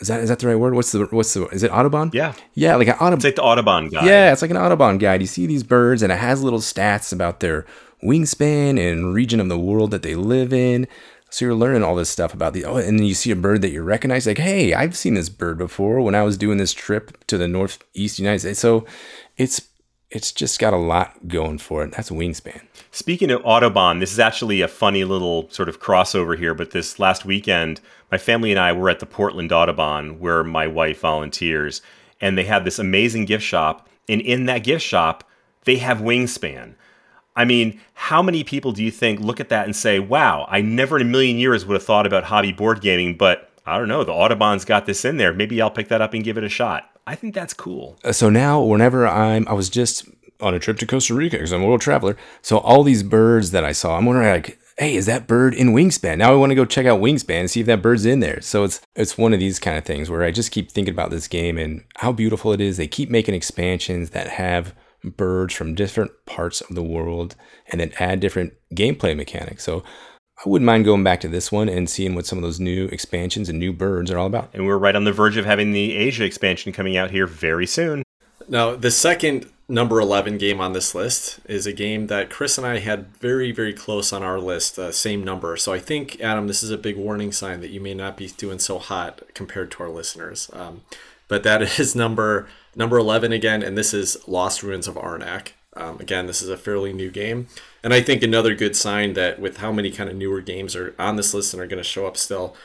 Is 0.00 0.08
that 0.08 0.20
is 0.20 0.28
that 0.28 0.38
the 0.38 0.46
right 0.46 0.56
word? 0.56 0.74
What's 0.74 0.92
the 0.92 1.06
what's 1.06 1.34
the 1.34 1.46
is 1.48 1.62
it 1.64 1.72
Audubon? 1.72 2.10
Yeah, 2.12 2.34
yeah, 2.54 2.76
like 2.76 2.88
an 2.88 2.94
Audubon. 2.94 3.14
It's 3.14 3.24
like 3.24 3.34
the 3.34 3.42
Audubon 3.42 3.88
guide. 3.88 4.06
Yeah, 4.06 4.32
it's 4.32 4.42
like 4.42 4.50
an 4.50 4.56
Audubon 4.56 4.98
guide. 4.98 5.20
You 5.20 5.26
see 5.26 5.46
these 5.46 5.64
birds, 5.64 6.02
and 6.02 6.12
it 6.12 6.18
has 6.18 6.42
little 6.42 6.60
stats 6.60 7.12
about 7.12 7.40
their 7.40 7.66
wingspan 8.02 8.78
and 8.78 9.12
region 9.12 9.40
of 9.40 9.48
the 9.48 9.58
world 9.58 9.90
that 9.90 10.02
they 10.02 10.14
live 10.14 10.52
in. 10.52 10.86
So 11.30 11.44
you're 11.44 11.54
learning 11.54 11.82
all 11.82 11.96
this 11.96 12.08
stuff 12.08 12.32
about 12.32 12.52
the 12.52 12.64
oh, 12.64 12.76
and 12.76 12.98
then 12.98 13.06
you 13.06 13.14
see 13.14 13.30
a 13.32 13.36
bird 13.36 13.60
that 13.62 13.70
you 13.70 13.82
recognize, 13.82 14.26
like, 14.26 14.38
hey, 14.38 14.72
I've 14.72 14.96
seen 14.96 15.14
this 15.14 15.28
bird 15.28 15.58
before 15.58 16.00
when 16.00 16.14
I 16.14 16.22
was 16.22 16.38
doing 16.38 16.58
this 16.58 16.72
trip 16.72 17.26
to 17.26 17.36
the 17.36 17.48
northeast 17.48 18.18
United 18.18 18.38
States. 18.38 18.60
So 18.60 18.86
it's 19.36 19.68
it's 20.10 20.32
just 20.32 20.58
got 20.58 20.72
a 20.72 20.78
lot 20.78 21.28
going 21.28 21.58
for 21.58 21.82
it. 21.84 21.92
That's 21.92 22.10
wingspan. 22.10 22.67
Speaking 22.98 23.30
of 23.30 23.40
Audubon, 23.44 24.00
this 24.00 24.10
is 24.10 24.18
actually 24.18 24.60
a 24.60 24.66
funny 24.66 25.04
little 25.04 25.48
sort 25.50 25.68
of 25.68 25.78
crossover 25.78 26.36
here. 26.36 26.52
But 26.52 26.72
this 26.72 26.98
last 26.98 27.24
weekend, 27.24 27.80
my 28.10 28.18
family 28.18 28.50
and 28.50 28.58
I 28.58 28.72
were 28.72 28.90
at 28.90 28.98
the 28.98 29.06
Portland 29.06 29.52
Audubon, 29.52 30.18
where 30.18 30.42
my 30.42 30.66
wife 30.66 30.98
volunteers, 30.98 31.80
and 32.20 32.36
they 32.36 32.42
have 32.46 32.64
this 32.64 32.80
amazing 32.80 33.26
gift 33.26 33.44
shop. 33.44 33.88
And 34.08 34.20
in 34.20 34.46
that 34.46 34.64
gift 34.64 34.84
shop, 34.84 35.22
they 35.62 35.76
have 35.76 35.98
Wingspan. 35.98 36.74
I 37.36 37.44
mean, 37.44 37.80
how 37.94 38.20
many 38.20 38.42
people 38.42 38.72
do 38.72 38.82
you 38.82 38.90
think 38.90 39.20
look 39.20 39.38
at 39.38 39.48
that 39.50 39.66
and 39.66 39.76
say, 39.76 40.00
wow, 40.00 40.48
I 40.50 40.60
never 40.60 40.96
in 40.96 41.06
a 41.06 41.08
million 41.08 41.36
years 41.36 41.64
would 41.64 41.74
have 41.74 41.84
thought 41.84 42.04
about 42.04 42.24
hobby 42.24 42.50
board 42.50 42.80
gaming, 42.80 43.16
but 43.16 43.48
I 43.64 43.78
don't 43.78 43.86
know, 43.86 44.02
the 44.02 44.10
Audubon's 44.10 44.64
got 44.64 44.86
this 44.86 45.04
in 45.04 45.18
there. 45.18 45.32
Maybe 45.32 45.62
I'll 45.62 45.70
pick 45.70 45.86
that 45.86 46.00
up 46.00 46.14
and 46.14 46.24
give 46.24 46.36
it 46.36 46.42
a 46.42 46.48
shot. 46.48 46.90
I 47.06 47.14
think 47.14 47.32
that's 47.32 47.54
cool. 47.54 47.96
Uh, 48.02 48.10
so 48.10 48.28
now, 48.28 48.60
whenever 48.60 49.06
I'm, 49.06 49.46
I 49.46 49.52
was 49.52 49.70
just 49.70 50.04
on 50.40 50.54
a 50.54 50.58
trip 50.58 50.78
to 50.78 50.86
Costa 50.86 51.14
Rica 51.14 51.36
because 51.36 51.52
I'm 51.52 51.62
a 51.62 51.66
world 51.66 51.80
traveler. 51.80 52.16
So 52.42 52.58
all 52.58 52.82
these 52.82 53.02
birds 53.02 53.50
that 53.50 53.64
I 53.64 53.72
saw, 53.72 53.96
I'm 53.96 54.06
wondering 54.06 54.28
like, 54.28 54.58
hey, 54.78 54.94
is 54.94 55.06
that 55.06 55.26
bird 55.26 55.54
in 55.54 55.72
Wingspan? 55.72 56.18
Now 56.18 56.32
I 56.32 56.36
want 56.36 56.50
to 56.50 56.56
go 56.56 56.64
check 56.64 56.86
out 56.86 57.00
Wingspan 57.00 57.40
and 57.40 57.50
see 57.50 57.60
if 57.60 57.66
that 57.66 57.82
bird's 57.82 58.06
in 58.06 58.20
there. 58.20 58.40
So 58.40 58.64
it's 58.64 58.80
it's 58.94 59.18
one 59.18 59.34
of 59.34 59.40
these 59.40 59.58
kind 59.58 59.76
of 59.76 59.84
things 59.84 60.08
where 60.08 60.22
I 60.22 60.30
just 60.30 60.52
keep 60.52 60.70
thinking 60.70 60.94
about 60.94 61.10
this 61.10 61.28
game 61.28 61.58
and 61.58 61.84
how 61.96 62.12
beautiful 62.12 62.52
it 62.52 62.60
is. 62.60 62.76
They 62.76 62.86
keep 62.86 63.10
making 63.10 63.34
expansions 63.34 64.10
that 64.10 64.28
have 64.28 64.74
birds 65.04 65.54
from 65.54 65.74
different 65.74 66.10
parts 66.26 66.60
of 66.60 66.74
the 66.74 66.82
world 66.82 67.36
and 67.66 67.80
then 67.80 67.92
add 67.98 68.20
different 68.20 68.54
gameplay 68.74 69.16
mechanics. 69.16 69.64
So 69.64 69.82
I 70.44 70.48
wouldn't 70.48 70.66
mind 70.66 70.84
going 70.84 71.02
back 71.02 71.20
to 71.20 71.28
this 71.28 71.50
one 71.50 71.68
and 71.68 71.90
seeing 71.90 72.14
what 72.14 72.26
some 72.26 72.38
of 72.38 72.42
those 72.42 72.60
new 72.60 72.86
expansions 72.86 73.48
and 73.48 73.58
new 73.58 73.72
birds 73.72 74.10
are 74.10 74.18
all 74.18 74.26
about. 74.26 74.50
And 74.54 74.66
we're 74.66 74.78
right 74.78 74.94
on 74.94 75.04
the 75.04 75.12
verge 75.12 75.36
of 75.36 75.44
having 75.44 75.72
the 75.72 75.96
Asia 75.96 76.24
expansion 76.24 76.72
coming 76.72 76.96
out 76.96 77.10
here 77.10 77.26
very 77.26 77.66
soon. 77.66 78.04
Now, 78.48 78.76
the 78.76 78.92
second 78.92 79.50
number 79.68 80.00
11 80.00 80.38
game 80.38 80.60
on 80.60 80.72
this 80.72 80.94
list 80.94 81.40
is 81.44 81.66
a 81.66 81.72
game 81.72 82.06
that 82.06 82.30
Chris 82.30 82.56
and 82.56 82.66
I 82.66 82.78
had 82.78 83.14
very, 83.18 83.52
very 83.52 83.74
close 83.74 84.12
on 84.12 84.22
our 84.22 84.40
list, 84.40 84.78
uh, 84.78 84.90
same 84.90 85.22
number. 85.22 85.56
So 85.56 85.72
I 85.72 85.78
think, 85.78 86.20
Adam, 86.20 86.46
this 86.46 86.62
is 86.62 86.70
a 86.70 86.78
big 86.78 86.96
warning 86.96 87.32
sign 87.32 87.60
that 87.60 87.70
you 87.70 87.80
may 87.80 87.94
not 87.94 88.16
be 88.16 88.28
doing 88.28 88.58
so 88.58 88.78
hot 88.78 89.22
compared 89.34 89.70
to 89.72 89.82
our 89.82 89.90
listeners. 89.90 90.50
Um, 90.54 90.82
but 91.28 91.42
that 91.42 91.62
is 91.78 91.94
number 91.94 92.48
number 92.74 92.98
11 92.98 93.32
again, 93.32 93.62
and 93.62 93.76
this 93.76 93.92
is 93.92 94.16
Lost 94.26 94.62
Ruins 94.62 94.88
of 94.88 94.94
Arnak. 94.94 95.48
Um, 95.74 96.00
again, 96.00 96.26
this 96.26 96.42
is 96.42 96.48
a 96.48 96.56
fairly 96.56 96.92
new 96.92 97.10
game, 97.10 97.48
and 97.84 97.92
I 97.92 98.00
think 98.00 98.22
another 98.22 98.54
good 98.54 98.74
sign 98.74 99.12
that 99.12 99.38
with 99.38 99.58
how 99.58 99.70
many 99.70 99.90
kind 99.90 100.08
of 100.10 100.16
newer 100.16 100.40
games 100.40 100.74
are 100.74 100.94
on 100.98 101.16
this 101.16 101.34
list 101.34 101.52
and 101.52 101.62
are 101.62 101.66
going 101.66 101.82
to 101.82 101.88
show 101.88 102.06
up 102.06 102.16
still, 102.16 102.56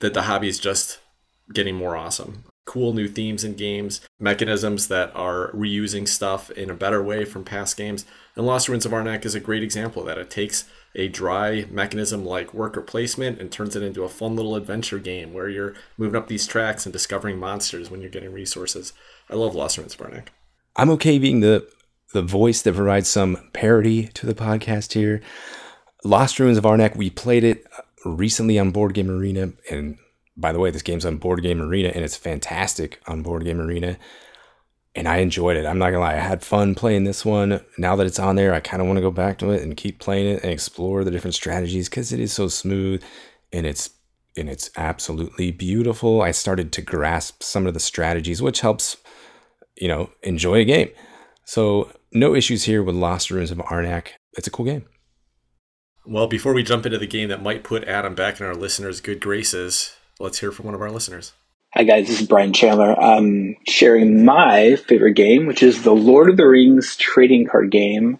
that 0.00 0.12
the 0.12 0.22
hobby 0.22 0.48
is 0.48 0.58
just 0.58 0.98
getting 1.52 1.74
more 1.74 1.96
awesome. 1.96 2.44
Cool 2.68 2.92
new 2.92 3.08
themes 3.08 3.44
and 3.44 3.56
games, 3.56 4.02
mechanisms 4.20 4.88
that 4.88 5.10
are 5.16 5.50
reusing 5.52 6.06
stuff 6.06 6.50
in 6.50 6.68
a 6.68 6.74
better 6.74 7.02
way 7.02 7.24
from 7.24 7.42
past 7.42 7.78
games. 7.78 8.04
And 8.36 8.44
Lost 8.44 8.68
Ruins 8.68 8.84
of 8.84 8.92
Arnak 8.92 9.24
is 9.24 9.34
a 9.34 9.40
great 9.40 9.62
example 9.62 10.02
of 10.02 10.08
that. 10.08 10.18
It 10.18 10.28
takes 10.28 10.68
a 10.94 11.08
dry 11.08 11.64
mechanism 11.70 12.26
like 12.26 12.52
worker 12.52 12.82
placement 12.82 13.40
and 13.40 13.50
turns 13.50 13.74
it 13.74 13.82
into 13.82 14.04
a 14.04 14.08
fun 14.10 14.36
little 14.36 14.54
adventure 14.54 14.98
game 14.98 15.32
where 15.32 15.48
you're 15.48 15.74
moving 15.96 16.14
up 16.14 16.28
these 16.28 16.46
tracks 16.46 16.84
and 16.84 16.92
discovering 16.92 17.38
monsters 17.38 17.90
when 17.90 18.02
you're 18.02 18.10
getting 18.10 18.34
resources. 18.34 18.92
I 19.30 19.36
love 19.36 19.54
Lost 19.54 19.78
Ruins 19.78 19.94
of 19.94 20.00
Arnak. 20.00 20.26
I'm 20.76 20.90
okay 20.90 21.18
being 21.18 21.40
the 21.40 21.66
the 22.12 22.20
voice 22.20 22.60
that 22.60 22.74
provides 22.74 23.08
some 23.08 23.48
parody 23.54 24.08
to 24.08 24.26
the 24.26 24.34
podcast 24.34 24.92
here. 24.92 25.22
Lost 26.04 26.38
Ruins 26.38 26.58
of 26.58 26.64
Arnak, 26.64 26.96
we 26.96 27.08
played 27.08 27.44
it 27.44 27.64
recently 28.04 28.58
on 28.58 28.72
Board 28.72 28.92
Game 28.92 29.10
Arena, 29.10 29.52
and 29.70 29.96
by 30.38 30.52
the 30.52 30.58
way, 30.58 30.70
this 30.70 30.82
game's 30.82 31.04
on 31.04 31.16
Board 31.16 31.42
Game 31.42 31.60
Arena, 31.60 31.88
and 31.88 32.04
it's 32.04 32.16
fantastic 32.16 33.00
on 33.06 33.22
Board 33.22 33.44
Game 33.44 33.60
Arena 33.60 33.98
and 34.98 35.06
I 35.06 35.18
enjoyed 35.18 35.56
it. 35.56 35.64
I'm 35.64 35.78
not 35.78 35.90
gonna 35.90 36.00
lie, 36.00 36.14
I 36.14 36.20
had 36.20 36.42
fun 36.42 36.74
playing 36.74 37.04
this 37.04 37.24
one. 37.24 37.60
Now 37.78 37.94
that 37.94 38.06
it's 38.06 38.18
on 38.18 38.34
there, 38.34 38.52
I 38.52 38.58
kind 38.58 38.80
of 38.80 38.88
want 38.88 38.96
to 38.96 39.02
go 39.02 39.12
back 39.12 39.38
to 39.38 39.50
it 39.50 39.62
and 39.62 39.76
keep 39.76 40.00
playing 40.00 40.26
it 40.26 40.42
and 40.42 40.50
explore 40.50 41.04
the 41.04 41.10
different 41.12 41.36
strategies 41.36 41.88
because 41.88 42.12
it 42.12 42.18
is 42.18 42.32
so 42.32 42.48
smooth 42.48 43.02
and 43.52 43.64
it's 43.64 43.90
and 44.36 44.48
it's 44.48 44.70
absolutely 44.76 45.52
beautiful. 45.52 46.20
I 46.20 46.32
started 46.32 46.72
to 46.72 46.82
grasp 46.82 47.44
some 47.44 47.66
of 47.66 47.74
the 47.74 47.80
strategies, 47.80 48.42
which 48.42 48.60
helps, 48.60 48.96
you 49.76 49.88
know, 49.88 50.10
enjoy 50.22 50.56
a 50.56 50.64
game. 50.64 50.90
So 51.44 51.92
no 52.12 52.34
issues 52.34 52.64
here 52.64 52.82
with 52.82 52.94
Lost 52.96 53.30
Ruins 53.30 53.52
of 53.52 53.58
Arnak. 53.58 54.08
It's 54.32 54.48
a 54.48 54.50
cool 54.50 54.66
game. 54.66 54.86
Well, 56.06 56.26
before 56.26 56.54
we 56.54 56.62
jump 56.62 56.86
into 56.86 56.98
the 56.98 57.06
game 57.06 57.28
that 57.28 57.42
might 57.42 57.62
put 57.62 57.84
Adam 57.84 58.14
back 58.14 58.40
in 58.40 58.46
our 58.46 58.54
listeners' 58.54 59.00
good 59.00 59.20
graces, 59.20 59.94
let's 60.20 60.38
hear 60.38 60.52
from 60.52 60.66
one 60.66 60.74
of 60.74 60.80
our 60.80 60.90
listeners. 60.90 61.32
Hi 61.74 61.84
guys, 61.84 62.08
this 62.08 62.20
is 62.20 62.26
Brian 62.26 62.52
Chandler. 62.52 62.98
I'm 62.98 63.56
sharing 63.68 64.24
my 64.24 64.76
favorite 64.76 65.14
game, 65.14 65.46
which 65.46 65.62
is 65.62 65.82
the 65.82 65.94
Lord 65.94 66.30
of 66.30 66.36
the 66.36 66.46
Rings 66.46 66.96
trading 66.96 67.46
card 67.46 67.70
game 67.70 68.18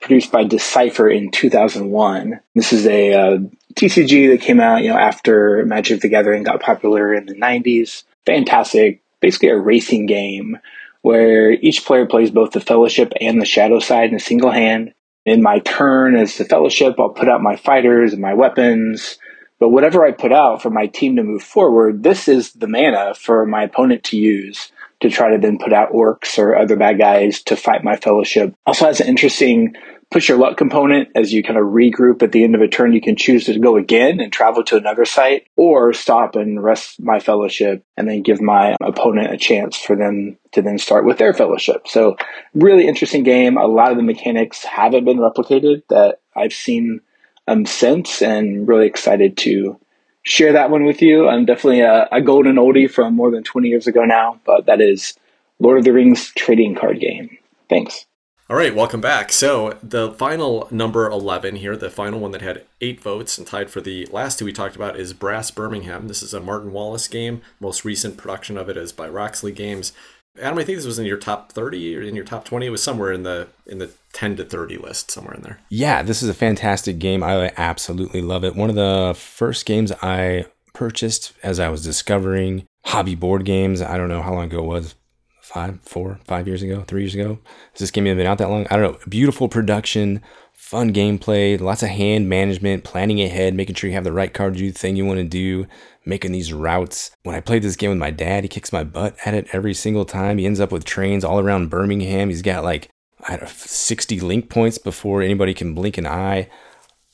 produced 0.00 0.30
by 0.30 0.44
Decipher 0.44 1.08
in 1.08 1.30
2001. 1.30 2.40
This 2.54 2.72
is 2.72 2.86
a 2.86 3.14
uh, 3.14 3.38
TCG 3.74 4.30
that 4.30 4.40
came 4.40 4.60
out, 4.60 4.82
you 4.82 4.90
know, 4.90 4.98
after 4.98 5.64
Magic 5.66 6.00
the 6.00 6.08
Gathering 6.08 6.44
got 6.44 6.62
popular 6.62 7.12
in 7.12 7.26
the 7.26 7.34
90s. 7.34 8.04
Fantastic, 8.24 9.02
basically 9.20 9.48
a 9.48 9.58
racing 9.58 10.06
game 10.06 10.58
where 11.02 11.52
each 11.52 11.84
player 11.84 12.06
plays 12.06 12.30
both 12.30 12.52
the 12.52 12.60
Fellowship 12.60 13.12
and 13.20 13.40
the 13.40 13.46
Shadow 13.46 13.80
side 13.80 14.10
in 14.10 14.16
a 14.16 14.20
single 14.20 14.50
hand. 14.50 14.94
In 15.24 15.42
my 15.42 15.58
turn 15.60 16.14
as 16.14 16.38
the 16.38 16.44
Fellowship, 16.44 16.94
I'll 16.98 17.08
put 17.08 17.28
out 17.28 17.42
my 17.42 17.56
fighters 17.56 18.12
and 18.12 18.22
my 18.22 18.34
weapons. 18.34 19.18
But 19.58 19.70
whatever 19.70 20.04
I 20.04 20.12
put 20.12 20.32
out 20.32 20.62
for 20.62 20.70
my 20.70 20.86
team 20.86 21.16
to 21.16 21.22
move 21.22 21.42
forward, 21.42 22.02
this 22.02 22.28
is 22.28 22.52
the 22.52 22.68
mana 22.68 23.14
for 23.14 23.46
my 23.46 23.64
opponent 23.64 24.04
to 24.04 24.16
use 24.16 24.70
to 25.00 25.10
try 25.10 25.30
to 25.30 25.38
then 25.38 25.58
put 25.58 25.72
out 25.72 25.92
orcs 25.92 26.38
or 26.38 26.56
other 26.56 26.76
bad 26.76 26.98
guys 26.98 27.42
to 27.44 27.56
fight 27.56 27.84
my 27.84 27.96
fellowship. 27.96 28.54
Also 28.66 28.86
has 28.86 29.00
an 29.00 29.08
interesting 29.08 29.74
push 30.10 30.28
your 30.28 30.38
luck 30.38 30.56
component 30.56 31.08
as 31.14 31.32
you 31.32 31.42
kind 31.42 31.58
of 31.58 31.66
regroup 31.66 32.22
at 32.22 32.32
the 32.32 32.44
end 32.44 32.54
of 32.54 32.60
a 32.60 32.68
turn. 32.68 32.92
You 32.92 33.00
can 33.00 33.16
choose 33.16 33.46
to 33.46 33.58
go 33.58 33.76
again 33.76 34.20
and 34.20 34.32
travel 34.32 34.62
to 34.64 34.76
another 34.76 35.04
site 35.04 35.48
or 35.56 35.92
stop 35.92 36.36
and 36.36 36.62
rest 36.62 37.02
my 37.02 37.18
fellowship 37.18 37.84
and 37.96 38.08
then 38.08 38.22
give 38.22 38.40
my 38.40 38.76
opponent 38.80 39.32
a 39.32 39.36
chance 39.36 39.76
for 39.76 39.96
them 39.96 40.38
to 40.52 40.62
then 40.62 40.78
start 40.78 41.04
with 41.04 41.18
their 41.18 41.34
fellowship. 41.34 41.88
So 41.88 42.16
really 42.54 42.86
interesting 42.86 43.24
game. 43.24 43.56
A 43.56 43.66
lot 43.66 43.90
of 43.90 43.96
the 43.96 44.02
mechanics 44.02 44.64
haven't 44.64 45.04
been 45.04 45.18
replicated 45.18 45.82
that 45.88 46.20
I've 46.34 46.52
seen 46.52 47.00
um, 47.46 47.66
since 47.66 48.22
and 48.22 48.66
really 48.66 48.86
excited 48.86 49.36
to 49.38 49.78
share 50.22 50.52
that 50.52 50.70
one 50.70 50.84
with 50.84 51.00
you. 51.02 51.28
I'm 51.28 51.44
definitely 51.44 51.80
a, 51.80 52.08
a 52.10 52.20
golden 52.20 52.56
oldie 52.56 52.90
from 52.90 53.14
more 53.14 53.30
than 53.30 53.44
20 53.44 53.68
years 53.68 53.86
ago 53.86 54.04
now, 54.04 54.40
but 54.44 54.66
that 54.66 54.80
is 54.80 55.14
Lord 55.60 55.78
of 55.78 55.84
the 55.84 55.92
Rings 55.92 56.32
trading 56.34 56.74
card 56.74 57.00
game. 57.00 57.36
Thanks. 57.68 58.06
All 58.48 58.56
right, 58.56 58.76
welcome 58.76 59.00
back. 59.00 59.32
So 59.32 59.76
the 59.82 60.12
final 60.12 60.68
number 60.70 61.08
11 61.08 61.56
here, 61.56 61.76
the 61.76 61.90
final 61.90 62.20
one 62.20 62.30
that 62.30 62.42
had 62.42 62.64
eight 62.80 63.00
votes 63.00 63.38
and 63.38 63.46
tied 63.46 63.70
for 63.70 63.80
the 63.80 64.06
last 64.06 64.38
two 64.38 64.44
we 64.44 64.52
talked 64.52 64.76
about 64.76 64.96
is 64.96 65.12
Brass 65.12 65.50
Birmingham. 65.50 66.06
This 66.06 66.22
is 66.22 66.32
a 66.32 66.38
Martin 66.38 66.70
Wallace 66.70 67.08
game. 67.08 67.42
Most 67.58 67.84
recent 67.84 68.16
production 68.16 68.56
of 68.56 68.68
it 68.68 68.76
is 68.76 68.92
by 68.92 69.08
Roxley 69.08 69.50
Games. 69.50 69.92
Adam, 70.40 70.58
I 70.58 70.64
think 70.64 70.78
this 70.78 70.86
was 70.86 70.98
in 70.98 71.06
your 71.06 71.16
top 71.16 71.52
30 71.52 71.96
or 71.96 72.02
in 72.02 72.14
your 72.14 72.24
top 72.24 72.44
20. 72.44 72.66
It 72.66 72.70
was 72.70 72.82
somewhere 72.82 73.12
in 73.12 73.22
the 73.22 73.48
in 73.66 73.78
the 73.78 73.90
10 74.12 74.36
to 74.36 74.44
30 74.44 74.78
list, 74.78 75.10
somewhere 75.10 75.34
in 75.34 75.42
there. 75.42 75.60
Yeah, 75.68 76.02
this 76.02 76.22
is 76.22 76.28
a 76.28 76.34
fantastic 76.34 76.98
game. 76.98 77.22
I 77.22 77.52
absolutely 77.56 78.22
love 78.22 78.44
it. 78.44 78.56
One 78.56 78.70
of 78.70 78.76
the 78.76 79.14
first 79.16 79.66
games 79.66 79.92
I 80.02 80.46
purchased 80.74 81.32
as 81.42 81.58
I 81.58 81.68
was 81.68 81.82
discovering 81.82 82.66
hobby 82.84 83.14
board 83.14 83.44
games. 83.44 83.80
I 83.80 83.96
don't 83.96 84.08
know 84.08 84.22
how 84.22 84.34
long 84.34 84.44
ago 84.44 84.58
it 84.58 84.66
was, 84.66 84.94
five, 85.40 85.80
four, 85.80 86.20
five 86.24 86.46
years 86.46 86.62
ago, 86.62 86.84
three 86.86 87.02
years 87.02 87.14
ago. 87.14 87.38
Has 87.72 87.80
this 87.80 87.90
game 87.90 88.06
even 88.06 88.18
been 88.18 88.26
out 88.26 88.38
that 88.38 88.50
long? 88.50 88.66
I 88.70 88.76
don't 88.76 88.92
know. 88.92 88.98
Beautiful 89.08 89.48
production, 89.48 90.22
fun 90.66 90.92
gameplay, 90.92 91.60
lots 91.60 91.84
of 91.84 91.88
hand 91.90 92.28
management, 92.28 92.82
planning 92.82 93.20
ahead, 93.20 93.54
making 93.54 93.76
sure 93.76 93.88
you 93.88 93.94
have 93.94 94.02
the 94.02 94.12
right 94.12 94.34
card 94.34 94.54
to 94.54 94.58
do 94.58 94.72
the 94.72 94.76
thing 94.76 94.96
you 94.96 95.06
want 95.06 95.18
to 95.18 95.22
do, 95.22 95.64
making 96.04 96.32
these 96.32 96.52
routes. 96.52 97.12
When 97.22 97.36
I 97.36 97.40
played 97.40 97.62
this 97.62 97.76
game 97.76 97.90
with 97.90 98.00
my 98.00 98.10
dad, 98.10 98.42
he 98.42 98.48
kicks 98.48 98.72
my 98.72 98.82
butt 98.82 99.14
at 99.24 99.32
it 99.32 99.46
every 99.52 99.74
single 99.74 100.04
time. 100.04 100.38
He 100.38 100.44
ends 100.44 100.58
up 100.58 100.72
with 100.72 100.84
trains 100.84 101.22
all 101.22 101.38
around 101.38 101.70
Birmingham. 101.70 102.30
He's 102.30 102.42
got 102.42 102.64
like 102.64 102.88
I 103.28 103.36
don't 103.36 103.42
know, 103.42 103.52
60 103.54 104.18
link 104.18 104.50
points 104.50 104.76
before 104.76 105.22
anybody 105.22 105.54
can 105.54 105.72
blink 105.72 105.98
an 105.98 106.06
eye. 106.06 106.48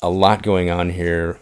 A 0.00 0.08
lot 0.08 0.42
going 0.42 0.70
on 0.70 0.88
here. 0.88 1.38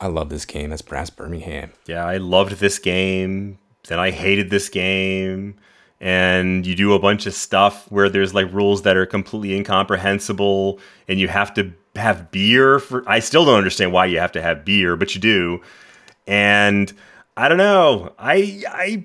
I 0.00 0.06
love 0.06 0.30
this 0.30 0.46
game. 0.46 0.70
That's 0.70 0.80
Brass 0.80 1.10
Birmingham. 1.10 1.72
Yeah, 1.86 2.06
I 2.06 2.16
loved 2.16 2.52
this 2.60 2.78
game. 2.78 3.58
Then 3.88 3.98
I 3.98 4.10
hated 4.10 4.48
this 4.48 4.70
game 4.70 5.58
and 6.02 6.66
you 6.66 6.74
do 6.74 6.94
a 6.94 6.98
bunch 6.98 7.26
of 7.26 7.32
stuff 7.32 7.90
where 7.90 8.10
there's 8.10 8.34
like 8.34 8.52
rules 8.52 8.82
that 8.82 8.96
are 8.96 9.06
completely 9.06 9.56
incomprehensible 9.56 10.80
and 11.06 11.20
you 11.20 11.28
have 11.28 11.54
to 11.54 11.72
have 11.94 12.32
beer 12.32 12.80
for 12.80 13.08
I 13.08 13.20
still 13.20 13.44
don't 13.44 13.56
understand 13.56 13.92
why 13.92 14.06
you 14.06 14.18
have 14.18 14.32
to 14.32 14.42
have 14.42 14.64
beer, 14.64 14.96
but 14.96 15.14
you 15.14 15.20
do. 15.20 15.62
And 16.26 16.92
I 17.36 17.48
don't 17.48 17.56
know. 17.56 18.12
I 18.18 18.64
I 18.68 19.04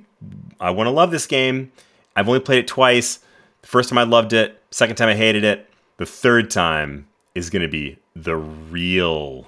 I 0.59 0.71
want 0.71 0.87
to 0.87 0.91
love 0.91 1.11
this 1.11 1.27
game. 1.27 1.71
I've 2.15 2.27
only 2.27 2.39
played 2.39 2.59
it 2.59 2.67
twice. 2.67 3.19
The 3.61 3.67
first 3.67 3.89
time 3.89 3.99
I 3.99 4.03
loved 4.03 4.33
it, 4.33 4.59
second 4.71 4.95
time 4.95 5.09
I 5.09 5.15
hated 5.15 5.43
it. 5.43 5.69
The 5.97 6.05
third 6.07 6.49
time 6.49 7.07
is 7.35 7.51
going 7.51 7.61
to 7.61 7.67
be 7.67 7.99
the 8.15 8.37
real 8.37 9.45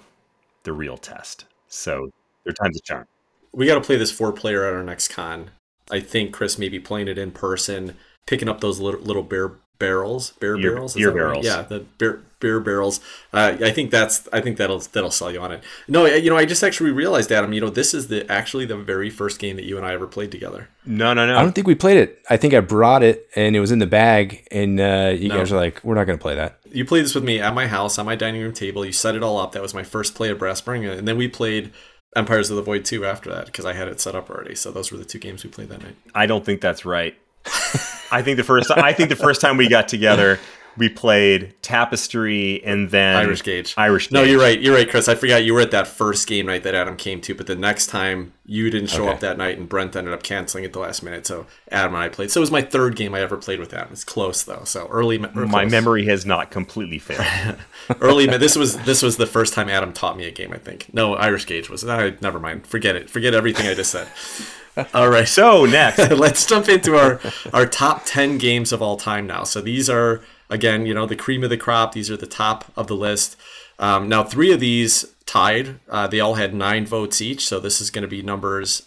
the 0.64 0.74
real 0.74 0.98
test. 0.98 1.46
So, 1.68 2.12
there 2.44 2.54
times 2.54 2.78
of 2.78 2.84
charm. 2.84 3.06
We 3.52 3.66
got 3.66 3.76
to 3.76 3.82
play 3.82 3.96
this 3.96 4.12
four 4.12 4.32
player 4.32 4.66
at 4.66 4.74
our 4.74 4.84
next 4.84 5.08
con 5.08 5.50
I 5.89 5.99
think 5.99 6.34
Chris 6.34 6.58
may 6.58 6.69
be 6.69 6.80
playing 6.80 7.08
it 7.08 7.17
in 7.17 7.32
person, 7.32 7.95
picking 8.25 8.49
up 8.49 8.62
those 8.62 8.80
little, 8.80 9.02
little 9.02 9.23
beer 9.23 9.54
barrels, 9.80 10.32
beer, 10.39 10.58
beer 10.58 10.73
barrels, 10.73 10.93
beer 10.93 11.12
barrels. 11.12 11.47
Right? 11.47 11.56
Yeah, 11.56 11.62
the 11.63 11.80
beer 11.97 12.21
beer 12.39 12.60
barrels. 12.60 12.99
Uh, 13.34 13.58
I 13.62 13.71
think 13.71 13.91
that's 13.91 14.28
I 14.32 14.41
think 14.41 14.58
that'll 14.58 14.80
that'll 14.80 15.12
sell 15.12 15.32
you 15.32 15.39
on 15.39 15.52
it. 15.52 15.63
No, 15.88 16.06
you 16.06 16.30
know, 16.30 16.38
I 16.38 16.45
just 16.45 16.63
actually 16.63 16.91
realized, 16.91 17.32
Adam. 17.32 17.54
You 17.54 17.62
know, 17.62 17.69
this 17.69 17.93
is 17.93 18.08
the 18.08 18.30
actually 18.32 18.65
the 18.65 18.78
very 18.78 19.10
first 19.10 19.39
game 19.39 19.56
that 19.56 19.65
you 19.65 19.78
and 19.78 19.86
I 19.86 19.93
ever 19.93 20.06
played 20.06 20.32
together. 20.32 20.69
No, 20.86 21.13
no, 21.13 21.25
no. 21.25 21.38
I 21.38 21.41
don't 21.41 21.54
think 21.54 21.67
we 21.67 21.75
played 21.75 21.97
it. 21.97 22.19
I 22.30 22.38
think 22.38 22.54
I 22.54 22.60
brought 22.60 23.04
it 23.04 23.28
and 23.36 23.56
it 23.56 23.60
was 23.60 23.71
in 23.71 23.80
the 23.80 23.88
bag, 23.88 24.47
and 24.52 24.80
uh, 24.80 25.13
you 25.17 25.30
no. 25.30 25.38
guys 25.38 25.52
are 25.52 25.58
like, 25.58 25.84
"We're 25.84 25.95
not 25.95 26.06
going 26.06 26.17
to 26.17 26.21
play 26.21 26.36
that." 26.36 26.60
You 26.71 26.86
played 26.86 27.06
this 27.06 27.15
with 27.15 27.23
me 27.23 27.39
at 27.39 27.54
my 27.54 27.67
house 27.67 27.97
on 27.97 28.06
my 28.06 28.15
dining 28.15 28.41
room 28.41 28.54
table. 28.54 28.86
You 28.86 28.91
set 28.91 29.15
it 29.15 29.23
all 29.23 29.38
up. 29.39 29.54
That 29.54 29.62
was 29.62 29.73
my 29.73 29.84
first 29.84 30.15
play 30.15 30.30
of 30.30 30.39
Brass 30.39 30.60
Spring, 30.60 30.86
and 30.86 31.08
then 31.08 31.17
we 31.17 31.28
played 31.28 31.71
Empires 32.15 32.50
of 32.50 32.56
the 32.56 32.62
Void 32.62 32.86
2 32.86 33.06
after 33.06 33.30
that 33.30 33.45
because 33.45 33.65
I 33.65 33.74
had 33.74 33.88
it 33.88 34.00
set 34.00 34.15
up 34.15 34.30
already. 34.30 34.56
So 34.56 34.72
those 34.72 34.91
were 34.91 34.98
the 34.98 35.06
two 35.06 35.19
games 35.19 35.43
we 35.43 35.50
played 35.50 35.69
that 35.69 35.82
night. 35.84 35.95
I 36.15 36.26
don't 36.26 36.43
think 36.43 36.62
that's 36.62 36.86
right. 36.86 37.15
I 38.12 38.22
think 38.22 38.38
the 38.38 38.43
first 38.43 38.72
I 38.72 38.93
think 38.93 39.10
the 39.10 39.15
first 39.15 39.41
time 39.41 39.58
we 39.58 39.69
got 39.69 39.88
together, 39.88 40.39
we 40.77 40.89
played 40.89 41.55
Tapestry 41.62 42.63
and 42.63 42.89
then 42.89 43.15
Irish 43.15 43.43
Gauge. 43.43 43.73
Irish. 43.77 44.12
No, 44.12 44.23
you're 44.23 44.39
right. 44.39 44.60
You're 44.60 44.75
right, 44.75 44.89
Chris. 44.89 45.08
I 45.08 45.15
forgot 45.15 45.43
you 45.43 45.53
were 45.53 45.62
at 45.62 45.71
that 45.71 45.88
first 45.88 46.27
game 46.27 46.45
night 46.45 46.63
that 46.63 46.75
Adam 46.75 46.95
came 46.95 47.21
to, 47.21 47.36
but 47.36 47.47
the 47.47 47.55
next 47.55 47.88
time 47.88 48.34
you 48.45 48.69
didn't 48.69 48.89
show 48.89 49.03
okay. 49.03 49.13
up 49.13 49.19
that 49.19 49.38
night 49.38 49.58
and 49.58 49.69
Brent 49.69 49.95
ended 49.95 50.13
up 50.13 50.23
canceling 50.23 50.65
at 50.65 50.73
the 50.73 50.79
last 50.79 51.03
minute. 51.03 51.27
So 51.27 51.45
Adam 51.71 51.93
and 51.93 52.03
I 52.03 52.10
played. 52.10 52.32
So 52.32 52.39
it 52.39 52.41
was 52.41 52.51
my 52.51 52.62
third 52.62 52.95
game 52.95 53.13
I 53.13 53.21
ever 53.21 53.38
played 53.38 53.60
with 53.60 53.73
Adam. 53.73 53.89
It's 53.91 54.03
close 54.03 54.43
though. 54.43 54.63
So 54.63 54.88
early. 54.88 55.17
My 55.17 55.65
memory 55.65 56.05
has 56.05 56.25
not 56.25 56.49
completely 56.49 56.99
failed. 56.99 57.58
early. 58.01 58.25
This 58.25 58.55
was 58.55 58.77
this 58.79 59.01
was 59.01 59.17
the 59.17 59.27
first 59.27 59.53
time 59.53 59.69
Adam 59.69 59.93
taught 59.93 60.17
me 60.17 60.25
a 60.25 60.32
game. 60.32 60.53
I 60.53 60.58
think. 60.58 60.93
No, 60.93 61.15
Irish 61.15 61.45
Gauge 61.45 61.69
was. 61.69 61.86
I, 61.88 62.15
never 62.21 62.39
mind. 62.39 62.65
Forget 62.65 62.95
it. 62.95 63.10
Forget 63.10 63.34
everything 63.34 63.67
I 63.67 63.73
just 63.73 63.91
said. 63.91 64.08
All 64.93 65.10
right. 65.10 65.27
So 65.27 65.65
next, 65.65 66.12
let's 66.12 66.45
jump 66.45 66.69
into 66.69 66.95
our 66.95 67.19
our 67.53 67.65
top 67.65 68.03
ten 68.05 68.38
games 68.38 68.71
of 68.71 68.82
all 68.82 68.97
time 68.97 69.27
now. 69.27 69.43
So 69.43 69.62
these 69.62 69.89
are 69.89 70.21
again, 70.50 70.86
you 70.86 70.94
know, 70.94 71.06
the 71.06 71.16
cream 71.16 71.44
of 71.44 71.50
the 71.50 71.58
crop. 71.58 71.94
These 71.94 72.10
are 72.10 72.18
the 72.18 72.28
top 72.28 72.66
of 72.76 72.88
the 72.88 72.96
list. 72.96 73.36
Um, 73.78 74.10
now, 74.10 74.24
three 74.24 74.52
of 74.52 74.60
these 74.60 75.06
tied. 75.26 75.80
Uh, 75.90 76.08
they 76.08 76.20
all 76.20 76.36
had 76.36 76.54
nine 76.54 76.86
votes 76.86 77.22
each. 77.22 77.48
So 77.48 77.60
this 77.60 77.80
is 77.80 77.92
going 77.92 78.02
to 78.04 78.08
be 78.08 78.22
numbers 78.22 78.84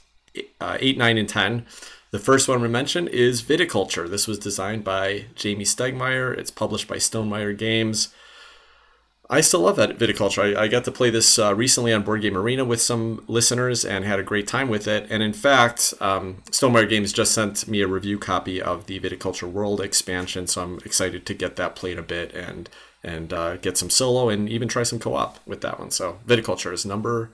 uh, 0.61 0.77
eight, 0.81 0.98
nine, 0.98 1.18
and 1.18 1.29
ten. 1.29 1.66
The 2.11 2.18
first 2.18 2.46
one 2.46 2.61
we 2.61 2.68
mentioned 2.68 3.09
is 3.09 3.42
Viticulture. 3.42 4.09
This 4.09 4.29
was 4.29 4.38
designed 4.38 4.85
by 4.85 5.27
Jamey 5.35 5.62
Stegmaier. 5.62 6.37
It's 6.37 6.51
published 6.51 6.88
by 6.88 6.96
Stonemaier 6.96 7.57
Games. 7.57 8.12
I 9.32 9.40
still 9.40 9.60
love 9.60 9.76
that 9.76 9.96
viticulture. 9.96 10.54
I, 10.54 10.64
I 10.64 10.68
got 10.68 10.84
to 10.84 10.92
play 10.92 11.08
this 11.08 11.38
uh, 11.38 11.54
recently 11.54 11.90
on 11.90 12.02
Board 12.02 12.20
Game 12.20 12.36
Arena 12.36 12.66
with 12.66 12.82
some 12.82 13.24
listeners 13.26 13.82
and 13.82 14.04
had 14.04 14.20
a 14.20 14.22
great 14.22 14.46
time 14.46 14.68
with 14.68 14.86
it. 14.86 15.06
And 15.08 15.22
in 15.22 15.32
fact, 15.32 15.94
um, 16.02 16.42
Stonemaier 16.50 16.86
Games 16.86 17.14
just 17.14 17.32
sent 17.32 17.66
me 17.66 17.80
a 17.80 17.88
review 17.88 18.18
copy 18.18 18.60
of 18.60 18.84
the 18.86 19.00
Viticulture 19.00 19.50
World 19.50 19.80
expansion, 19.80 20.46
so 20.46 20.62
I'm 20.62 20.78
excited 20.84 21.24
to 21.24 21.32
get 21.32 21.56
that 21.56 21.74
played 21.74 21.98
a 21.98 22.02
bit 22.02 22.34
and 22.34 22.68
and 23.02 23.32
uh, 23.32 23.56
get 23.56 23.78
some 23.78 23.90
solo 23.90 24.28
and 24.28 24.48
even 24.50 24.68
try 24.68 24.82
some 24.82 24.98
co-op 24.98 25.44
with 25.46 25.62
that 25.62 25.80
one. 25.80 25.90
So 25.90 26.18
Viticulture 26.26 26.72
is 26.72 26.84
number 26.84 27.30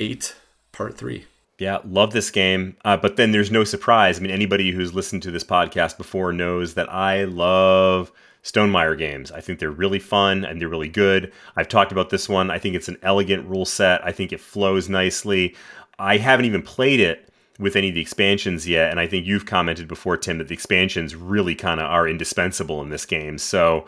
eight, 0.00 0.34
part 0.72 0.96
three. 0.96 1.26
Yeah, 1.58 1.78
love 1.84 2.12
this 2.12 2.30
game. 2.30 2.76
Uh, 2.84 2.96
but 2.96 3.16
then 3.16 3.32
there's 3.32 3.50
no 3.50 3.62
surprise. 3.62 4.18
I 4.18 4.22
mean, 4.22 4.32
anybody 4.32 4.72
who's 4.72 4.94
listened 4.94 5.22
to 5.24 5.30
this 5.30 5.44
podcast 5.44 5.98
before 5.98 6.32
knows 6.32 6.74
that 6.74 6.92
I 6.92 7.24
love 7.24 8.10
Stonemaier 8.46 8.96
games. 8.96 9.32
I 9.32 9.40
think 9.40 9.58
they're 9.58 9.72
really 9.72 9.98
fun 9.98 10.44
and 10.44 10.60
they're 10.60 10.68
really 10.68 10.88
good. 10.88 11.32
I've 11.56 11.68
talked 11.68 11.90
about 11.90 12.10
this 12.10 12.28
one. 12.28 12.48
I 12.48 12.60
think 12.60 12.76
it's 12.76 12.86
an 12.86 12.98
elegant 13.02 13.48
rule 13.48 13.64
set. 13.64 14.06
I 14.06 14.12
think 14.12 14.32
it 14.32 14.38
flows 14.38 14.88
nicely. 14.88 15.56
I 15.98 16.18
haven't 16.18 16.44
even 16.46 16.62
played 16.62 17.00
it 17.00 17.28
with 17.58 17.74
any 17.74 17.88
of 17.88 17.94
the 17.96 18.00
expansions 18.00 18.68
yet, 18.68 18.90
and 18.90 19.00
I 19.00 19.06
think 19.06 19.26
you've 19.26 19.46
commented 19.46 19.88
before, 19.88 20.16
Tim, 20.16 20.38
that 20.38 20.48
the 20.48 20.54
expansions 20.54 21.16
really 21.16 21.54
kind 21.54 21.80
of 21.80 21.86
are 21.86 22.06
indispensable 22.06 22.82
in 22.82 22.90
this 22.90 23.06
game. 23.06 23.38
So, 23.38 23.86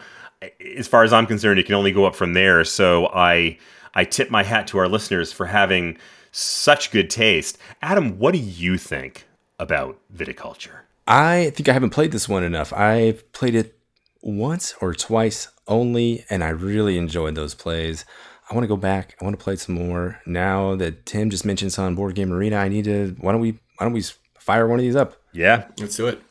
as 0.76 0.89
far 0.89 1.05
as 1.05 1.12
I'm 1.12 1.26
concerned, 1.26 1.61
it 1.61 1.66
can 1.66 1.74
only 1.74 1.93
go 1.93 2.07
up 2.07 2.16
from 2.16 2.32
there. 2.32 2.64
So, 2.64 3.09
I 3.09 3.59
I 3.95 4.05
tip 4.05 4.30
my 4.30 4.43
hat 4.43 4.66
to 4.68 4.78
our 4.78 4.89
listeners 4.89 5.32
for 5.32 5.47
having 5.47 5.99
such 6.32 6.91
good 6.91 7.11
taste. 7.11 7.59
Adam, 7.82 8.18
what 8.18 8.32
do 8.32 8.39
you 8.39 8.78
think 8.78 9.26
about 9.59 9.99
viticulture? 10.12 10.80
I 11.07 11.51
think 11.51 11.68
I 11.68 11.72
haven't 11.72 11.91
played 11.91 12.12
this 12.12 12.28
one 12.28 12.43
enough. 12.43 12.72
I've 12.72 13.30
played 13.32 13.55
it 13.55 13.78
once 14.23 14.75
or 14.81 14.95
twice 14.95 15.49
only, 15.66 16.25
and 16.31 16.43
I 16.43 16.49
really 16.49 16.97
enjoyed 16.99 17.35
those 17.35 17.55
plays. 17.55 18.05
I 18.51 18.55
want 18.55 18.64
to 18.64 18.69
go 18.69 18.77
back. 18.77 19.16
I 19.21 19.25
want 19.25 19.39
to 19.39 19.43
play 19.43 19.57
some 19.57 19.75
more. 19.75 20.21
Now 20.27 20.75
that 20.77 21.05
Tim 21.05 21.29
just 21.29 21.45
mentioned 21.45 21.77
on 21.79 21.95
Board 21.95 22.14
Game 22.14 22.33
Arena, 22.33 22.57
I 22.57 22.69
need 22.69 22.85
to. 22.85 23.14
Why 23.21 23.33
don't 23.33 23.41
we? 23.41 23.53
Why 23.77 23.87
don't 23.87 23.93
we 23.93 24.03
fire 24.49 24.66
one 24.66 24.79
of 24.79 24.83
these 24.83 24.97
up. 24.97 25.14
Yeah. 25.35 25.66
Let's 25.79 25.97
do 25.97 26.07
it. 26.07 26.23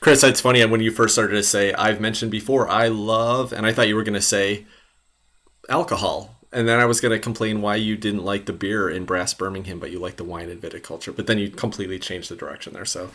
Chris, 0.00 0.24
it's 0.24 0.40
funny 0.40 0.64
when 0.64 0.80
you 0.80 0.90
first 0.90 1.14
started 1.14 1.34
to 1.34 1.42
say, 1.42 1.74
I've 1.74 2.00
mentioned 2.00 2.30
before, 2.30 2.66
I 2.66 2.88
love, 2.88 3.52
and 3.52 3.66
I 3.66 3.74
thought 3.74 3.88
you 3.88 3.94
were 3.94 4.04
going 4.04 4.14
to 4.14 4.22
say 4.22 4.64
alcohol. 5.68 6.36
And 6.50 6.66
then 6.66 6.80
I 6.80 6.86
was 6.86 7.02
going 7.02 7.12
to 7.12 7.18
complain 7.22 7.60
why 7.60 7.76
you 7.76 7.94
didn't 7.94 8.24
like 8.24 8.46
the 8.46 8.54
beer 8.54 8.88
in 8.88 9.04
Brass 9.04 9.34
Birmingham, 9.34 9.78
but 9.78 9.90
you 9.90 9.98
like 9.98 10.16
the 10.16 10.24
wine 10.24 10.48
in 10.48 10.58
viticulture. 10.58 11.14
But 11.14 11.26
then 11.26 11.36
you 11.36 11.50
completely 11.50 11.98
changed 11.98 12.30
the 12.30 12.36
direction 12.36 12.72
there. 12.72 12.86
So 12.86 13.10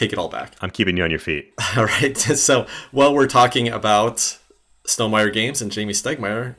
take 0.00 0.12
it 0.14 0.18
all 0.18 0.28
back. 0.28 0.54
I'm 0.62 0.70
keeping 0.70 0.96
you 0.96 1.04
on 1.04 1.10
your 1.10 1.20
feet. 1.20 1.52
All 1.76 1.84
right. 1.84 2.16
So 2.40 2.66
while 2.90 3.14
we're 3.14 3.26
talking 3.26 3.68
about 3.68 4.38
Stonemaier 4.86 5.32
Games 5.32 5.60
and 5.60 5.70
Jamey 5.70 5.90
Stegmaier, 5.90 6.56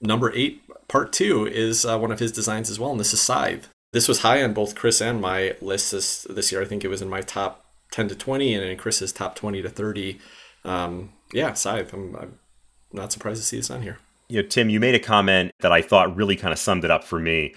number 0.00 0.32
eight, 0.34 0.62
part 0.86 1.12
two, 1.12 1.46
is 1.46 1.84
uh, 1.84 1.98
one 1.98 2.12
of 2.12 2.20
his 2.20 2.30
designs 2.30 2.70
as 2.70 2.78
well. 2.78 2.92
And 2.92 3.00
this 3.00 3.12
is 3.12 3.20
Scythe. 3.20 3.68
This 3.92 4.06
was 4.06 4.20
high 4.20 4.42
on 4.42 4.52
both 4.52 4.76
Chris 4.76 5.00
and 5.00 5.20
my 5.20 5.56
list 5.60 5.90
this, 5.90 6.22
this 6.30 6.52
year. 6.52 6.62
I 6.62 6.64
think 6.64 6.84
it 6.84 6.88
was 6.88 7.02
in 7.02 7.08
my 7.08 7.22
top 7.22 7.64
10 7.90 8.08
to 8.08 8.14
20 8.14 8.54
and 8.54 8.64
in 8.64 8.76
Chris's 8.76 9.12
top 9.12 9.34
20 9.34 9.62
to 9.62 9.68
30. 9.68 10.20
Um, 10.64 11.12
yeah, 11.32 11.54
Scythe. 11.54 11.92
I'm, 11.92 12.14
I'm 12.14 12.38
not 12.92 13.10
surprised 13.10 13.40
to 13.40 13.46
see 13.46 13.56
this 13.56 13.70
on 13.70 13.82
here. 13.82 13.98
You 14.28 14.42
know, 14.42 14.48
Tim, 14.48 14.70
you 14.70 14.78
made 14.78 14.94
a 14.94 15.00
comment 15.00 15.52
that 15.60 15.72
I 15.72 15.82
thought 15.82 16.14
really 16.14 16.36
kind 16.36 16.52
of 16.52 16.58
summed 16.58 16.84
it 16.84 16.90
up 16.90 17.02
for 17.02 17.18
me. 17.18 17.54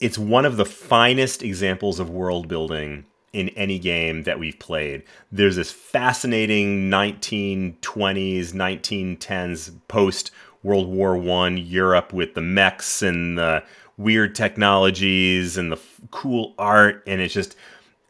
It's 0.00 0.18
one 0.18 0.44
of 0.44 0.56
the 0.56 0.66
finest 0.66 1.42
examples 1.42 2.00
of 2.00 2.10
world 2.10 2.48
building 2.48 3.06
in 3.34 3.50
any 3.50 3.78
game 3.78 4.22
that 4.22 4.38
we've 4.38 4.58
played. 4.58 5.02
There's 5.30 5.56
this 5.56 5.70
fascinating 5.70 6.90
1920s, 6.90 8.52
1910s 8.52 9.72
post 9.88 10.30
World 10.62 10.88
War 10.88 11.16
One 11.16 11.58
Europe 11.58 12.12
with 12.12 12.34
the 12.34 12.40
mechs 12.40 13.02
and 13.02 13.36
the 13.36 13.62
weird 13.96 14.34
technologies 14.34 15.56
and 15.56 15.70
the 15.70 15.76
f- 15.76 16.00
cool 16.10 16.54
art, 16.58 17.02
and 17.06 17.20
it's 17.20 17.34
just 17.34 17.56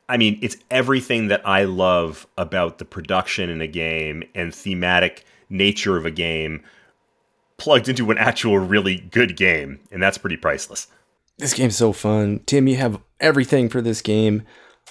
I 0.09 0.19
mean, 0.19 0.39
it's 0.43 0.57
everything 0.71 1.29
that 1.29 1.47
I 1.47 1.65
love 1.65 2.27
about 2.37 2.79
the 2.79 2.85
production 2.85 3.49
in 3.49 3.63
a 3.63 3.67
game 3.67 4.23
and 4.35 4.55
thematic 4.55 5.25
nature 5.49 5.97
of 5.97 6.05
a 6.05 6.11
game 6.11 6.63
plugged 7.57 7.89
into 7.89 8.11
an 8.11 8.19
actual 8.19 8.59
really 8.59 8.97
good 8.97 9.37
game, 9.37 9.81
and 9.91 10.03
that's 10.03 10.19
pretty 10.19 10.37
priceless. 10.37 10.89
This 11.39 11.55
game's 11.55 11.77
so 11.77 11.93
fun. 11.93 12.41
Tim, 12.47 12.69
you 12.69 12.77
have 12.77 13.01
everything 13.19 13.69
for 13.69 13.81
this 13.81 14.03
game. 14.03 14.43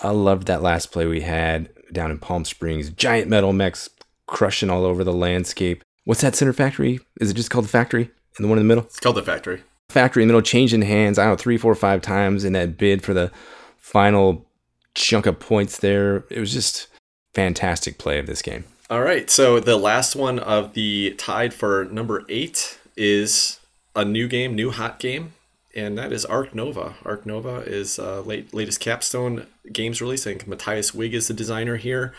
I 0.02 0.10
loved 0.10 0.48
that 0.48 0.62
last 0.62 0.92
play 0.92 1.06
we 1.06 1.22
had 1.22 1.70
down 1.92 2.12
in 2.12 2.18
Palm 2.18 2.46
Springs. 2.46 2.90
Giant 2.90 3.30
metal 3.30 3.54
mechs 3.54 3.90
crushing 4.28 4.70
all 4.70 4.86
over 4.86 5.04
the 5.04 5.14
landscape. 5.14 5.84
What's 6.06 6.22
that 6.22 6.36
center 6.36 6.54
factory? 6.54 7.00
Is 7.22 7.32
it 7.32 7.36
just 7.36 7.50
called 7.50 7.66
the 7.66 7.70
factory? 7.70 8.12
And 8.38 8.46
the 8.46 8.50
one 8.50 8.58
in 8.58 8.68
the 8.68 8.68
middle? 8.68 8.86
It's 8.86 9.00
called 9.00 9.16
the 9.16 9.24
factory. 9.24 9.62
Factory 9.90 10.24
in 10.24 10.28
the 10.28 10.34
middle, 10.34 10.42
changing 10.42 10.82
hands, 10.82 11.20
I 11.20 11.26
don't 11.26 11.34
know, 11.34 11.38
three, 11.38 11.58
four, 11.58 11.76
five 11.76 12.02
times 12.02 12.44
in 12.44 12.54
that 12.54 12.78
bid 12.78 13.04
for 13.04 13.14
the 13.14 13.32
final 13.78 14.48
chunk 14.96 15.26
of 15.26 15.40
points 15.40 15.78
there. 15.78 16.24
It 16.30 16.40
was 16.40 16.52
just 16.52 16.88
fantastic 17.34 17.98
play 17.98 18.20
of 18.20 18.26
this 18.26 18.42
game. 18.42 18.64
All 18.90 19.02
right. 19.02 19.30
So 19.30 19.60
the 19.60 19.78
last 19.78 20.16
one 20.16 20.40
of 20.40 20.74
the 20.74 21.16
tied 21.18 21.54
for 21.54 21.86
number 21.86 22.26
eight 22.28 22.80
is 22.98 23.60
a 23.96 24.04
new 24.04 24.28
game, 24.28 24.56
new 24.56 24.72
hot 24.72 25.00
game, 25.00 25.34
and 25.76 25.98
that 25.98 26.12
is 26.12 26.26
Ark 26.26 26.54
Nova. 26.54 26.96
Ark 27.06 27.26
Nova 27.26 27.58
is 27.58 28.00
uh, 28.00 28.22
late, 28.22 28.54
latest 28.54 28.80
capstone 28.80 29.48
games 29.74 30.02
release. 30.02 30.26
I 30.26 30.32
think 30.32 30.48
Mathias 30.48 30.94
Wigge 30.94 31.14
is 31.16 31.28
the 31.28 31.34
designer 31.34 31.78
here. 31.78 32.14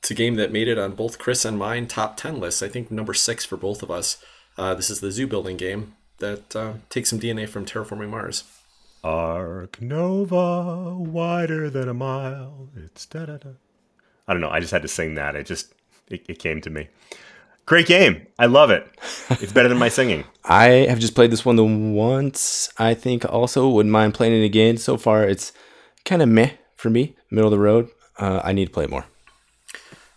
It's 0.00 0.10
a 0.10 0.14
game 0.14 0.36
that 0.36 0.52
made 0.52 0.68
it 0.68 0.78
on 0.78 0.92
both 0.92 1.18
Chris 1.18 1.44
and 1.44 1.58
mine 1.58 1.86
top 1.86 2.16
10 2.16 2.38
lists. 2.38 2.62
I 2.62 2.68
think 2.68 2.90
number 2.90 3.14
six 3.14 3.44
for 3.44 3.56
both 3.56 3.82
of 3.82 3.90
us. 3.90 4.22
Uh, 4.56 4.74
this 4.74 4.90
is 4.90 5.00
the 5.00 5.10
zoo 5.10 5.26
building 5.26 5.56
game 5.56 5.94
that 6.18 6.54
uh, 6.54 6.74
takes 6.88 7.10
some 7.10 7.20
DNA 7.20 7.48
from 7.48 7.64
Terraforming 7.64 8.10
Mars. 8.10 8.44
Ark 9.04 9.80
Nova, 9.80 10.94
wider 10.94 11.70
than 11.70 11.88
a 11.88 11.94
mile. 11.94 12.68
It's 12.76 13.06
da 13.06 13.26
da 13.26 13.36
da. 13.36 13.50
I 14.26 14.32
don't 14.32 14.40
know. 14.40 14.50
I 14.50 14.60
just 14.60 14.72
had 14.72 14.82
to 14.82 14.88
sing 14.88 15.14
that. 15.14 15.36
It 15.36 15.46
just 15.46 15.72
it, 16.08 16.24
it 16.28 16.38
came 16.38 16.60
to 16.62 16.70
me. 16.70 16.88
Great 17.64 17.86
game. 17.86 18.26
I 18.38 18.46
love 18.46 18.70
it. 18.70 18.88
It's 19.30 19.52
better 19.52 19.68
than 19.68 19.78
my 19.78 19.88
singing. 19.88 20.24
I 20.44 20.86
have 20.88 20.98
just 20.98 21.14
played 21.14 21.30
this 21.30 21.44
one 21.44 21.56
the 21.56 21.64
once. 21.64 22.70
I 22.78 22.94
think 22.94 23.24
also 23.24 23.68
wouldn't 23.68 23.92
mind 23.92 24.14
playing 24.14 24.40
it 24.40 24.44
again. 24.44 24.78
So 24.78 24.96
far, 24.96 25.24
it's 25.24 25.52
kind 26.04 26.22
of 26.22 26.28
meh 26.28 26.52
for 26.78 26.88
me, 26.88 27.16
middle 27.30 27.52
of 27.52 27.58
the 27.58 27.62
road. 27.62 27.90
Uh, 28.18 28.40
I 28.42 28.52
need 28.52 28.66
to 28.66 28.70
play 28.72 28.86
more. 28.86 29.04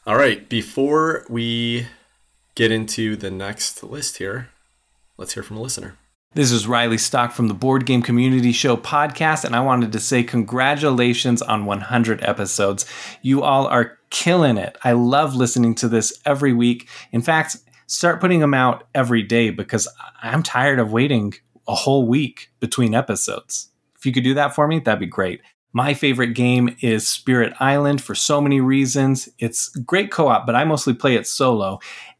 All 0.06 0.16
right. 0.16 0.48
Before 0.48 1.26
we 1.30 1.88
get 2.56 2.72
into 2.72 3.16
the 3.16 3.30
next 3.30 3.84
list 3.84 4.18
here, 4.18 4.50
let's 5.18 5.34
hear 5.34 5.44
from 5.44 5.58
a 5.58 5.62
listener. 5.62 5.98
This 6.34 6.52
is 6.52 6.66
Riley 6.66 6.98
Stock 6.98 7.34
from 7.34 7.50
the 7.50 7.54
Board 7.54 7.86
Game 7.86 8.02
Community 8.02 8.54
Show 8.54 8.78
podcast, 8.78 9.44
and 9.44 9.54
I 9.54 9.60
wanted 9.60 9.92
to 9.92 10.00
say 10.00 10.24
congratulations 10.24 11.42
on 11.42 11.66
100 11.66 12.24
episodes. 12.24 12.86
You 13.22 13.44
all 13.44 13.68
are 13.68 13.98
killing 14.12 14.58
it. 14.58 14.78
I 14.82 14.94
love 14.94 15.36
listening 15.36 15.76
to 15.76 15.90
this 15.90 16.22
every 16.26 16.54
week. 16.54 16.88
In 17.12 17.22
fact, 17.22 17.58
start 17.88 18.22
putting 18.22 18.40
them 18.40 18.54
out 18.54 18.88
every 18.96 19.24
day 19.24 19.50
because 19.50 19.90
I'm 20.24 20.42
tired 20.42 20.80
of 20.80 20.94
waiting 20.94 21.34
a 21.68 21.76
whole 21.76 22.08
week 22.08 22.50
between 22.62 22.96
episodes. 22.96 23.70
If 23.98 24.06
you 24.06 24.14
could 24.14 24.24
do 24.24 24.34
that 24.36 24.56
for 24.56 24.68
me, 24.68 24.80
that'd 24.80 25.02
be 25.02 25.06
great. 25.06 25.42
My 25.74 25.94
favorite 25.94 26.34
game 26.34 26.76
is 26.82 27.08
Spirit 27.08 27.54
Island 27.60 28.02
for 28.02 28.14
so 28.14 28.42
many 28.42 28.60
reasons. 28.60 29.30
It's 29.40 29.70
great 29.70 30.12
co 30.12 30.28
op, 30.28 30.46
but 30.46 30.56
I 30.56 30.66
mostly 30.66 30.94
play 30.94 31.16
it 31.16 31.28
solo 31.28 31.80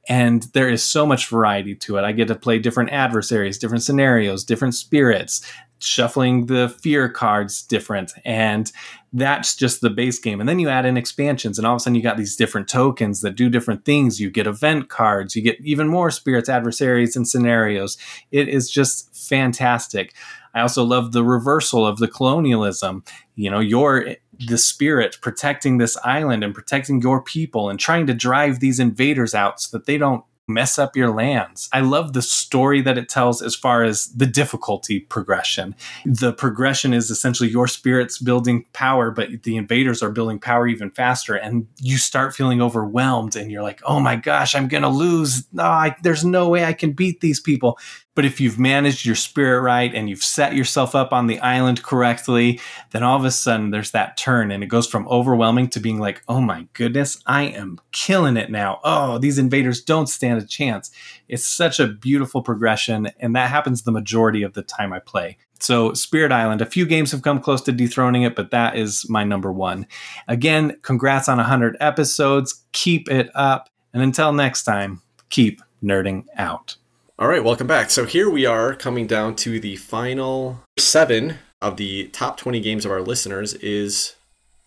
and 0.10 0.44
there 0.54 0.70
is 0.70 0.84
so 0.84 1.06
much 1.06 1.28
variety 1.28 1.76
to 1.76 1.98
it. 1.98 2.04
I 2.04 2.12
get 2.12 2.28
to 2.30 2.36
play 2.36 2.60
different 2.60 2.92
adversaries, 2.92 3.58
different 3.58 3.84
scenarios, 3.84 4.44
different 4.44 4.76
spirits, 4.76 5.42
shuffling 5.80 6.48
the 6.48 6.70
fear 6.70 7.10
cards 7.10 7.64
different, 7.64 8.12
and 8.26 8.72
that's 9.14 9.56
just 9.56 9.82
the 9.82 9.90
base 9.90 10.20
game. 10.20 10.40
And 10.40 10.48
then 10.48 10.60
you 10.60 10.70
add 10.70 10.86
in 10.86 10.98
expansions, 10.98 11.58
and 11.58 11.68
all 11.68 11.76
of 11.76 11.78
a 11.78 11.80
sudden 11.82 11.96
you 11.96 12.02
got 12.02 12.18
these 12.18 12.36
different 12.36 12.68
tokens 12.68 13.22
that 13.22 13.36
do 13.36 13.50
different 13.50 13.86
things. 13.86 14.20
You 14.20 14.30
get 14.30 14.48
event 14.48 14.90
cards, 14.90 15.36
you 15.36 15.42
get 15.42 15.60
even 15.62 15.88
more 15.88 16.12
spirits, 16.12 16.50
adversaries, 16.50 17.16
and 17.16 17.28
scenarios. 17.28 17.98
It 18.32 18.48
is 18.48 18.70
just 18.70 19.16
fantastic. 19.16 20.14
I 20.54 20.62
also 20.62 20.84
love 20.84 21.12
the 21.12 21.24
reversal 21.24 21.86
of 21.86 21.98
the 21.98 22.08
colonialism. 22.08 23.04
You 23.36 23.50
know, 23.50 23.60
you're 23.60 24.16
the 24.48 24.58
spirit 24.58 25.18
protecting 25.22 25.78
this 25.78 25.98
island 26.04 26.44
and 26.44 26.54
protecting 26.54 27.02
your 27.02 27.22
people 27.22 27.70
and 27.70 27.80
trying 27.80 28.08
to 28.08 28.14
drive 28.14 28.60
these 28.60 28.80
invaders 28.80 29.36
out 29.36 29.62
so 29.62 29.78
that 29.78 29.86
they 29.86 29.98
don't 29.98 30.24
mess 30.48 30.78
up 30.78 30.96
your 30.96 31.14
lands. 31.14 31.70
I 31.72 31.80
love 31.82 32.14
the 32.14 32.22
story 32.22 32.82
that 32.82 32.98
it 32.98 33.10
tells 33.10 33.42
as 33.42 33.56
far 33.56 33.84
as 33.84 34.08
the 34.08 34.26
difficulty 34.26 35.00
progression. 35.00 35.76
The 36.06 36.34
progression 36.34 36.94
is 36.94 37.10
essentially 37.10 37.50
your 37.50 37.68
spirits 37.68 38.20
building 38.20 38.66
power, 38.74 39.12
but 39.12 39.44
the 39.44 39.56
invaders 39.56 40.04
are 40.04 40.12
building 40.12 40.40
power 40.40 40.68
even 40.68 40.92
faster. 40.92 41.36
And 41.36 41.68
you 41.80 41.98
start 41.98 42.36
feeling 42.36 42.62
overwhelmed 42.62 43.36
and 43.36 43.52
you're 43.52 43.64
like, 43.64 43.82
oh 43.86 44.00
my 44.00 44.16
gosh, 44.16 44.56
I'm 44.56 44.68
going 44.68 44.84
to 44.84 44.90
lose. 44.90 45.48
Ah, 45.58 45.80
I, 45.84 45.96
there's 46.04 46.26
no 46.26 46.50
way 46.50 46.66
I 46.66 46.74
can 46.74 46.92
beat 46.92 47.22
these 47.22 47.40
people. 47.40 47.78
But 48.14 48.26
if 48.26 48.42
you've 48.42 48.60
managed 48.60 49.06
your 49.06 49.16
spirit 49.16 49.62
right 49.62 49.94
and 49.94 50.10
you've 50.10 50.24
set 50.24 50.54
yourself 50.54 50.96
up 50.96 51.14
on 51.14 51.28
the 51.28 51.40
island 51.40 51.82
correctly, 51.82 52.60
then 52.92 53.04
all 53.04 53.18
of 53.18 53.24
a 53.24 53.32
sudden 53.32 53.72
there's 53.72 53.92
that 53.92 54.18
turn 54.18 54.52
and 54.52 54.64
it 54.64 54.68
goes 54.68 54.86
from 54.86 55.08
overwhelming 55.08 55.70
to 55.70 55.80
being 55.80 55.98
like, 55.98 56.22
oh 56.28 56.42
my 56.42 56.68
goodness, 56.74 57.22
I 57.26 57.44
am 57.44 57.80
killing 57.94 58.36
it 58.36 58.52
now. 58.52 58.82
Oh, 58.84 59.18
these 59.18 59.38
invaders 59.38 59.82
don't 59.82 60.08
stand 60.08 60.42
a 60.42 60.46
chance. 60.46 60.92
It's 61.30 61.46
such 61.46 61.80
a 61.80 61.88
beautiful 61.88 62.42
progression, 62.42 63.10
and 63.20 63.36
that 63.36 63.50
happens 63.50 63.84
the 63.84 63.92
majority 63.92 64.44
of 64.44 64.54
the 64.54 64.64
time 64.64 64.92
I 64.92 65.00
play. 65.00 65.38
So, 65.62 65.94
Spirit 65.94 66.32
Island, 66.32 66.62
a 66.62 66.66
few 66.66 66.86
games 66.86 67.12
have 67.12 67.22
come 67.22 67.40
close 67.40 67.62
to 67.62 67.72
dethroning 67.72 68.24
it, 68.24 68.36
but 68.36 68.52
that 68.52 68.76
is 68.76 69.08
my 69.08 69.24
number 69.24 69.52
one. 69.52 69.86
Again, 70.28 70.78
congrats 70.82 71.30
on 71.30 71.38
100 71.38 71.78
episodes. 71.80 72.66
Keep 72.72 73.10
it 73.10 73.30
up. 73.36 73.70
And 73.94 74.02
until 74.02 74.34
next 74.34 74.64
time, 74.64 75.02
keep 75.30 75.62
nerding 75.84 76.26
out. 76.36 76.78
All 77.22 77.28
right, 77.28 77.44
welcome 77.44 77.68
back. 77.68 77.92
So 77.92 78.08
here 78.08 78.32
we 78.32 78.48
are 78.48 78.74
coming 78.74 79.06
down 79.06 79.36
to 79.36 79.60
the 79.60 79.76
final 79.76 80.64
seven 80.80 81.36
of 81.62 81.78
the 81.78 82.08
top 82.08 82.36
20 82.36 82.60
games 82.62 82.84
of 82.84 82.90
our 82.90 83.00
listeners 83.00 83.54
is 83.54 84.16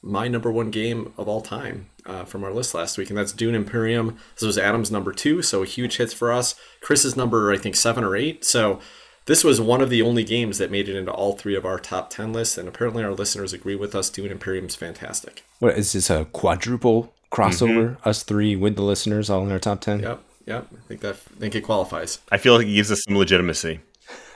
my 0.02 0.28
number 0.28 0.52
one 0.52 0.70
game 0.70 1.12
of 1.18 1.26
all 1.26 1.40
time 1.40 1.90
uh, 2.06 2.22
from 2.22 2.44
our 2.44 2.52
list 2.52 2.72
last 2.72 2.96
week, 2.96 3.08
and 3.08 3.18
that's 3.18 3.32
Dune 3.32 3.56
Imperium. 3.56 4.18
This 4.36 4.46
was 4.46 4.56
Adam's 4.56 4.92
number 4.92 5.10
two, 5.10 5.42
so 5.42 5.64
a 5.64 5.66
huge 5.66 5.96
hits 5.96 6.12
for 6.12 6.30
us. 6.30 6.54
Chris's 6.80 7.16
number, 7.16 7.52
I 7.52 7.58
think, 7.58 7.74
seven 7.74 8.04
or 8.04 8.14
eight. 8.14 8.44
So 8.44 8.78
this 9.26 9.42
was 9.42 9.60
one 9.60 9.80
of 9.80 9.90
the 9.90 10.02
only 10.02 10.22
games 10.22 10.58
that 10.58 10.70
made 10.70 10.88
it 10.88 10.94
into 10.94 11.10
all 11.10 11.32
three 11.32 11.56
of 11.56 11.64
our 11.64 11.80
top 11.80 12.08
10 12.08 12.32
lists, 12.32 12.56
and 12.56 12.68
apparently 12.68 13.02
our 13.02 13.14
listeners 13.14 13.52
agree 13.52 13.74
with 13.74 13.96
us. 13.96 14.08
Dune 14.10 14.30
Imperium's 14.30 14.76
fantastic. 14.76 15.42
What 15.58 15.76
is 15.76 15.92
this 15.92 16.08
a 16.08 16.26
quadruple 16.26 17.12
crossover? 17.32 17.96
Us 18.04 18.22
three 18.22 18.54
with 18.54 18.76
the 18.76 18.82
listeners 18.82 19.28
all 19.28 19.44
in 19.44 19.50
our 19.50 19.58
top 19.58 19.80
10? 19.80 20.02
Yep, 20.02 20.22
yep. 20.46 20.68
I 20.72 20.88
think 20.88 21.00
that 21.00 21.14
I 21.14 21.40
think 21.40 21.54
it 21.54 21.62
qualifies. 21.62 22.20
I 22.30 22.38
feel 22.38 22.56
like 22.56 22.66
it 22.66 22.74
gives 22.74 22.90
us 22.90 23.04
some 23.04 23.16
legitimacy. 23.16 23.80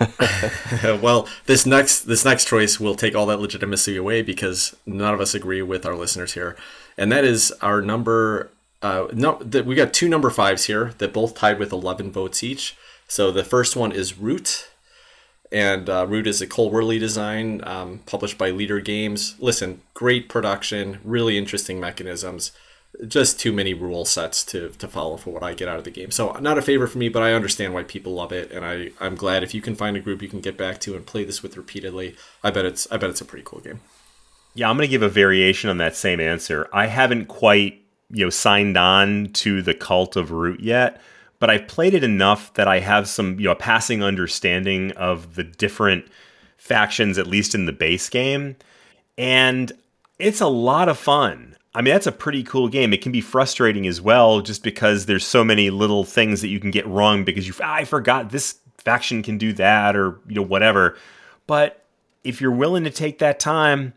well, 1.03 1.29
this 1.47 1.67
next 1.67 2.03
this 2.03 2.25
next 2.25 2.47
choice 2.47 2.81
will 2.81 2.95
take 2.95 3.15
all 3.15 3.27
that 3.27 3.41
legitimacy 3.41 3.97
away 3.97 4.23
because 4.23 4.77
none 4.87 5.13
of 5.13 5.21
us 5.21 5.35
agree 5.35 5.63
with 5.63 5.85
our 5.85 5.95
listeners 5.95 6.35
here, 6.35 6.57
and 6.97 7.11
that 7.13 7.25
is 7.25 7.53
our 7.61 7.83
number. 7.83 8.51
Uh, 8.81 9.09
no, 9.13 9.39
that 9.41 9.67
we 9.67 9.75
got 9.75 9.93
two 9.93 10.09
number 10.09 10.31
fives 10.31 10.67
here 10.67 10.93
that 10.99 11.13
both 11.13 11.35
tied 11.35 11.59
with 11.59 11.73
eleven 11.73 12.13
votes 12.13 12.43
each. 12.43 12.77
So 13.09 13.33
the 13.33 13.43
first 13.43 13.75
one 13.75 13.91
is 13.91 14.19
Root, 14.19 14.69
And 15.51 15.89
uh, 15.89 16.07
Root 16.07 16.27
is 16.27 16.43
a 16.43 16.47
Cole 16.47 16.71
Wehrle 16.71 17.01
design, 17.01 17.63
um, 17.65 18.01
published 18.05 18.37
by 18.37 18.51
Leder 18.51 18.85
Games. 18.85 19.35
Listen, 19.39 19.81
great 19.95 20.29
production, 20.29 21.01
really 21.03 21.39
interesting 21.39 21.81
mechanisms. 21.81 22.53
Just 23.07 23.39
too 23.39 23.53
many 23.53 23.75
rule 23.75 24.05
sets 24.05 24.45
to, 24.47 24.71
to 24.71 24.89
follow 24.89 25.17
for 25.17 25.31
what 25.31 25.43
I 25.43 25.55
get 25.55 25.69
out 25.69 25.79
of 25.79 25.85
the 25.85 25.91
game. 25.91 26.11
So 26.11 26.33
not 26.41 26.59
a 26.59 26.63
favorite 26.63 26.89
for 26.89 26.99
me, 26.99 27.09
but 27.09 27.23
I 27.23 27.33
understand 27.33 27.75
why 27.75 27.83
people 27.83 28.15
love 28.15 28.33
it, 28.33 28.51
and 28.51 28.65
I 28.65 28.91
I'm 29.01 29.15
glad 29.15 29.43
if 29.43 29.55
you 29.55 29.61
can 29.61 29.75
find 29.75 29.97
a 29.97 30.01
group 30.01 30.23
you 30.23 30.29
can 30.29 30.41
get 30.41 30.57
back 30.57 30.81
to 30.81 30.97
and 30.97 31.07
play 31.07 31.25
this 31.25 31.43
with 31.43 31.57
repeatedly. 31.57 32.17
I 32.43 32.51
bet 32.51 32.65
it's 32.65 32.91
I 32.91 32.97
bet 32.97 33.11
it's 33.11 33.21
a 33.21 33.25
pretty 33.25 33.45
cool 33.45 33.61
game. 33.61 33.81
Yeah, 34.55 34.71
I'm 34.71 34.79
to 34.79 34.89
give 34.89 35.03
a 35.03 35.09
variation 35.09 35.71
on 35.71 35.79
that 35.79 35.95
same 35.95 36.19
answer. 36.19 36.69
I 36.73 36.87
haven't 36.87 37.27
quite 37.27 37.83
you 38.11 38.25
know 38.25 38.31
signed 38.31 38.77
on 38.77 39.31
to 39.35 39.63
the 39.63 39.75
cult 39.75 40.17
of 40.17 40.31
Root 40.31 40.61
yet 40.61 41.01
but 41.39 41.51
I've 41.51 41.69
played 41.69 41.95
it 41.95 42.05
enough 42.05 42.53
that 42.55 42.69
I 42.69 42.81
have 42.81 43.09
some, 43.09 43.39
you 43.39 43.47
know, 43.47 43.55
passing 43.55 44.03
understanding 44.03 44.93
of 44.93 45.37
the 45.37 45.45
different 45.45 46.07
factions, 46.57 47.19
at 47.19 47.27
least 47.27 47.55
in 47.55 47.67
the 47.67 47.73
base 47.73 48.09
game. 48.09 48.57
And 49.17 49.73
it's 50.19 50.41
a 50.41 50.49
lot 50.49 50.89
of 50.89 50.99
fun. 50.99 51.57
I 51.75 51.83
mean, 51.83 51.93
that's 51.93 52.07
a 52.07 52.13
pretty 52.13 52.43
cool 52.43 52.69
game. 52.69 52.93
It 52.93 53.03
can 53.03 53.13
be 53.13 53.21
frustrating 53.21 53.87
as 53.87 54.01
well, 54.01 54.41
just 54.41 54.63
because 54.63 55.07
there's 55.07 55.27
so 55.27 55.45
many 55.45 55.71
little 55.71 56.05
things 56.05 56.41
that 56.41 56.49
you 56.49 56.61
can 56.61 56.71
get 56.71 56.87
wrong 56.87 57.25
because 57.25 57.47
you, 57.47 57.55
ah, 57.63 57.75
I 57.75 57.85
forgot 57.85 58.31
this 58.31 58.59
faction 58.79 59.23
can 59.23 59.39
do 59.39 59.53
that 59.55 59.95
or, 59.95 60.19
you 60.27 60.35
know, 60.35 60.43
whatever. 60.43 60.97
But 61.47 61.85
if 62.25 62.41
you're 62.41 62.51
willing 62.51 62.85
to 62.85 62.91
take 62.91 63.19
that 63.19 63.39
time, 63.39 63.93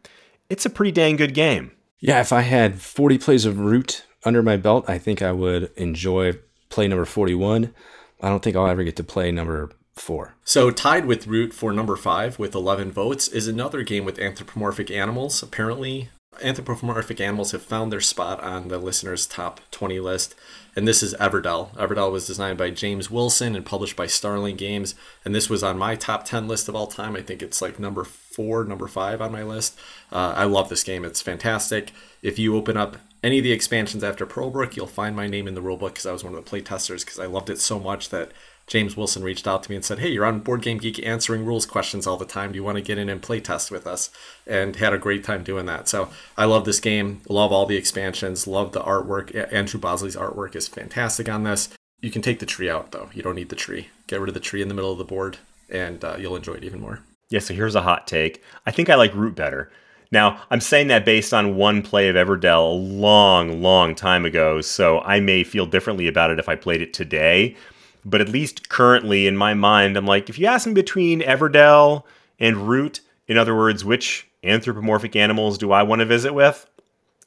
it's 0.49 0.65
a 0.65 0.69
pretty 0.69 0.91
dang 0.91 1.15
good 1.15 1.33
game. 1.33 1.71
Yeah, 1.99 2.19
if 2.19 2.33
I 2.33 2.41
had 2.41 2.81
40 2.81 3.17
plays 3.17 3.45
of 3.45 3.59
Root 3.59 4.05
under 4.25 4.43
my 4.43 4.57
belt, 4.57 4.85
I 4.87 4.97
think 4.97 5.21
I 5.21 5.31
would 5.31 5.71
enjoy 5.77 6.33
play 6.69 6.87
number 6.87 7.05
41. 7.05 7.73
I 8.21 8.29
don't 8.29 8.43
think 8.43 8.55
I'll 8.55 8.67
ever 8.67 8.83
get 8.83 8.95
to 8.97 9.03
play 9.03 9.31
number 9.31 9.71
four. 9.93 10.35
So, 10.43 10.71
tied 10.71 11.05
with 11.05 11.27
Root 11.27 11.53
for 11.53 11.71
number 11.71 11.95
five 11.95 12.39
with 12.39 12.55
11 12.55 12.91
votes 12.91 13.27
is 13.27 13.47
another 13.47 13.83
game 13.83 14.05
with 14.05 14.19
anthropomorphic 14.19 14.91
animals. 14.91 15.41
Apparently, 15.43 16.09
anthropomorphic 16.41 17.19
animals 17.19 17.51
have 17.51 17.61
found 17.61 17.91
their 17.91 18.01
spot 18.01 18.41
on 18.41 18.69
the 18.69 18.77
listeners' 18.77 19.27
top 19.27 19.59
20 19.71 19.99
list. 19.99 20.35
And 20.75 20.87
this 20.87 21.03
is 21.03 21.13
Everdell. 21.15 21.75
Everdell 21.75 22.11
was 22.11 22.27
designed 22.27 22.57
by 22.57 22.69
James 22.69 23.11
Wilson 23.11 23.55
and 23.55 23.65
published 23.65 23.97
by 23.97 24.07
Starling 24.07 24.55
Games. 24.55 24.95
And 25.25 25.35
this 25.35 25.49
was 25.49 25.63
on 25.63 25.77
my 25.77 25.95
top 25.95 26.23
10 26.23 26.47
list 26.47 26.69
of 26.69 26.75
all 26.75 26.87
time. 26.87 27.15
I 27.15 27.21
think 27.21 27.41
it's 27.41 27.61
like 27.61 27.79
number 27.79 28.05
four, 28.05 28.63
number 28.63 28.87
five 28.87 29.21
on 29.21 29.31
my 29.31 29.43
list. 29.43 29.77
Uh, 30.11 30.33
I 30.35 30.45
love 30.45 30.69
this 30.69 30.83
game. 30.83 31.03
It's 31.03 31.21
fantastic. 31.21 31.91
If 32.21 32.39
you 32.39 32.55
open 32.55 32.77
up 32.77 32.97
any 33.23 33.39
of 33.39 33.43
the 33.43 33.51
expansions 33.51 34.03
after 34.03 34.25
Pearlbrook, 34.25 34.75
you'll 34.75 34.87
find 34.87 35.15
my 35.15 35.27
name 35.27 35.47
in 35.47 35.53
the 35.53 35.61
rulebook 35.61 35.89
because 35.89 36.05
I 36.05 36.13
was 36.13 36.23
one 36.23 36.33
of 36.33 36.43
the 36.43 36.49
playtesters 36.49 37.03
because 37.03 37.19
I 37.19 37.25
loved 37.25 37.49
it 37.49 37.59
so 37.59 37.77
much 37.77 38.09
that 38.09 38.31
James 38.71 38.95
Wilson 38.95 39.21
reached 39.21 39.49
out 39.49 39.63
to 39.63 39.69
me 39.69 39.75
and 39.75 39.83
said, 39.83 39.99
Hey, 39.99 40.07
you're 40.07 40.23
on 40.23 40.39
Board 40.39 40.61
Game 40.61 40.77
Geek 40.77 41.05
answering 41.05 41.43
rules 41.43 41.65
questions 41.65 42.07
all 42.07 42.15
the 42.15 42.23
time. 42.23 42.53
Do 42.53 42.55
you 42.55 42.63
want 42.63 42.77
to 42.77 42.81
get 42.81 42.97
in 42.97 43.09
and 43.09 43.21
play 43.21 43.41
test 43.41 43.69
with 43.69 43.85
us? 43.85 44.09
And 44.47 44.77
had 44.77 44.93
a 44.93 44.97
great 44.97 45.25
time 45.25 45.43
doing 45.43 45.65
that. 45.65 45.89
So 45.89 46.09
I 46.37 46.45
love 46.45 46.63
this 46.63 46.79
game. 46.79 47.19
Love 47.27 47.51
all 47.51 47.65
the 47.65 47.75
expansions. 47.75 48.47
Love 48.47 48.71
the 48.71 48.79
artwork. 48.79 49.35
Andrew 49.53 49.77
Bosley's 49.77 50.15
artwork 50.15 50.55
is 50.55 50.69
fantastic 50.69 51.27
on 51.27 51.43
this. 51.43 51.67
You 51.99 52.11
can 52.11 52.21
take 52.21 52.39
the 52.39 52.45
tree 52.45 52.69
out, 52.69 52.93
though. 52.93 53.09
You 53.13 53.21
don't 53.21 53.35
need 53.35 53.49
the 53.49 53.57
tree. 53.57 53.89
Get 54.07 54.21
rid 54.21 54.29
of 54.29 54.35
the 54.35 54.39
tree 54.39 54.61
in 54.61 54.69
the 54.69 54.73
middle 54.73 54.93
of 54.93 54.97
the 54.97 55.03
board, 55.03 55.39
and 55.69 56.01
uh, 56.05 56.15
you'll 56.17 56.37
enjoy 56.37 56.53
it 56.53 56.63
even 56.63 56.79
more. 56.79 57.01
Yeah, 57.29 57.39
so 57.39 57.53
here's 57.53 57.75
a 57.75 57.81
hot 57.81 58.07
take. 58.07 58.41
I 58.65 58.71
think 58.71 58.89
I 58.89 58.95
like 58.95 59.13
Root 59.13 59.35
better. 59.35 59.69
Now, 60.13 60.41
I'm 60.49 60.61
saying 60.61 60.87
that 60.87 61.03
based 61.03 61.33
on 61.33 61.57
one 61.57 61.81
play 61.81 62.07
of 62.07 62.15
Everdell 62.15 62.71
a 62.71 62.73
long, 62.73 63.61
long 63.61 63.95
time 63.95 64.23
ago, 64.23 64.61
so 64.61 65.01
I 65.01 65.19
may 65.19 65.43
feel 65.43 65.65
differently 65.65 66.07
about 66.07 66.31
it 66.31 66.39
if 66.39 66.47
I 66.47 66.55
played 66.55 66.81
it 66.81 66.93
today. 66.93 67.57
But 68.03 68.21
at 68.21 68.29
least 68.29 68.69
currently 68.69 69.27
in 69.27 69.37
my 69.37 69.53
mind, 69.53 69.97
I'm 69.97 70.05
like, 70.05 70.29
if 70.29 70.39
you 70.39 70.47
ask 70.47 70.65
me 70.67 70.73
between 70.73 71.21
Everdell 71.21 72.03
and 72.39 72.67
Root, 72.67 73.01
in 73.27 73.37
other 73.37 73.55
words, 73.55 73.85
which 73.85 74.27
anthropomorphic 74.43 75.15
animals 75.15 75.57
do 75.57 75.71
I 75.71 75.83
want 75.83 75.99
to 75.99 76.05
visit 76.05 76.33
with? 76.33 76.67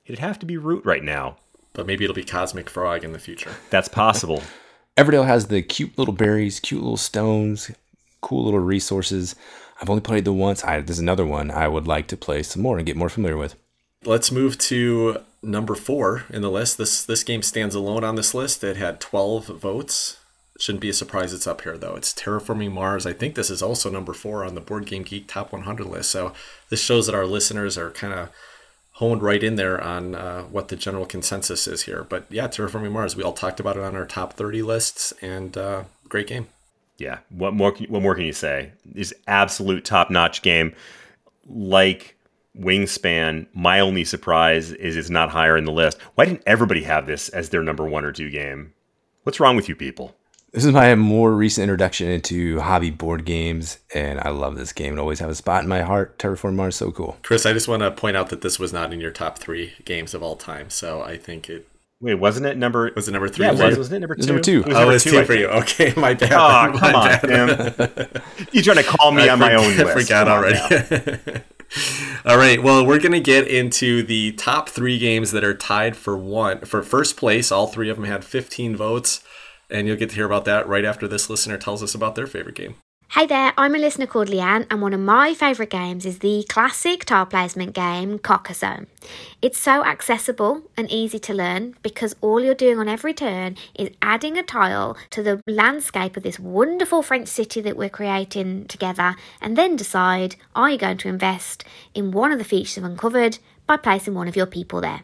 It'd 0.06 0.18
have 0.18 0.38
to 0.40 0.46
be 0.46 0.56
Root 0.56 0.84
right 0.84 1.02
now. 1.02 1.36
But 1.72 1.86
maybe 1.86 2.04
it'll 2.04 2.14
be 2.14 2.24
Cosmic 2.24 2.68
Frog 2.68 3.04
in 3.04 3.12
the 3.12 3.18
future. 3.18 3.54
That's 3.70 3.88
possible. 3.88 4.42
Everdell 4.96 5.26
has 5.26 5.48
the 5.48 5.62
cute 5.62 5.98
little 5.98 6.14
berries, 6.14 6.60
cute 6.60 6.80
little 6.80 6.96
stones, 6.96 7.70
cool 8.20 8.44
little 8.44 8.60
resources. 8.60 9.34
I've 9.80 9.90
only 9.90 10.02
played 10.02 10.24
the 10.24 10.32
once. 10.32 10.64
I, 10.64 10.80
there's 10.80 11.00
another 11.00 11.26
one 11.26 11.50
I 11.50 11.66
would 11.66 11.88
like 11.88 12.06
to 12.08 12.16
play 12.16 12.42
some 12.42 12.62
more 12.62 12.78
and 12.78 12.86
get 12.86 12.96
more 12.96 13.08
familiar 13.08 13.36
with. 13.36 13.56
Let's 14.04 14.30
move 14.30 14.58
to 14.58 15.18
number 15.42 15.74
four 15.74 16.24
in 16.30 16.42
the 16.42 16.50
list. 16.50 16.78
This 16.78 17.04
this 17.04 17.24
game 17.24 17.42
stands 17.42 17.74
alone 17.74 18.04
on 18.04 18.14
this 18.14 18.34
list. 18.34 18.62
It 18.62 18.76
had 18.76 19.00
12 19.00 19.46
votes. 19.46 20.18
Shouldn't 20.58 20.82
be 20.82 20.88
a 20.88 20.94
surprise 20.94 21.32
it's 21.32 21.46
up 21.46 21.62
here 21.62 21.76
though. 21.76 21.96
It's 21.96 22.14
Terraforming 22.14 22.72
Mars. 22.72 23.06
I 23.06 23.12
think 23.12 23.34
this 23.34 23.50
is 23.50 23.62
also 23.62 23.90
number 23.90 24.12
four 24.12 24.44
on 24.44 24.54
the 24.54 24.60
Board 24.60 24.86
Game 24.86 25.02
Geek 25.02 25.26
Top 25.26 25.52
100 25.52 25.86
list. 25.86 26.10
So 26.10 26.32
this 26.70 26.80
shows 26.82 27.06
that 27.06 27.14
our 27.14 27.26
listeners 27.26 27.76
are 27.76 27.90
kind 27.90 28.14
of 28.14 28.30
honed 28.92 29.22
right 29.22 29.42
in 29.42 29.56
there 29.56 29.82
on 29.82 30.14
uh, 30.14 30.42
what 30.42 30.68
the 30.68 30.76
general 30.76 31.06
consensus 31.06 31.66
is 31.66 31.82
here. 31.82 32.04
But 32.04 32.26
yeah, 32.30 32.46
Terraforming 32.46 32.92
Mars. 32.92 33.16
We 33.16 33.24
all 33.24 33.32
talked 33.32 33.58
about 33.58 33.76
it 33.76 33.82
on 33.82 33.96
our 33.96 34.06
top 34.06 34.34
30 34.34 34.62
lists, 34.62 35.12
and 35.20 35.56
uh, 35.58 35.84
great 36.08 36.28
game 36.28 36.46
yeah, 36.98 37.18
what 37.30 37.54
more? 37.54 37.72
What 37.88 38.02
more 38.02 38.14
can 38.14 38.24
you 38.24 38.32
say? 38.32 38.72
Is 38.94 39.14
absolute 39.26 39.84
top 39.84 40.10
notch 40.10 40.42
game. 40.42 40.74
Like 41.46 42.16
Wingspan, 42.58 43.46
my 43.52 43.80
only 43.80 44.04
surprise 44.04 44.70
is 44.72 44.96
it's 44.96 45.10
not 45.10 45.30
higher 45.30 45.56
in 45.56 45.64
the 45.64 45.72
list. 45.72 45.98
Why 46.14 46.24
didn't 46.24 46.42
everybody 46.46 46.84
have 46.84 47.06
this 47.06 47.28
as 47.30 47.48
their 47.48 47.62
number 47.62 47.84
one 47.86 48.04
or 48.04 48.12
two 48.12 48.30
game? 48.30 48.72
What's 49.24 49.40
wrong 49.40 49.56
with 49.56 49.68
you 49.68 49.74
people? 49.74 50.14
This 50.54 50.64
is 50.64 50.72
my 50.72 50.94
more 50.94 51.32
recent 51.32 51.64
introduction 51.64 52.08
into 52.08 52.60
hobby 52.60 52.90
board 52.90 53.24
games, 53.24 53.78
and 53.92 54.20
I 54.20 54.28
love 54.28 54.56
this 54.56 54.72
game. 54.72 54.96
It 54.96 55.00
always 55.00 55.18
have 55.18 55.28
a 55.28 55.34
spot 55.34 55.64
in 55.64 55.68
my 55.68 55.82
heart. 55.82 56.16
Terraform 56.16 56.54
Mars, 56.54 56.76
so 56.76 56.92
cool. 56.92 57.16
Chris, 57.24 57.44
I 57.44 57.52
just 57.52 57.66
want 57.66 57.82
to 57.82 57.90
point 57.90 58.16
out 58.16 58.28
that 58.28 58.40
this 58.40 58.56
was 58.56 58.72
not 58.72 58.92
in 58.92 59.00
your 59.00 59.10
top 59.10 59.40
three 59.40 59.72
games 59.84 60.14
of 60.14 60.22
all 60.22 60.36
time, 60.36 60.70
so 60.70 61.02
I 61.02 61.16
think 61.16 61.50
it 61.50 61.66
Wait, 62.00 62.14
wasn't 62.14 62.46
it 62.46 62.56
number? 62.56 62.92
Was 62.94 63.08
it 63.08 63.12
number 63.12 63.28
three? 63.28 63.46
Yeah, 63.46 63.52
it 63.52 63.58
was. 63.58 63.78
Wasn't 63.78 63.96
it 63.96 64.00
number 64.00 64.14
two? 64.14 64.26
Number 64.26 64.42
two. 64.42 64.60
It 64.60 64.66
was 64.66 64.76
oh, 64.76 64.80
number 64.80 64.94
it's 64.94 65.04
two, 65.04 65.24
for 65.24 65.34
you. 65.34 65.46
Okay, 65.46 65.92
my 65.96 66.14
bad. 66.14 66.32
Oh, 66.32 66.72
my 66.72 66.78
come 66.78 66.94
on, 66.94 67.08
bad. 67.08 67.96
Tim. 68.12 68.22
you 68.52 68.62
trying 68.62 68.76
to 68.76 68.84
call 68.84 69.10
me 69.10 69.28
I 69.28 69.32
on 69.32 69.40
my 69.40 69.54
own 69.54 69.72
forgot- 69.76 69.96
list? 69.96 70.06
forgot 70.06 70.26
Come 70.26 70.36
already. 70.36 71.42
All 72.24 72.36
right. 72.36 72.62
Well, 72.62 72.86
we're 72.86 73.00
gonna 73.00 73.18
get 73.18 73.48
into 73.48 74.04
the 74.04 74.32
top 74.32 74.68
three 74.68 74.98
games 75.00 75.32
that 75.32 75.42
are 75.42 75.54
tied 75.54 75.96
for 75.96 76.16
one 76.16 76.60
for 76.60 76.80
first 76.82 77.16
place. 77.16 77.50
All 77.50 77.66
three 77.66 77.90
of 77.90 77.96
them 77.96 78.04
had 78.04 78.24
15 78.24 78.76
votes, 78.76 79.23
and 79.74 79.88
you'll 79.88 79.96
get 79.96 80.10
to 80.10 80.16
hear 80.16 80.26
about 80.26 80.44
that 80.44 80.68
right 80.68 80.84
after 80.84 81.08
this 81.08 81.28
listener 81.28 81.58
tells 81.58 81.82
us 81.82 81.94
about 81.94 82.14
their 82.14 82.28
favorite 82.28 82.54
game. 82.54 82.76
Hey 83.10 83.26
there, 83.26 83.52
I'm 83.56 83.74
a 83.74 83.78
listener 83.78 84.06
called 84.06 84.28
Leanne, 84.28 84.66
and 84.70 84.80
one 84.80 84.94
of 84.94 85.00
my 85.00 85.34
favourite 85.34 85.70
games 85.70 86.06
is 86.06 86.18
the 86.18 86.44
classic 86.48 87.04
tile 87.04 87.26
placement 87.26 87.72
game 87.74 88.18
Carcassonne. 88.18 88.86
It's 89.42 89.58
so 89.58 89.84
accessible 89.84 90.62
and 90.76 90.90
easy 90.90 91.18
to 91.20 91.34
learn 91.34 91.74
because 91.82 92.16
all 92.20 92.42
you're 92.42 92.54
doing 92.54 92.78
on 92.78 92.88
every 92.88 93.14
turn 93.14 93.56
is 93.74 93.90
adding 94.00 94.36
a 94.36 94.42
tile 94.42 94.96
to 95.10 95.22
the 95.22 95.40
landscape 95.46 96.16
of 96.16 96.22
this 96.22 96.40
wonderful 96.40 97.02
French 97.02 97.28
city 97.28 97.60
that 97.60 97.76
we're 97.76 97.90
creating 97.90 98.66
together, 98.66 99.16
and 99.40 99.56
then 99.56 99.76
decide 99.76 100.36
are 100.56 100.70
you 100.70 100.78
going 100.78 100.98
to 100.98 101.08
invest 101.08 101.62
in 101.94 102.10
one 102.10 102.32
of 102.32 102.38
the 102.38 102.44
features 102.44 102.78
I've 102.78 102.90
uncovered 102.90 103.38
by 103.66 103.76
placing 103.76 104.14
one 104.14 104.28
of 104.28 104.36
your 104.36 104.46
people 104.46 104.80
there. 104.80 105.02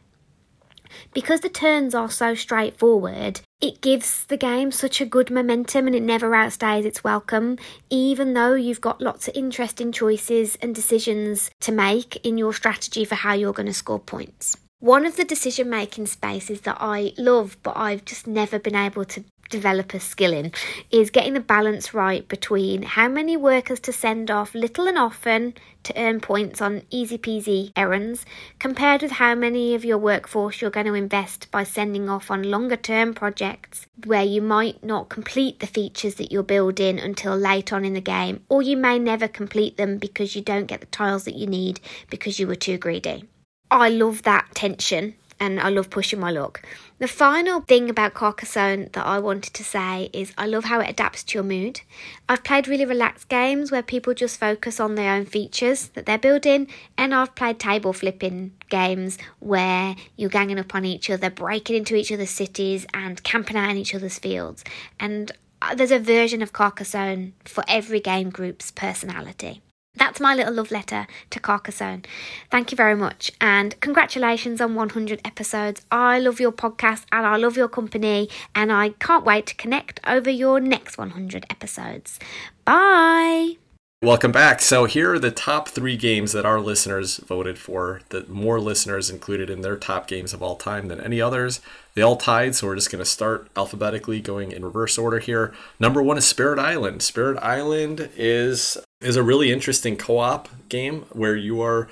Because 1.15 1.41
the 1.41 1.49
turns 1.49 1.95
are 1.95 2.11
so 2.11 2.35
straightforward, 2.35 3.43
it 3.61 3.81
gives 3.83 4.25
the 4.27 4.37
game 4.37 4.73
such 4.73 5.01
a 5.01 5.07
good 5.07 5.31
momentum 5.31 5.87
and 5.87 5.95
it 5.95 6.03
never 6.03 6.31
outstays 6.31 6.85
its 6.85 7.05
welcome, 7.05 7.59
even 7.91 8.33
though 8.33 8.55
you've 8.55 8.81
got 8.81 9.03
lots 9.03 9.29
of 9.29 9.37
interesting 9.37 9.93
choices 9.93 10.57
and 10.63 10.75
decisions 10.75 11.51
to 11.61 11.73
make 11.73 12.25
in 12.25 12.39
your 12.39 12.55
strategy 12.55 13.05
for 13.05 13.17
how 13.17 13.35
you're 13.35 13.53
going 13.53 13.67
to 13.67 13.75
score 13.75 13.99
points. 13.99 14.57
One 14.79 15.05
of 15.05 15.17
the 15.17 15.25
decision 15.25 15.69
making 15.69 16.07
spaces 16.07 16.63
that 16.63 16.79
I 16.81 17.13
love, 17.19 17.59
but 17.63 17.77
I've 17.77 18.07
just 18.07 18.27
never 18.27 18.59
been 18.59 18.75
able 18.75 19.05
to 19.05 19.25
develop 19.51 19.93
a 19.93 20.01
skill 20.01 20.33
in, 20.33 20.53
is 20.91 21.11
getting 21.11 21.35
the 21.35 21.41
balance 21.41 21.93
right 21.93 22.27
between 22.29 22.83
how 22.83 23.09
many 23.09 23.37
workers 23.37 23.81
to 23.81 23.93
send 23.93 24.31
off 24.31 24.55
little 24.55 24.89
and 24.89 24.97
often 24.97 25.55
to 25.83 25.93
earn 25.97 26.21
points 26.21 26.61
on 26.61 26.83
easy 26.91 27.19
peasy 27.19 27.73
errands, 27.77 28.25
compared 28.59 29.03
with 29.03 29.13
how 29.13 29.35
many 29.35 29.75
of 29.75 29.85
your 29.85 29.99
workforce 29.99 30.61
you're 30.61 30.71
going 30.71 30.87
to 30.87 30.95
invest 30.95 31.51
by 31.51 31.65
sending 31.65 32.09
off 32.09 32.31
on 32.31 32.43
longer 32.43 32.77
term 32.77 33.13
projects 33.13 33.87
where 34.05 34.25
you 34.25 34.41
might 34.41 34.83
not 34.83 35.09
complete 35.09 35.61
the 35.61 35.67
features 35.67 36.15
that 36.15 36.33
you're 36.33 36.43
building 36.43 36.99
until 36.99 37.37
late 37.37 37.73
on 37.73 37.85
in 37.85 37.95
the 37.95 38.01
game, 38.01 38.43
or 38.49 38.63
you 38.63 38.77
may 38.77 38.99
never 38.99 39.29
complete 39.29 39.77
them 39.77 39.99
because 39.99 40.35
you 40.35 40.43
don't 40.43 40.67
get 40.67 40.81
the 40.81 40.87
tiles 40.87 41.25
that 41.25 41.37
you 41.37 41.47
need 41.47 41.81
because 42.09 42.39
you 42.39 42.47
were 42.47 42.55
too 42.55 42.79
greedy. 42.79 43.25
I 43.71 43.89
love 43.89 44.23
that 44.23 44.49
tension 44.55 45.15
and 45.41 45.59
I 45.59 45.71
love 45.71 45.91
pushing 45.91 46.21
my 46.21 46.31
luck. 46.31 46.63
The 46.99 47.09
final 47.09 47.63
thing 47.63 47.89
about 47.89 48.13
Carcassonne 48.13 48.91
that 48.93 49.07
I 49.07 49.19
wanted 49.19 49.55
to 49.55 49.65
say 49.65 50.11
is 50.13 50.35
I 50.37 50.47
love 50.47 50.65
how 50.65 50.81
it 50.81 50.91
adapts 50.91 51.25
to 51.25 51.39
your 51.39 51.45
mood. 51.45 51.81
I've 52.29 52.45
played 52.45 52.69
really 52.69 52.85
relaxed 52.85 53.31
games 53.31 53.73
where 53.73 53.83
people 53.83 54.13
just 54.13 54.39
focus 54.39 54.79
on 54.79 54.95
their 54.95 55.15
own 55.15 55.25
features 55.25 55.89
that 55.95 56.05
they're 56.05 56.19
building, 56.19 56.69
and 56.99 57.15
I've 57.15 57.35
played 57.35 57.59
table 57.59 57.95
flipping 57.95 58.53
games 58.69 59.17
where 59.39 59.97
you're 60.17 60.29
ganging 60.29 60.59
up 60.59 60.75
on 60.75 60.85
each 60.85 61.09
other, 61.09 61.31
breaking 61.31 61.77
into 61.77 61.97
each 61.97 62.13
other's 62.13 62.31
cities, 62.31 62.87
and 62.93 63.23
camping 63.23 63.57
out 63.57 63.71
in 63.71 63.79
each 63.79 63.95
other's 63.95 64.19
fields. 64.19 64.63
And 65.01 65.33
uh, 65.63 65.75
there's 65.75 65.91
a 65.91 65.99
version 65.99 66.43
of 66.43 66.53
Carcassonne 66.53 67.33
for 67.45 67.65
every 67.67 68.01
game 68.01 68.29
group's 68.29 68.71
personality. 68.71 69.63
That's 69.97 70.21
my 70.21 70.35
little 70.35 70.55
love 70.55 70.71
letter 70.71 71.07
to 71.31 71.41
Carcassonne. 71.41 72.05
Thank 72.51 72.71
you 72.71 72.77
very 72.77 72.95
much 72.95 73.33
and 73.41 73.79
congratulations 73.81 74.61
on 74.61 74.75
100 74.75 75.21
episodes. 75.25 75.83
I 75.91 76.19
love 76.19 76.41
your 76.41 76.53
podcast 76.53 77.05
and 77.11 77.27
I 77.27 77.37
love 77.37 77.57
your 77.57 77.69
company 77.69 78.29
and 78.55 78.73
I 78.73 78.91
can't 78.91 79.25
wait 79.25 79.47
to 79.47 79.55
connect 79.57 80.01
over 80.07 80.31
your 80.31 80.61
next 80.61 80.97
100 80.97 81.45
episodes. 81.51 82.19
Bye. 82.65 83.57
Welcome 84.03 84.33
back. 84.33 84.63
So 84.63 84.87
here 84.87 85.13
are 85.13 85.19
the 85.19 85.31
top 85.31 85.69
three 85.69 85.99
games 85.99 86.33
that 86.33 86.47
our 86.47 86.59
listeners 86.59 87.19
voted 87.19 87.59
for. 87.59 88.01
That 88.09 88.31
more 88.31 88.59
listeners 88.59 89.11
included 89.11 89.51
in 89.51 89.61
their 89.61 89.77
top 89.77 90.07
games 90.07 90.33
of 90.33 90.43
all 90.43 90.57
time 90.57 90.89
than 90.89 91.03
any 91.03 91.21
others. 91.21 91.61
They 91.95 92.01
all 92.01 92.17
tied, 92.17 92.55
so 92.55 92.67
we're 92.67 92.77
just 92.77 92.91
going 92.91 93.05
to 93.05 93.11
start 93.11 93.51
alphabetically, 93.55 94.23
going 94.23 94.53
in 94.53 94.65
reverse 94.65 94.97
order 94.97 95.19
here. 95.19 95.53
Number 95.79 96.03
one 96.03 96.17
is 96.17 96.27
Spirit 96.27 96.59
Island. 96.59 97.03
Spirit 97.03 97.39
Island 97.43 98.09
is 98.17 98.79
is 99.01 99.17
a 99.17 99.23
really 99.23 99.53
interesting 99.53 99.97
co-op 99.97 100.49
game 100.69 101.03
where 101.11 101.37
you 101.37 101.61
are 101.63 101.89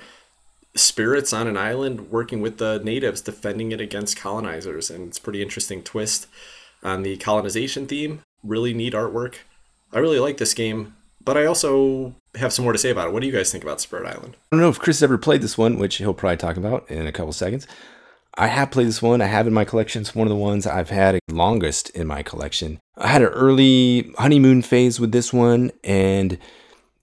spirits 0.75 1.33
on 1.33 1.47
an 1.47 1.57
island 1.57 2.11
working 2.11 2.41
with 2.41 2.57
the 2.57 2.79
natives, 2.83 3.21
defending 3.21 3.71
it 3.71 3.81
against 3.81 4.17
colonizers, 4.17 4.89
and 4.89 5.07
it's 5.07 5.19
pretty 5.19 5.41
interesting 5.41 5.81
twist 5.81 6.27
on 6.83 7.03
the 7.03 7.17
colonization 7.17 7.87
theme. 7.87 8.21
Really 8.43 8.73
neat 8.73 8.93
artwork. 8.93 9.35
I 9.91 9.99
really 9.99 10.19
like 10.19 10.37
this 10.37 10.53
game 10.53 10.93
but 11.23 11.37
I 11.37 11.45
also 11.45 12.15
have 12.35 12.53
some 12.53 12.63
more 12.63 12.73
to 12.73 12.79
say 12.79 12.89
about 12.89 13.07
it. 13.07 13.13
What 13.13 13.21
do 13.21 13.27
you 13.27 13.33
guys 13.33 13.51
think 13.51 13.63
about 13.63 13.81
Spirit 13.81 14.07
Island? 14.07 14.35
I 14.51 14.55
don't 14.55 14.61
know 14.61 14.69
if 14.69 14.79
Chris 14.79 14.97
has 14.97 15.03
ever 15.03 15.17
played 15.17 15.41
this 15.41 15.57
one, 15.57 15.77
which 15.77 15.97
he'll 15.97 16.13
probably 16.13 16.37
talk 16.37 16.57
about 16.57 16.89
in 16.89 17.05
a 17.05 17.11
couple 17.11 17.33
seconds. 17.33 17.67
I 18.37 18.47
have 18.47 18.71
played 18.71 18.87
this 18.87 19.01
one. 19.01 19.21
I 19.21 19.25
have 19.25 19.47
in 19.47 19.53
my 19.53 19.65
collection. 19.65 20.01
It's 20.01 20.15
one 20.15 20.25
of 20.27 20.29
the 20.29 20.35
ones 20.35 20.65
I've 20.65 20.89
had 20.89 21.19
longest 21.29 21.89
in 21.91 22.07
my 22.07 22.23
collection. 22.23 22.79
I 22.97 23.07
had 23.07 23.21
an 23.21 23.29
early 23.29 24.11
honeymoon 24.17 24.61
phase 24.61 24.99
with 24.99 25.11
this 25.11 25.33
one, 25.33 25.71
and 25.83 26.37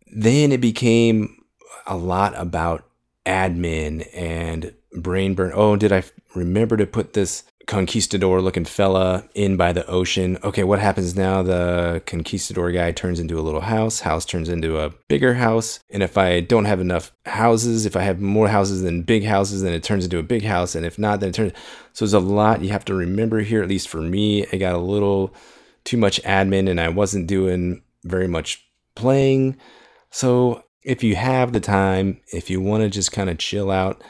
then 0.06 0.52
it 0.52 0.60
became 0.60 1.44
a 1.86 1.96
lot 1.96 2.34
about 2.36 2.84
admin 3.24 4.08
and 4.14 4.74
brain 4.92 5.34
burn. 5.34 5.52
Oh, 5.54 5.76
did 5.76 5.92
I 5.92 6.04
remember 6.34 6.76
to 6.76 6.86
put 6.86 7.12
this 7.12 7.44
conquistador 7.66 8.40
looking 8.40 8.64
fella 8.64 9.28
in 9.34 9.56
by 9.56 9.72
the 9.72 9.86
ocean. 9.86 10.38
Okay, 10.44 10.62
what 10.62 10.78
happens 10.78 11.16
now? 11.16 11.42
The 11.42 12.02
conquistador 12.06 12.70
guy 12.70 12.92
turns 12.92 13.18
into 13.18 13.38
a 13.38 13.42
little 13.42 13.60
house, 13.60 14.00
house 14.00 14.24
turns 14.24 14.48
into 14.48 14.78
a 14.78 14.90
bigger 15.08 15.34
house. 15.34 15.80
And 15.90 16.02
if 16.02 16.16
I 16.16 16.40
don't 16.40 16.64
have 16.64 16.80
enough 16.80 17.12
houses, 17.26 17.84
if 17.84 17.96
I 17.96 18.02
have 18.02 18.20
more 18.20 18.48
houses 18.48 18.82
than 18.82 19.02
big 19.02 19.24
houses, 19.24 19.62
then 19.62 19.72
it 19.72 19.82
turns 19.82 20.04
into 20.04 20.18
a 20.18 20.22
big 20.22 20.44
house. 20.44 20.74
And 20.74 20.86
if 20.86 20.98
not, 20.98 21.20
then 21.20 21.30
it 21.30 21.34
turns. 21.34 21.52
So 21.92 22.04
there's 22.04 22.14
a 22.14 22.20
lot 22.20 22.62
you 22.62 22.70
have 22.70 22.84
to 22.86 22.94
remember 22.94 23.40
here, 23.40 23.62
at 23.62 23.68
least 23.68 23.88
for 23.88 24.00
me. 24.00 24.46
I 24.52 24.56
got 24.56 24.74
a 24.74 24.78
little 24.78 25.34
too 25.84 25.96
much 25.96 26.22
admin 26.22 26.70
and 26.70 26.80
I 26.80 26.88
wasn't 26.88 27.26
doing 27.26 27.82
very 28.04 28.28
much 28.28 28.64
playing. 28.94 29.56
So 30.10 30.64
if 30.82 31.02
you 31.02 31.16
have 31.16 31.52
the 31.52 31.60
time, 31.60 32.20
if 32.32 32.50
you 32.50 32.60
want 32.60 32.82
to 32.82 32.90
just 32.90 33.12
kind 33.12 33.30
of 33.30 33.38
chill 33.38 33.70
out 33.70 34.02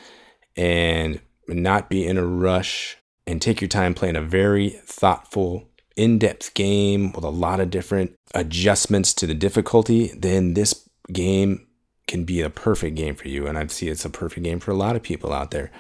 and 0.57 1.21
not 1.49 1.89
be 1.89 2.07
in 2.07 2.19
a 2.19 2.27
rush 2.27 2.97
and 3.27 3.41
take 3.41 3.61
your 3.61 3.69
time 3.69 3.95
playing 3.95 4.17
a 4.17 4.23
very 4.23 4.71
thoughtful, 4.71 5.69
in 5.97 6.19
depth 6.19 6.53
game 6.55 7.11
with 7.13 7.25
a 7.25 7.31
lot 7.31 7.59
of 7.59 7.71
different 7.71 8.15
adjustments 8.35 9.15
to 9.15 9.27
the 9.27 9.35
difficulty, 9.35 10.13
then 10.17 10.55
this 10.55 10.89
game 11.13 11.67
can 12.07 12.25
be 12.25 12.43
a 12.43 12.51
perfect 12.51 12.97
game 12.97 13.15
for 13.15 13.29
you. 13.29 13.47
And 13.47 13.59
I 13.59 13.67
see 13.67 13.89
it's 13.89 14.05
a 14.05 14.11
perfect 14.11 14.45
game 14.45 14.61
for 14.61 14.71
a 14.71 14.77
lot 14.77 14.95
of 14.95 15.03
people 15.03 15.33
out 15.33 15.51
there. 15.51 15.73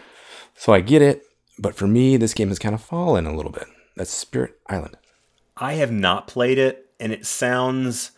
So 0.54 0.72
I 0.72 0.80
get 0.80 1.02
it. 1.02 1.22
But 1.58 1.74
for 1.74 1.86
me, 1.86 2.16
this 2.16 2.34
game 2.34 2.48
has 2.48 2.58
kind 2.58 2.74
of 2.74 2.82
fallen 2.82 3.26
a 3.26 3.34
little 3.34 3.52
bit. 3.52 3.66
That's 3.96 4.10
Spirit 4.10 4.58
Island. 4.68 4.96
I 5.56 5.74
have 5.74 5.92
not 5.92 6.26
played 6.26 6.58
it, 6.58 6.90
and 7.00 7.12
it 7.12 7.24
sounds 7.24 8.10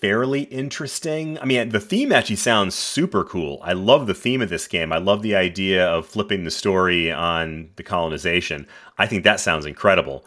fairly 0.00 0.42
interesting. 0.42 1.38
I 1.40 1.44
mean, 1.44 1.70
the 1.70 1.80
theme 1.80 2.12
actually 2.12 2.36
sounds 2.36 2.74
super 2.74 3.24
cool. 3.24 3.58
I 3.62 3.72
love 3.72 4.06
the 4.06 4.14
theme 4.14 4.40
of 4.40 4.48
this 4.48 4.66
game. 4.66 4.92
I 4.92 4.98
love 4.98 5.22
the 5.22 5.34
idea 5.34 5.86
of 5.86 6.06
flipping 6.06 6.44
the 6.44 6.50
story 6.50 7.10
on 7.10 7.70
the 7.76 7.82
colonization. 7.82 8.66
I 8.96 9.06
think 9.06 9.24
that 9.24 9.40
sounds 9.40 9.66
incredible. 9.66 10.24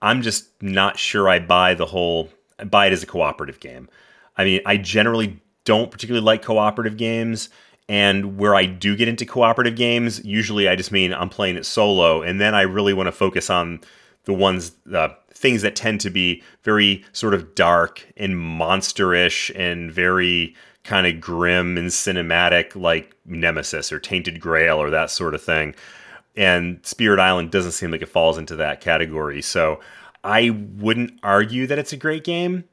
I'm 0.00 0.22
just 0.22 0.48
not 0.62 0.98
sure 0.98 1.28
I 1.28 1.38
buy 1.38 1.74
the 1.74 1.86
whole 1.86 2.30
I 2.58 2.64
buy 2.64 2.86
it 2.86 2.92
as 2.92 3.02
a 3.02 3.06
cooperative 3.06 3.60
game. 3.60 3.88
I 4.36 4.44
mean, 4.44 4.60
I 4.64 4.78
generally 4.78 5.40
don't 5.64 5.90
particularly 5.90 6.24
like 6.24 6.42
cooperative 6.42 6.96
games. 6.96 7.50
And 7.88 8.36
where 8.36 8.54
I 8.54 8.66
do 8.66 8.96
get 8.96 9.06
into 9.06 9.24
cooperative 9.24 9.76
games, 9.76 10.24
usually 10.24 10.68
I 10.68 10.74
just 10.74 10.90
mean 10.90 11.14
I'm 11.14 11.28
playing 11.28 11.56
it 11.56 11.64
solo, 11.64 12.20
and 12.22 12.40
then 12.40 12.52
I 12.52 12.62
really 12.62 12.92
want 12.92 13.06
to 13.06 13.12
focus 13.12 13.48
on 13.48 13.80
the 14.24 14.32
ones, 14.32 14.72
uh, 14.92 15.10
things 15.36 15.62
that 15.62 15.76
tend 15.76 16.00
to 16.00 16.10
be 16.10 16.42
very 16.62 17.04
sort 17.12 17.34
of 17.34 17.54
dark 17.54 18.06
and 18.16 18.34
monsterish 18.34 19.54
and 19.54 19.92
very 19.92 20.54
kind 20.82 21.06
of 21.06 21.20
grim 21.20 21.76
and 21.76 21.88
cinematic, 21.88 22.74
like 22.74 23.14
Nemesis 23.26 23.92
or 23.92 24.00
Tainted 24.00 24.40
Grail 24.40 24.78
or 24.78 24.88
that 24.90 25.10
sort 25.10 25.34
of 25.34 25.42
thing. 25.42 25.74
And 26.36 26.84
Spirit 26.84 27.20
Island 27.20 27.50
doesn't 27.50 27.72
seem 27.72 27.90
like 27.90 28.02
it 28.02 28.08
falls 28.08 28.38
into 28.38 28.56
that 28.56 28.80
category. 28.80 29.42
So 29.42 29.80
I 30.24 30.50
wouldn't 30.50 31.18
argue 31.22 31.66
that 31.66 31.78
it's 31.78 31.92
a 31.92 31.96
great 31.96 32.24
game. 32.24 32.64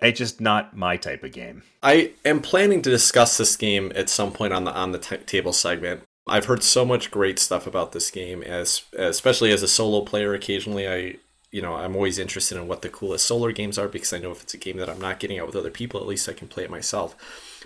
It's 0.00 0.18
just 0.18 0.40
not 0.40 0.76
my 0.76 0.96
type 0.96 1.22
of 1.22 1.32
game. 1.32 1.62
I 1.82 2.12
am 2.24 2.40
planning 2.40 2.82
to 2.82 2.90
discuss 2.90 3.38
this 3.38 3.56
game 3.56 3.92
at 3.94 4.08
some 4.08 4.32
point 4.32 4.52
on 4.52 4.64
the 4.64 4.72
on 4.72 4.92
the 4.92 4.98
t- 4.98 5.16
table 5.18 5.52
segment. 5.52 6.02
I've 6.26 6.46
heard 6.46 6.62
so 6.62 6.84
much 6.84 7.10
great 7.10 7.38
stuff 7.38 7.66
about 7.66 7.92
this 7.92 8.10
game, 8.10 8.42
as 8.42 8.82
especially 8.98 9.52
as 9.52 9.62
a 9.62 9.68
solo 9.68 10.00
player. 10.02 10.34
Occasionally, 10.34 10.88
I 10.88 11.16
you 11.52 11.60
know, 11.60 11.74
I'm 11.74 11.94
always 11.94 12.18
interested 12.18 12.56
in 12.56 12.66
what 12.66 12.80
the 12.80 12.88
coolest 12.88 13.26
solar 13.26 13.52
games 13.52 13.78
are 13.78 13.86
because 13.86 14.12
I 14.12 14.18
know 14.18 14.32
if 14.32 14.42
it's 14.42 14.54
a 14.54 14.58
game 14.58 14.78
that 14.78 14.88
I'm 14.88 15.00
not 15.00 15.20
getting 15.20 15.38
out 15.38 15.46
with 15.46 15.54
other 15.54 15.70
people, 15.70 16.00
at 16.00 16.06
least 16.06 16.28
I 16.28 16.32
can 16.32 16.48
play 16.48 16.64
it 16.64 16.70
myself. 16.70 17.14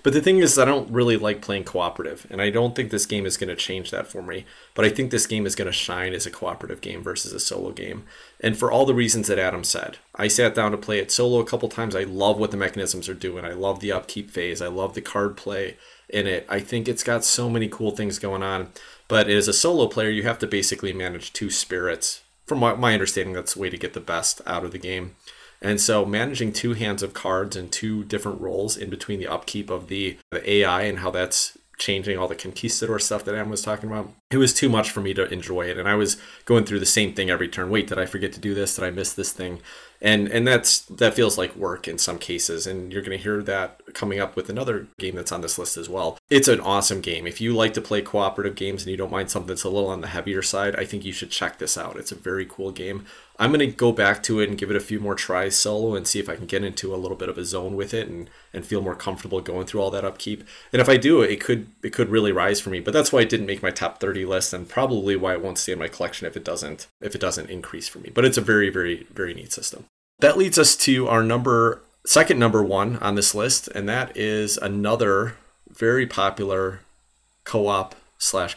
But 0.03 0.13
the 0.13 0.21
thing 0.21 0.39
is, 0.39 0.59
I 0.59 0.65
don't 0.65 0.91
really 0.91 1.17
like 1.17 1.41
playing 1.41 1.65
cooperative, 1.65 2.27
and 2.31 2.43
I 2.43 2.51
don't 2.51 2.77
think 2.77 2.91
this 2.91 3.07
game 3.07 3.27
is 3.27 3.37
going 3.37 3.49
to 3.49 3.57
change 3.57 3.91
that 3.91 4.07
for 4.07 4.23
me. 4.23 4.45
But 4.75 4.85
I 4.85 4.89
think 4.89 5.11
this 5.11 5.27
game 5.27 5.47
is 5.47 5.55
going 5.55 5.67
to 5.67 5.73
shine 5.73 6.13
as 6.13 6.27
a 6.27 6.31
cooperative 6.31 6.81
game 6.81 7.03
versus 7.03 7.33
a 7.33 7.41
solo 7.41 7.73
game. 7.73 8.05
And 8.41 8.57
for 8.57 8.71
all 8.71 8.87
the 8.87 8.95
reasons 8.95 9.29
that 9.29 9.39
Adam 9.39 9.65
said, 9.65 9.99
I 10.15 10.29
sat 10.29 10.55
down 10.55 10.73
to 10.73 10.77
play 10.77 10.99
it 10.99 11.11
solo 11.11 11.41
a 11.41 11.47
couple 11.47 11.69
times. 11.69 11.97
I 11.97 12.05
love 12.05 12.39
what 12.39 12.51
the 12.51 12.57
mechanisms 12.57 13.09
are 13.09 13.15
doing. 13.15 13.45
I 13.45 13.53
love 13.53 13.81
the 13.81 13.93
upkeep 13.93 14.31
phase. 14.31 14.61
I 14.61 14.69
love 14.69 14.95
the 14.95 15.01
card 15.01 15.37
play 15.37 15.77
in 16.09 16.27
it. 16.27 16.47
I 16.49 16.61
think 16.61 16.89
it's 16.89 17.05
got 17.05 17.25
so 17.25 17.49
many 17.49 17.69
cool 17.69 17.91
things 17.93 18.19
going 18.19 18.43
on. 18.43 18.71
But 19.09 19.29
as 19.29 19.49
a 19.49 19.53
solo 19.53 19.87
player, 19.87 20.11
you 20.11 20.25
have 20.25 20.39
to 20.41 20.47
basically 20.47 20.93
manage 20.93 21.33
two 21.33 21.51
spirits 21.51 22.23
from 22.47 22.59
my, 22.61 22.93
understanding, 22.93 23.35
that's 23.35 23.55
the 23.55 23.61
way 23.61 23.71
to 23.71 23.77
get 23.77 23.93
the 23.93 24.01
best 24.01 24.41
out 24.47 24.65
of 24.65 24.73
the 24.73 24.79
game. 24.79 25.17
And 25.61 25.81
so 25.81 26.05
managing 26.05 26.53
two 26.53 26.75
hands 26.75 27.03
of 27.03 27.15
cards 27.15 27.57
and 27.57 27.73
two 27.73 28.05
different 28.05 28.41
roles 28.41 28.77
in 28.77 28.91
between 28.91 29.19
the 29.19 29.29
upkeep 29.29 29.71
of 29.71 29.89
the, 29.89 30.19
the 30.31 30.49
AI 30.51 30.83
and 30.83 30.99
how 30.99 31.11
that's 31.11 31.57
changing 31.79 32.19
all 32.19 32.29
the 32.29 32.35
conquistador 32.35 32.99
stuff 32.99 33.25
that 33.25 33.35
Am 33.35 33.51
was 33.51 33.63
talking 33.63 33.91
about, 33.91 34.11
it 34.31 34.39
was 34.39 34.55
too 34.55 34.69
much 34.69 34.91
for 34.91 35.01
me 35.01 35.13
to 35.15 35.31
enjoy 35.33 35.63
it. 35.63 35.79
And 35.79 35.89
I 35.89 35.95
was 35.95 36.17
going 36.45 36.65
through 36.65 36.81
the 36.81 36.87
same 36.87 37.15
thing 37.15 37.31
every 37.31 37.49
turn. 37.49 37.71
Wait, 37.71 37.89
did 37.89 37.99
I 37.99 38.07
forget 38.07 38.33
to 38.35 38.41
do 38.41 38.55
this? 38.55 38.75
Did 38.77 38.85
I 38.85 38.91
miss 38.91 39.13
this 39.13 39.33
thing? 39.33 39.61
And 40.01 40.29
and 40.29 40.47
that's 40.47 40.81
that 40.83 41.15
feels 41.15 41.39
like 41.39 41.57
work 41.57 41.89
in 41.89 41.99
some 41.99 42.19
cases. 42.19 42.67
And 42.67 42.93
you're 42.93 43.03
gonna 43.03 43.17
hear 43.17 43.43
that 43.43 43.81
coming 43.95 44.21
up 44.21 44.37
with 44.37 44.51
another 44.51 44.87
game 44.99 45.17
that's 45.17 45.33
on 45.33 45.41
this 45.41 45.59
list 45.59 45.77
as 45.77 45.89
well. 45.89 46.19
It's 46.31 46.49
an 46.49 46.61
awesome 46.61 47.01
game. 47.01 47.27
If 47.27 47.41
you 47.41 47.55
like 47.55 47.75
to 47.75 47.81
play 47.81 48.03
cooperative 48.03 48.55
games 48.55 48.83
and 48.83 48.91
you 48.91 48.97
don't 48.97 49.11
mind 49.11 49.31
something 49.31 49.49
that's 49.49 49.65
a 49.65 49.71
little 49.71 49.89
on 49.89 50.01
the 50.01 50.09
heavier 50.09 50.43
side, 50.43 50.77
I 50.77 50.85
think 50.85 51.05
you 51.05 51.13
should 51.13 51.31
check 51.31 51.59
this 51.59 51.79
out. 51.79 51.97
It's 51.97 52.13
a 52.13 52.17
very 52.17 52.47
cool 52.47 52.73
game. 52.73 53.07
I'm 53.39 53.51
going 53.51 53.61
to 53.61 53.67
go 53.67 53.93
back 53.93 54.23
to 54.25 54.41
it 54.41 54.49
and 54.49 54.59
give 54.59 54.71
it 54.71 54.77
a 54.77 54.81
few 54.81 54.99
more 54.99 55.15
tries 55.15 55.57
solo 55.57 55.95
and 55.95 56.07
see 56.07 56.19
if 56.19 56.29
I 56.29 56.37
can 56.37 56.47
get 56.47 56.65
into 56.65 56.95
a 56.95 56.97
little 56.97 57.17
bit 57.17 57.29
of 57.29 57.37
a 57.37 57.45
zone 57.45 57.77
with 57.77 57.93
it 57.93 58.09
and, 58.09 58.31
and 58.53 58.65
feel 58.67 58.81
more 58.81 58.95
comfortable 58.95 59.41
going 59.41 59.67
through 59.67 59.83
all 59.83 59.91
that 59.91 60.05
upkeep. 60.05 60.45
And 60.73 60.81
if 60.81 60.89
I 60.89 60.97
do, 60.97 61.21
it 61.21 61.41
could 61.41 61.67
it 61.83 61.93
could 61.93 62.09
really 62.09 62.33
rise 62.33 62.61
for 62.61 62.71
me. 62.71 62.81
But 62.81 62.95
that's 62.95 63.13
why 63.13 63.21
it 63.21 63.29
didn't 63.29 63.47
make 63.47 63.63
my 63.63 63.71
top 63.71 64.01
30 64.01 64.25
list 64.25 64.53
and 64.53 64.69
probably 64.69 65.17
why 65.17 65.33
it 65.35 65.43
won't 65.43 65.59
stay 65.59 65.73
in 65.73 65.79
my 65.79 65.89
collection 65.89 66.27
if 66.27 66.37
it 66.37 66.45
doesn't 66.45 66.87
if 67.01 67.15
it 67.15 67.21
doesn't 67.21 67.51
increase 67.51 67.89
for 67.89 67.99
me. 67.99 68.11
But 68.13 68.25
it's 68.25 68.39
a 68.39 68.43
very 68.43 68.71
very 68.71 69.07
very 69.13 69.35
neat 69.35 69.53
system. 69.53 69.85
That 70.21 70.39
leads 70.39 70.59
us 70.59 70.77
to 70.77 71.09
our 71.09 71.23
number 71.23 71.83
second 72.07 72.39
number 72.39 72.63
1 72.63 72.99
on 72.99 73.17
this 73.17 73.35
list 73.35 73.69
and 73.69 73.89
that 73.89 74.17
is 74.17 74.57
another 74.59 75.37
very 75.69 76.07
popular 76.07 76.81
co-op 77.45 77.95
slash 78.19 78.57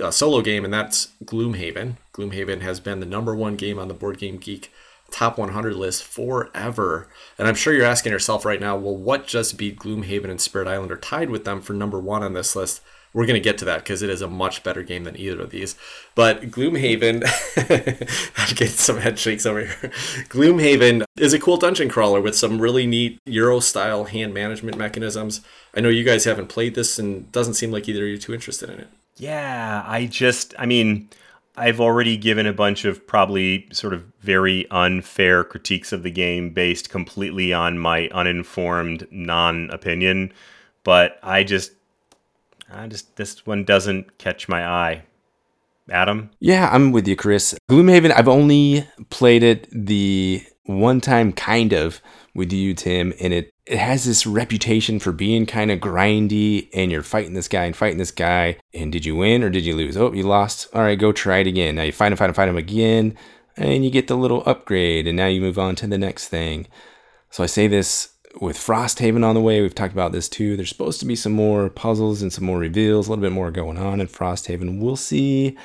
uh, 0.00 0.10
solo 0.10 0.40
game, 0.40 0.64
and 0.64 0.72
that's 0.72 1.08
Gloomhaven. 1.24 1.96
Gloomhaven 2.12 2.60
has 2.60 2.80
been 2.80 3.00
the 3.00 3.06
number 3.06 3.34
one 3.34 3.56
game 3.56 3.78
on 3.78 3.88
the 3.88 3.94
Board 3.94 4.18
Game 4.18 4.36
Geek 4.36 4.70
top 5.12 5.38
100 5.38 5.76
list 5.76 6.02
forever. 6.02 7.08
And 7.38 7.46
I'm 7.46 7.54
sure 7.54 7.72
you're 7.72 7.84
asking 7.84 8.12
yourself 8.12 8.44
right 8.44 8.60
now, 8.60 8.76
well, 8.76 8.96
what 8.96 9.26
just 9.26 9.56
beat 9.56 9.78
Gloomhaven 9.78 10.30
and 10.30 10.40
Spirit 10.40 10.66
Island 10.66 10.90
are 10.90 10.96
tied 10.96 11.30
with 11.30 11.44
them 11.44 11.60
for 11.60 11.74
number 11.74 12.00
one 12.00 12.22
on 12.22 12.32
this 12.32 12.56
list? 12.56 12.80
We're 13.14 13.26
going 13.26 13.40
to 13.40 13.44
get 13.44 13.58
to 13.58 13.66
that 13.66 13.80
because 13.80 14.00
it 14.00 14.08
is 14.08 14.22
a 14.22 14.26
much 14.26 14.62
better 14.64 14.82
game 14.82 15.04
than 15.04 15.18
either 15.18 15.42
of 15.42 15.50
these. 15.50 15.76
But 16.14 16.50
Gloomhaven, 16.50 17.22
I'm 18.38 18.54
getting 18.54 18.68
some 18.68 18.96
head 18.98 19.18
shakes 19.18 19.44
over 19.44 19.60
here. 19.60 19.92
Gloomhaven 20.30 21.04
is 21.18 21.34
a 21.34 21.38
cool 21.38 21.58
dungeon 21.58 21.90
crawler 21.90 22.22
with 22.22 22.34
some 22.34 22.58
really 22.58 22.86
neat 22.86 23.20
Euro 23.26 23.60
style 23.60 24.04
hand 24.04 24.32
management 24.32 24.78
mechanisms. 24.78 25.42
I 25.74 25.80
know 25.82 25.90
you 25.90 26.04
guys 26.04 26.24
haven't 26.24 26.48
played 26.48 26.74
this 26.74 26.98
and 26.98 27.30
doesn't 27.32 27.54
seem 27.54 27.70
like 27.70 27.86
either 27.86 28.04
of 28.04 28.08
you 28.08 28.16
too 28.16 28.32
interested 28.32 28.70
in 28.70 28.78
it. 28.78 28.88
Yeah, 29.18 29.84
I 29.86 30.06
just, 30.06 30.54
I 30.58 30.64
mean, 30.64 31.10
I've 31.56 31.80
already 31.80 32.16
given 32.16 32.46
a 32.46 32.52
bunch 32.52 32.84
of 32.84 33.06
probably 33.06 33.68
sort 33.72 33.92
of 33.92 34.04
very 34.20 34.70
unfair 34.70 35.44
critiques 35.44 35.92
of 35.92 36.02
the 36.02 36.10
game 36.10 36.50
based 36.50 36.88
completely 36.88 37.52
on 37.52 37.78
my 37.78 38.08
uninformed 38.08 39.06
non 39.10 39.68
opinion, 39.70 40.32
but 40.82 41.18
I 41.22 41.44
just 41.44 41.72
I 42.72 42.86
just 42.86 43.16
this 43.16 43.46
one 43.46 43.64
doesn't 43.64 44.18
catch 44.18 44.48
my 44.48 44.66
eye. 44.66 45.02
Adam? 45.90 46.30
Yeah, 46.38 46.70
I'm 46.72 46.92
with 46.92 47.08
you, 47.08 47.16
Chris. 47.16 47.54
Gloomhaven, 47.70 48.12
I've 48.12 48.28
only 48.28 48.88
played 49.10 49.42
it 49.42 49.68
the 49.72 50.42
one 50.64 51.00
time 51.00 51.32
kind 51.32 51.72
of 51.72 52.00
with 52.34 52.52
you, 52.52 52.74
Tim, 52.74 53.12
and 53.20 53.32
it 53.32 53.52
it 53.66 53.78
has 53.78 54.04
this 54.04 54.26
reputation 54.26 54.98
for 54.98 55.12
being 55.12 55.46
kind 55.46 55.70
of 55.70 55.78
grindy 55.78 56.68
and 56.74 56.90
you're 56.90 57.02
fighting 57.02 57.34
this 57.34 57.48
guy 57.48 57.64
and 57.64 57.76
fighting 57.76 57.98
this 57.98 58.10
guy. 58.10 58.56
And 58.74 58.90
did 58.90 59.06
you 59.06 59.14
win 59.14 59.42
or 59.44 59.50
did 59.50 59.64
you 59.64 59.76
lose? 59.76 59.96
Oh, 59.96 60.12
you 60.12 60.24
lost. 60.24 60.68
All 60.74 60.82
right, 60.82 60.98
go 60.98 61.12
try 61.12 61.38
it 61.38 61.46
again. 61.46 61.76
Now 61.76 61.84
you 61.84 61.92
fight 61.92 62.10
him, 62.10 62.18
fight 62.18 62.28
him, 62.28 62.34
fight 62.34 62.48
him 62.48 62.56
again. 62.56 63.16
And 63.56 63.84
you 63.84 63.90
get 63.90 64.08
the 64.08 64.16
little 64.16 64.42
upgrade. 64.46 65.06
And 65.06 65.16
now 65.16 65.26
you 65.26 65.40
move 65.40 65.58
on 65.58 65.76
to 65.76 65.86
the 65.86 65.98
next 65.98 66.28
thing. 66.28 66.66
So 67.30 67.44
I 67.44 67.46
say 67.46 67.68
this 67.68 68.14
with 68.40 68.56
Frosthaven 68.56 69.24
on 69.24 69.36
the 69.36 69.40
way. 69.40 69.60
We've 69.60 69.74
talked 69.74 69.92
about 69.92 70.10
this 70.10 70.28
too. 70.28 70.56
There's 70.56 70.70
supposed 70.70 70.98
to 71.00 71.06
be 71.06 71.16
some 71.16 71.32
more 71.32 71.70
puzzles 71.70 72.20
and 72.20 72.32
some 72.32 72.44
more 72.44 72.58
reveals, 72.58 73.06
a 73.06 73.10
little 73.10 73.22
bit 73.22 73.32
more 73.32 73.52
going 73.52 73.78
on 73.78 74.00
in 74.00 74.08
Frosthaven. 74.08 74.80
We'll 74.80 74.96
see. 74.96 75.56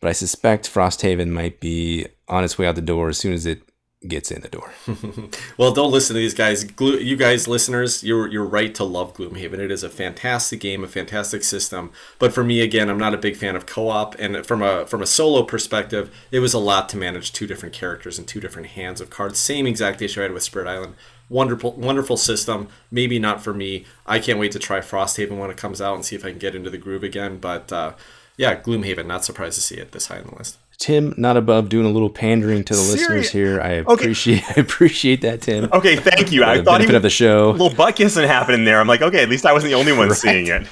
But 0.00 0.08
I 0.08 0.12
suspect 0.12 0.72
Frosthaven 0.72 1.28
might 1.30 1.58
be 1.58 2.06
on 2.28 2.44
its 2.44 2.56
way 2.56 2.66
out 2.66 2.76
the 2.76 2.82
door 2.82 3.08
as 3.08 3.18
soon 3.18 3.32
as 3.32 3.46
it 3.46 3.62
gets 4.06 4.30
in 4.30 4.42
the 4.42 4.48
door. 4.48 4.72
well, 5.56 5.72
don't 5.72 5.90
listen 5.90 6.14
to 6.14 6.20
these 6.20 6.34
guys. 6.34 6.66
You 6.78 7.16
guys, 7.16 7.46
listeners, 7.46 8.02
you're 8.02 8.28
you're 8.28 8.44
right 8.44 8.74
to 8.74 8.84
love 8.84 9.14
Gloomhaven. 9.14 9.58
It 9.58 9.70
is 9.70 9.82
a 9.82 9.88
fantastic 9.88 10.60
game, 10.60 10.84
a 10.84 10.88
fantastic 10.88 11.44
system. 11.44 11.92
But 12.18 12.32
for 12.32 12.42
me, 12.42 12.60
again, 12.60 12.88
I'm 12.88 12.98
not 12.98 13.14
a 13.14 13.18
big 13.18 13.36
fan 13.36 13.56
of 13.56 13.66
co-op. 13.66 14.14
And 14.18 14.44
from 14.46 14.62
a 14.62 14.86
from 14.86 15.02
a 15.02 15.06
solo 15.06 15.42
perspective, 15.42 16.14
it 16.30 16.40
was 16.40 16.54
a 16.54 16.58
lot 16.58 16.88
to 16.90 16.96
manage 16.96 17.32
two 17.32 17.46
different 17.46 17.74
characters 17.74 18.18
and 18.18 18.26
two 18.26 18.40
different 18.40 18.68
hands 18.68 19.00
of 19.00 19.10
cards. 19.10 19.38
Same 19.38 19.66
exact 19.66 20.02
issue 20.02 20.20
I 20.20 20.24
had 20.24 20.32
with 20.32 20.42
Spirit 20.42 20.68
Island. 20.68 20.94
Wonderful, 21.28 21.72
wonderful 21.72 22.16
system. 22.16 22.68
Maybe 22.90 23.18
not 23.18 23.42
for 23.42 23.54
me. 23.54 23.86
I 24.04 24.18
can't 24.18 24.38
wait 24.38 24.52
to 24.52 24.58
try 24.58 24.80
Frosthaven 24.80 25.38
when 25.38 25.50
it 25.50 25.56
comes 25.56 25.80
out 25.80 25.94
and 25.94 26.04
see 26.04 26.16
if 26.16 26.24
I 26.24 26.30
can 26.30 26.38
get 26.38 26.54
into 26.54 26.70
the 26.70 26.78
groove 26.78 27.04
again. 27.04 27.38
But 27.38 27.72
uh, 27.72 27.94
yeah, 28.36 28.60
Gloomhaven. 28.60 29.06
Not 29.06 29.24
surprised 29.24 29.54
to 29.54 29.62
see 29.62 29.76
it 29.76 29.92
this 29.92 30.08
high 30.08 30.18
on 30.18 30.26
the 30.26 30.36
list. 30.36 30.58
Tim, 30.82 31.14
not 31.16 31.36
above 31.36 31.68
doing 31.68 31.86
a 31.86 31.90
little 31.90 32.10
pandering 32.10 32.64
to 32.64 32.74
the 32.74 32.80
listeners 32.80 33.30
here. 33.30 33.60
I 33.60 33.68
appreciate 33.68 34.42
okay. 34.42 34.54
I 34.56 34.60
appreciate 34.60 35.20
that, 35.20 35.40
Tim. 35.40 35.70
Okay, 35.72 35.94
thank 35.94 36.32
you. 36.32 36.42
I 36.42 36.56
thought 36.56 36.78
benefit 36.78 36.96
of 36.96 37.02
the 37.02 37.10
show. 37.10 37.50
A 37.50 37.52
little 37.52 37.72
butt 37.72 37.94
kissing 37.94 38.26
happening 38.26 38.64
there. 38.64 38.80
I'm 38.80 38.88
like, 38.88 39.00
okay, 39.00 39.22
at 39.22 39.28
least 39.28 39.46
I 39.46 39.52
wasn't 39.52 39.70
the 39.70 39.78
only 39.78 39.92
one 39.92 40.08
right. 40.08 40.16
seeing 40.16 40.48
it. 40.48 40.66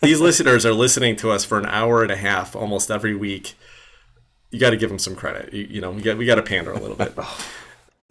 These 0.00 0.20
listeners 0.20 0.64
are 0.64 0.72
listening 0.72 1.16
to 1.16 1.32
us 1.32 1.44
for 1.44 1.58
an 1.58 1.66
hour 1.66 2.04
and 2.04 2.12
a 2.12 2.16
half 2.16 2.54
almost 2.54 2.88
every 2.88 3.16
week. 3.16 3.54
You 4.52 4.60
got 4.60 4.70
to 4.70 4.76
give 4.76 4.90
them 4.90 5.00
some 5.00 5.16
credit. 5.16 5.52
You, 5.52 5.66
you 5.70 5.80
know, 5.80 5.90
we 5.90 6.02
got 6.02 6.18
we 6.18 6.24
got 6.24 6.36
to 6.36 6.42
pander 6.42 6.70
a 6.70 6.78
little 6.78 6.94
bit. 6.94 7.12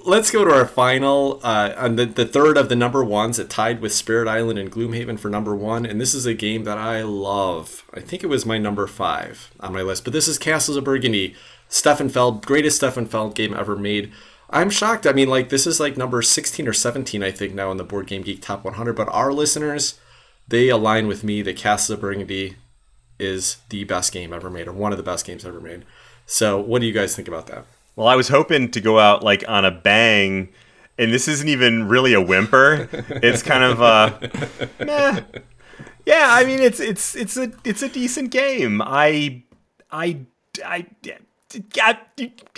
let's 0.05 0.29
go 0.29 0.45
to 0.45 0.51
our 0.51 0.67
final 0.67 1.39
uh, 1.43 1.73
on 1.77 1.95
the, 1.95 2.05
the 2.05 2.25
third 2.25 2.57
of 2.57 2.69
the 2.69 2.75
number 2.75 3.03
ones 3.03 3.39
it 3.39 3.49
tied 3.49 3.81
with 3.81 3.93
spirit 3.93 4.27
island 4.27 4.59
and 4.59 4.71
gloomhaven 4.71 5.17
for 5.17 5.29
number 5.29 5.55
one 5.55 5.85
and 5.85 5.99
this 5.99 6.13
is 6.13 6.25
a 6.25 6.33
game 6.33 6.63
that 6.63 6.77
i 6.77 7.01
love. 7.01 7.83
I 7.93 8.01
think 8.01 8.23
it 8.23 8.27
was 8.27 8.45
my 8.45 8.57
number 8.57 8.87
five 8.87 9.51
on 9.59 9.73
my 9.73 9.81
list 9.81 10.03
but 10.03 10.13
this 10.13 10.27
is 10.27 10.37
castles 10.37 10.77
of 10.77 10.83
burgundy. 10.83 11.35
Stefan 11.67 12.09
feld 12.09 12.45
greatest 12.45 12.77
stefan 12.77 13.07
feld 13.07 13.35
game 13.35 13.53
ever 13.53 13.75
made. 13.75 14.11
I'm 14.49 14.69
shocked. 14.69 15.07
I 15.07 15.13
mean 15.13 15.27
like 15.27 15.49
this 15.49 15.65
is 15.65 15.79
like 15.79 15.97
number 15.97 16.21
16 16.21 16.67
or 16.67 16.73
17 16.73 17.23
i 17.23 17.31
think 17.31 17.53
now 17.53 17.71
in 17.71 17.77
the 17.77 17.83
board 17.83 18.07
game 18.07 18.21
geek 18.21 18.41
top 18.41 18.63
100 18.63 18.95
but 18.95 19.09
our 19.09 19.33
listeners 19.33 19.99
they 20.47 20.69
align 20.69 21.07
with 21.07 21.23
me. 21.23 21.41
That 21.41 21.57
castles 21.57 21.95
of 21.95 22.01
burgundy 22.01 22.57
is 23.17 23.57
the 23.69 23.83
best 23.85 24.11
game 24.11 24.33
ever 24.33 24.49
made 24.49 24.67
or 24.67 24.73
one 24.73 24.91
of 24.91 24.97
the 24.97 25.03
best 25.03 25.25
games 25.25 25.45
ever 25.45 25.59
made. 25.59 25.85
So 26.27 26.59
what 26.59 26.81
do 26.81 26.85
you 26.85 26.93
guys 26.93 27.15
think 27.15 27.27
about 27.27 27.47
that 27.47 27.65
well, 27.95 28.07
I 28.07 28.15
was 28.15 28.27
hoping 28.27 28.71
to 28.71 28.81
go 28.81 28.99
out 28.99 29.23
like 29.23 29.43
on 29.47 29.65
a 29.65 29.71
bang, 29.71 30.49
and 30.97 31.13
this 31.13 31.27
isn't 31.27 31.47
even 31.47 31.87
really 31.87 32.13
a 32.13 32.21
whimper. 32.21 32.89
It's 32.91 33.41
kind 33.41 33.63
of 33.63 33.81
uh, 33.81 34.19
meh. 34.79 35.21
Yeah, 36.05 36.27
I 36.29 36.45
mean 36.45 36.59
it's 36.59 36.79
it's 36.79 37.15
it's 37.15 37.37
a 37.37 37.51
it's 37.63 37.81
a 37.81 37.89
decent 37.89 38.31
game. 38.31 38.81
I 38.81 39.43
I 39.91 40.19
I 40.63 40.85
I, 41.81 41.97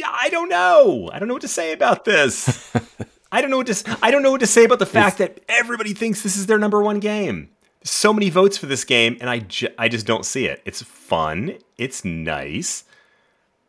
I 0.06 0.30
don't 0.30 0.50
know. 0.50 1.10
I 1.14 1.20
don't 1.20 1.28
know 1.28 1.36
what 1.36 1.42
to 1.42 1.48
say 1.48 1.72
about 1.72 2.06
this. 2.06 2.74
I 3.32 3.42
don't 3.42 3.50
know 3.52 3.58
what 3.58 3.68
to 3.68 3.98
I 4.02 4.12
don't 4.12 4.24
know 4.24 4.32
what 4.32 4.40
to 4.42 4.48
say 4.48 4.66
about 4.66 4.80
the 4.80 4.86
fact 4.86 5.18
that 5.20 5.40
everybody 5.48 5.94
thinks 5.94 6.24
this 6.24 6.36
is 6.36 6.48
their 6.48 6.60
number 6.60 6.82
one 6.82 7.00
game. 7.00 7.50
So 7.84 8.12
many 8.12 8.30
votes 8.30 8.58
for 8.58 8.66
this 8.66 8.84
game, 8.84 9.18
and 9.22 9.30
I 9.30 9.40
ju- 9.40 9.70
I 9.78 9.88
just 9.88 10.06
don't 10.06 10.26
see 10.26 10.46
it. 10.46 10.62
It's 10.66 10.82
fun. 10.82 11.58
It's 11.78 12.04
nice 12.04 12.84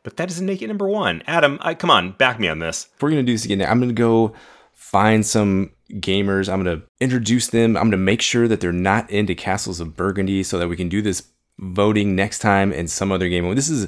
but 0.09 0.17
that 0.17 0.29
doesn't 0.31 0.47
make 0.47 0.63
it 0.63 0.69
number 0.69 0.89
one. 0.89 1.23
Adam, 1.27 1.59
I, 1.61 1.75
come 1.75 1.91
on, 1.91 2.13
back 2.13 2.41
me 2.41 2.49
on 2.49 2.61
this. 2.61 2.89
If 2.95 3.03
we're 3.03 3.11
gonna 3.11 3.23
do 3.23 3.33
this 3.33 3.45
again, 3.45 3.61
I'm 3.61 3.79
gonna 3.79 3.93
go 3.93 4.33
find 4.73 5.27
some 5.27 5.73
gamers. 5.93 6.51
I'm 6.51 6.65
gonna 6.65 6.81
introduce 6.99 7.49
them. 7.49 7.77
I'm 7.77 7.91
gonna 7.91 7.99
make 7.99 8.23
sure 8.23 8.49
that 8.49 8.63
they're 8.63 8.73
not 8.73 9.11
into 9.11 9.35
Castles 9.35 9.81
of 9.81 9.97
Burgundy, 9.97 10.43
so 10.43 10.59
that 10.59 10.69
we 10.69 10.77
can 10.77 10.89
do 10.89 11.03
this 11.03 11.29
voting 11.59 12.17
next 12.17 12.39
time 12.39 12.73
in 12.73 12.89
some 12.89 13.13
other 13.13 13.29
game. 13.29 13.55
This 13.55 13.69
is 13.69 13.87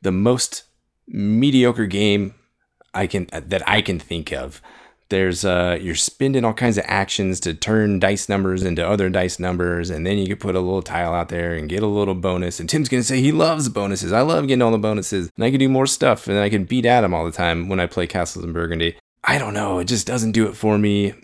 the 0.00 0.10
most 0.10 0.64
mediocre 1.06 1.86
game 1.86 2.34
I 2.92 3.06
can 3.06 3.28
that 3.32 3.62
I 3.68 3.82
can 3.82 4.00
think 4.00 4.32
of. 4.32 4.60
There's 5.08 5.44
uh, 5.44 5.78
you're 5.80 5.94
spending 5.94 6.44
all 6.44 6.54
kinds 6.54 6.78
of 6.78 6.84
actions 6.86 7.38
to 7.40 7.54
turn 7.54 8.00
dice 8.00 8.28
numbers 8.28 8.62
into 8.62 8.86
other 8.86 9.10
dice 9.10 9.38
numbers, 9.38 9.90
and 9.90 10.06
then 10.06 10.18
you 10.18 10.26
can 10.26 10.36
put 10.36 10.54
a 10.54 10.60
little 10.60 10.82
tile 10.82 11.12
out 11.12 11.28
there 11.28 11.54
and 11.54 11.68
get 11.68 11.82
a 11.82 11.86
little 11.86 12.14
bonus. 12.14 12.60
And 12.60 12.68
Tim's 12.68 12.88
gonna 12.88 13.02
say 13.02 13.20
he 13.20 13.32
loves 13.32 13.68
bonuses. 13.68 14.12
I 14.12 14.22
love 14.22 14.46
getting 14.46 14.62
all 14.62 14.70
the 14.70 14.78
bonuses, 14.78 15.30
and 15.36 15.44
I 15.44 15.50
can 15.50 15.60
do 15.60 15.68
more 15.68 15.86
stuff, 15.86 16.28
and 16.28 16.38
I 16.38 16.48
can 16.48 16.64
beat 16.64 16.86
Adam 16.86 17.12
all 17.12 17.24
the 17.24 17.32
time 17.32 17.68
when 17.68 17.80
I 17.80 17.86
play 17.86 18.06
Castles 18.06 18.44
in 18.44 18.52
Burgundy. 18.52 18.96
I 19.24 19.38
don't 19.38 19.54
know, 19.54 19.78
it 19.78 19.84
just 19.84 20.06
doesn't 20.06 20.32
do 20.32 20.46
it 20.48 20.56
for 20.56 20.78
me. 20.78 21.14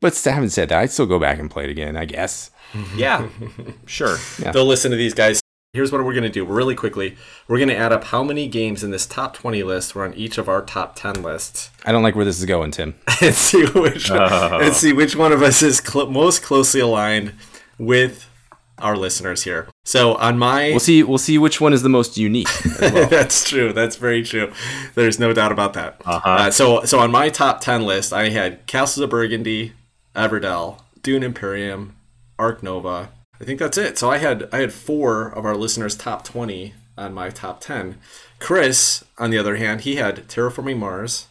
But 0.00 0.18
having 0.24 0.48
said 0.48 0.70
that, 0.70 0.78
I'd 0.78 0.90
still 0.90 1.06
go 1.06 1.18
back 1.18 1.38
and 1.38 1.50
play 1.50 1.64
it 1.64 1.70
again, 1.70 1.96
I 1.96 2.06
guess. 2.06 2.50
Yeah, 2.96 3.28
sure. 3.86 4.16
Yeah. 4.40 4.52
They'll 4.52 4.64
listen 4.64 4.90
to 4.90 4.96
these 4.96 5.14
guys 5.14 5.40
Here's 5.72 5.92
what 5.92 6.04
we're 6.04 6.14
going 6.14 6.24
to 6.24 6.28
do 6.28 6.44
really 6.44 6.74
quickly. 6.74 7.16
We're 7.46 7.58
going 7.58 7.68
to 7.68 7.76
add 7.76 7.92
up 7.92 8.02
how 8.02 8.24
many 8.24 8.48
games 8.48 8.82
in 8.82 8.90
this 8.90 9.06
top 9.06 9.34
20 9.34 9.62
list 9.62 9.94
were 9.94 10.04
on 10.04 10.12
each 10.14 10.36
of 10.36 10.48
our 10.48 10.62
top 10.62 10.96
10 10.96 11.22
lists. 11.22 11.70
I 11.84 11.92
don't 11.92 12.02
like 12.02 12.16
where 12.16 12.24
this 12.24 12.40
is 12.40 12.44
going, 12.44 12.72
Tim. 12.72 12.96
and 13.22 13.32
see 13.32 13.64
which 13.66 14.10
one, 14.10 14.18
oh. 14.32 14.58
and 14.60 14.74
see 14.74 14.92
which 14.92 15.14
one 15.14 15.30
of 15.30 15.42
us 15.44 15.62
is 15.62 15.78
cl- 15.78 16.10
most 16.10 16.42
closely 16.42 16.80
aligned 16.80 17.34
with 17.78 18.26
our 18.78 18.96
listeners 18.96 19.44
here. 19.44 19.68
So 19.84 20.16
on 20.16 20.38
my 20.38 20.70
We'll 20.70 20.80
see 20.80 21.04
we'll 21.04 21.18
see 21.18 21.38
which 21.38 21.60
one 21.60 21.72
is 21.72 21.82
the 21.82 21.88
most 21.88 22.16
unique. 22.16 22.48
Well. 22.80 23.08
That's 23.08 23.48
true. 23.48 23.72
That's 23.72 23.94
very 23.94 24.24
true. 24.24 24.52
There's 24.96 25.20
no 25.20 25.32
doubt 25.32 25.52
about 25.52 25.74
that. 25.74 26.00
Uh-huh. 26.04 26.28
Uh, 26.28 26.50
so 26.50 26.84
so 26.84 26.98
on 26.98 27.12
my 27.12 27.28
top 27.28 27.60
10 27.60 27.82
list, 27.82 28.12
I 28.12 28.30
had 28.30 28.66
Castles 28.66 29.04
of 29.04 29.10
Burgundy, 29.10 29.74
Everdell, 30.16 30.80
Dune 31.02 31.22
Imperium, 31.22 31.94
Ark 32.40 32.60
Nova, 32.64 33.10
I 33.40 33.44
think 33.44 33.58
that's 33.58 33.78
it. 33.78 33.98
So 33.98 34.10
I 34.10 34.18
had 34.18 34.48
I 34.52 34.58
had 34.58 34.72
four 34.72 35.28
of 35.28 35.44
our 35.44 35.56
listeners' 35.56 35.96
top 35.96 36.24
twenty 36.24 36.74
on 36.96 37.14
my 37.14 37.30
top 37.30 37.60
ten. 37.60 37.98
Chris, 38.38 39.04
on 39.18 39.30
the 39.30 39.38
other 39.38 39.56
hand, 39.56 39.82
he 39.82 39.96
had 39.96 40.28
Terraforming 40.28 40.78
Mars, 40.78 41.28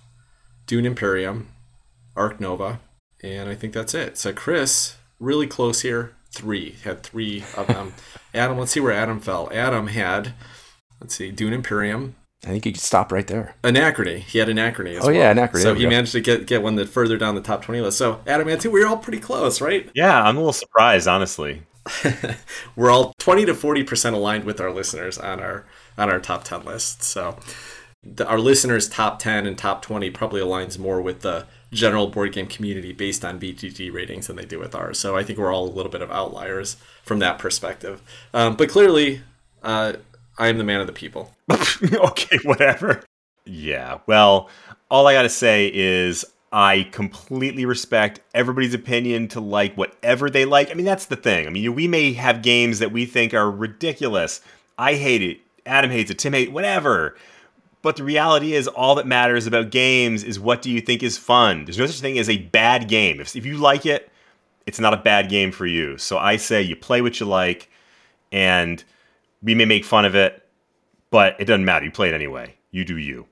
Dune 0.66 0.86
Imperium, 0.86 1.49
Ark 2.16 2.39
Nova, 2.39 2.80
and 3.24 3.49
I 3.49 3.55
think 3.55 3.74
that's 3.74 3.93
it. 3.93 4.18
So 4.18 4.34
Chris, 4.34 4.95
really 5.20 5.47
close 5.47 5.82
here. 5.82 6.16
Three 6.32 6.76
had 6.84 7.03
three 7.03 7.43
of 7.57 7.68
them. 7.68 7.93
Adam, 8.34 8.57
let's 8.57 8.72
see 8.72 8.80
where 8.80 8.91
Adam 8.91 9.20
fell. 9.20 9.49
Adam 9.51 9.88
had, 9.88 10.34
let's 11.01 11.16
see, 11.16 11.32
Dune 11.32 11.53
Imperium. 11.53 12.16
I 12.43 12.47
think 12.47 12.66
you 12.66 12.72
could 12.72 12.82
stop 12.82 13.12
right 13.12 13.28
there. 13.28 13.55
Anachrony. 13.64 14.20
He 14.20 14.38
had 14.38 14.47
Anachrony 14.47 14.95
as 14.95 15.03
oh, 15.03 15.07
well. 15.07 15.16
yeah, 15.16 15.34
Anachrony. 15.34 15.62
So 15.62 15.74
he 15.74 15.84
go. 15.84 15.89
managed 15.89 16.14
to 16.14 16.22
get, 16.22 16.47
get 16.47 16.62
one 16.62 16.76
that 16.76 16.88
further 16.88 17.18
down 17.18 17.36
the 17.36 17.41
top 17.41 17.64
20 17.64 17.82
list. 17.82 17.97
So, 17.97 18.22
Adam 18.26 18.47
and 18.47 18.62
two, 18.62 18.72
we 18.72 18.80
were 18.80 18.88
all 18.88 18.97
pretty 18.97 19.20
close, 19.20 19.60
right? 19.60 19.89
Yeah, 19.93 20.24
I'm 20.24 20.38
a 20.38 20.39
little 20.39 20.53
surprised, 20.53 21.07
honestly. 21.07 21.64
we're 22.75 22.89
all 22.91 23.13
20 23.19 23.45
to 23.45 23.53
40 23.53 23.83
percent 23.83 24.15
aligned 24.15 24.43
with 24.43 24.59
our 24.61 24.71
listeners 24.71 25.17
on 25.17 25.39
our 25.39 25.65
on 25.97 26.09
our 26.09 26.19
top 26.19 26.43
10 26.43 26.63
list. 26.63 27.03
So 27.03 27.37
the, 28.03 28.25
our 28.27 28.39
listeners 28.39 28.87
top 28.87 29.19
10 29.19 29.45
and 29.45 29.57
top 29.57 29.81
20 29.81 30.09
probably 30.11 30.41
aligns 30.41 30.79
more 30.79 31.01
with 31.01 31.21
the 31.21 31.45
general 31.71 32.07
board 32.07 32.33
game 32.33 32.47
community 32.47 32.91
based 32.93 33.23
on 33.23 33.39
bgg 33.39 33.93
ratings 33.93 34.25
than 34.27 34.35
they 34.35 34.45
do 34.45 34.59
with 34.59 34.73
ours. 34.73 34.97
So 34.97 35.15
i 35.15 35.23
think 35.23 35.37
we're 35.37 35.53
all 35.53 35.67
a 35.67 35.69
little 35.69 35.91
bit 35.91 36.01
of 36.01 36.11
outliers 36.11 36.77
from 37.03 37.19
that 37.19 37.37
perspective. 37.39 38.01
Um, 38.33 38.55
but 38.55 38.69
clearly 38.69 39.21
uh, 39.63 39.93
i 40.37 40.47
am 40.47 40.57
the 40.57 40.63
man 40.63 40.81
of 40.81 40.87
the 40.87 40.93
people. 40.93 41.35
Okay 41.81 42.37
whatever. 42.43 43.03
Yeah 43.45 43.99
well 44.07 44.49
all 44.89 45.07
i 45.07 45.13
gotta 45.13 45.29
say 45.29 45.69
is 45.73 46.25
I 46.52 46.88
completely 46.91 47.66
respect 47.66 48.22
everybody's 48.34 48.74
opinion 48.74 49.28
to 49.30 49.39
like 49.39 49.76
whatever 49.76 50.30
they 50.30 50.45
like. 50.45 50.72
I 50.72 50.74
mean, 50.74 50.86
that's 50.86 51.06
the 51.06 51.16
thing. 51.16 51.45
I 51.45 51.50
mean, 51.50 51.76
we 51.76 51.88
may 51.88 52.14
have 52.14 52.41
games 52.41 52.80
that 52.80 52.91
we 52.91 53.06
think 53.06 53.34
are 53.34 53.52
ridiculous. 53.52 54.41
I 54.78 54.95
hate 54.95 55.22
it. 55.22 55.39
Adam 55.66 55.91
hates 55.91 56.10
it. 56.10 56.18
Tim 56.18 56.34
hates 56.34 56.50
it, 56.50 56.54
whatever. 56.54 57.16
But 57.82 57.95
the 57.95 58.04
reality 58.04 58.54
is, 58.54 58.68
all 58.68 58.95
that 58.95 59.08
matters 59.08 59.47
about 59.47 59.70
games 59.70 60.24
is 60.24 60.39
what 60.39 60.62
do 60.62 60.72
you 60.72 60.82
think 60.82 61.04
is 61.04 61.18
fun. 61.18 61.66
There's 61.66 61.78
no 61.78 61.86
such 61.86 62.02
thing 62.02 62.18
as 62.18 62.30
a 62.30 62.38
bad 62.38 62.89
game. 62.89 63.22
If, 63.22 63.36
if 63.36 63.45
you 63.45 63.58
like 63.58 63.86
it, 63.86 64.12
it's 64.66 64.80
not 64.80 64.93
a 64.93 64.97
bad 64.97 65.30
game 65.30 65.52
for 65.52 65.66
you. 65.66 65.97
So 65.97 66.18
I 66.18 66.38
say 66.38 66.62
you 66.62 66.76
play 66.76 67.02
what 67.02 67.20
you 67.20 67.26
like, 67.26 67.70
and 68.32 68.84
we 69.41 69.56
may 69.56 69.66
make 69.66 69.86
fun 69.86 70.04
of 70.04 70.16
it, 70.16 70.45
but 71.10 71.36
it 71.39 71.45
doesn't 71.45 71.64
matter. 71.64 71.86
You 71.86 71.91
play 71.91 72.10
it 72.10 72.14
anyway. 72.14 72.56
You 72.72 72.84
do 72.84 72.97
you. 72.97 73.28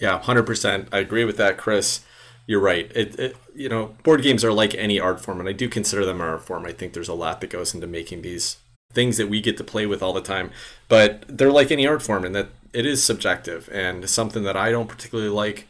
Yeah, 0.00 0.18
hundred 0.20 0.44
percent. 0.44 0.88
I 0.92 0.98
agree 0.98 1.24
with 1.24 1.36
that, 1.36 1.56
Chris. 1.56 2.00
You're 2.46 2.60
right. 2.60 2.90
It, 2.94 3.18
it, 3.18 3.36
you 3.54 3.68
know, 3.68 3.96
board 4.04 4.22
games 4.22 4.44
are 4.44 4.52
like 4.52 4.74
any 4.74 5.00
art 5.00 5.20
form, 5.20 5.40
and 5.40 5.48
I 5.48 5.52
do 5.52 5.68
consider 5.68 6.04
them 6.04 6.20
an 6.20 6.28
art 6.28 6.42
form. 6.42 6.64
I 6.64 6.72
think 6.72 6.92
there's 6.92 7.08
a 7.08 7.14
lot 7.14 7.40
that 7.40 7.50
goes 7.50 7.74
into 7.74 7.86
making 7.86 8.22
these 8.22 8.58
things 8.92 9.16
that 9.16 9.28
we 9.28 9.40
get 9.40 9.56
to 9.56 9.64
play 9.64 9.84
with 9.84 10.02
all 10.02 10.12
the 10.12 10.20
time. 10.20 10.52
But 10.88 11.24
they're 11.28 11.50
like 11.50 11.72
any 11.72 11.86
art 11.86 12.02
form, 12.02 12.24
in 12.24 12.32
that 12.32 12.48
it 12.72 12.86
is 12.86 13.02
subjective, 13.02 13.68
and 13.72 14.08
something 14.08 14.44
that 14.44 14.56
I 14.56 14.70
don't 14.70 14.88
particularly 14.88 15.30
like 15.30 15.66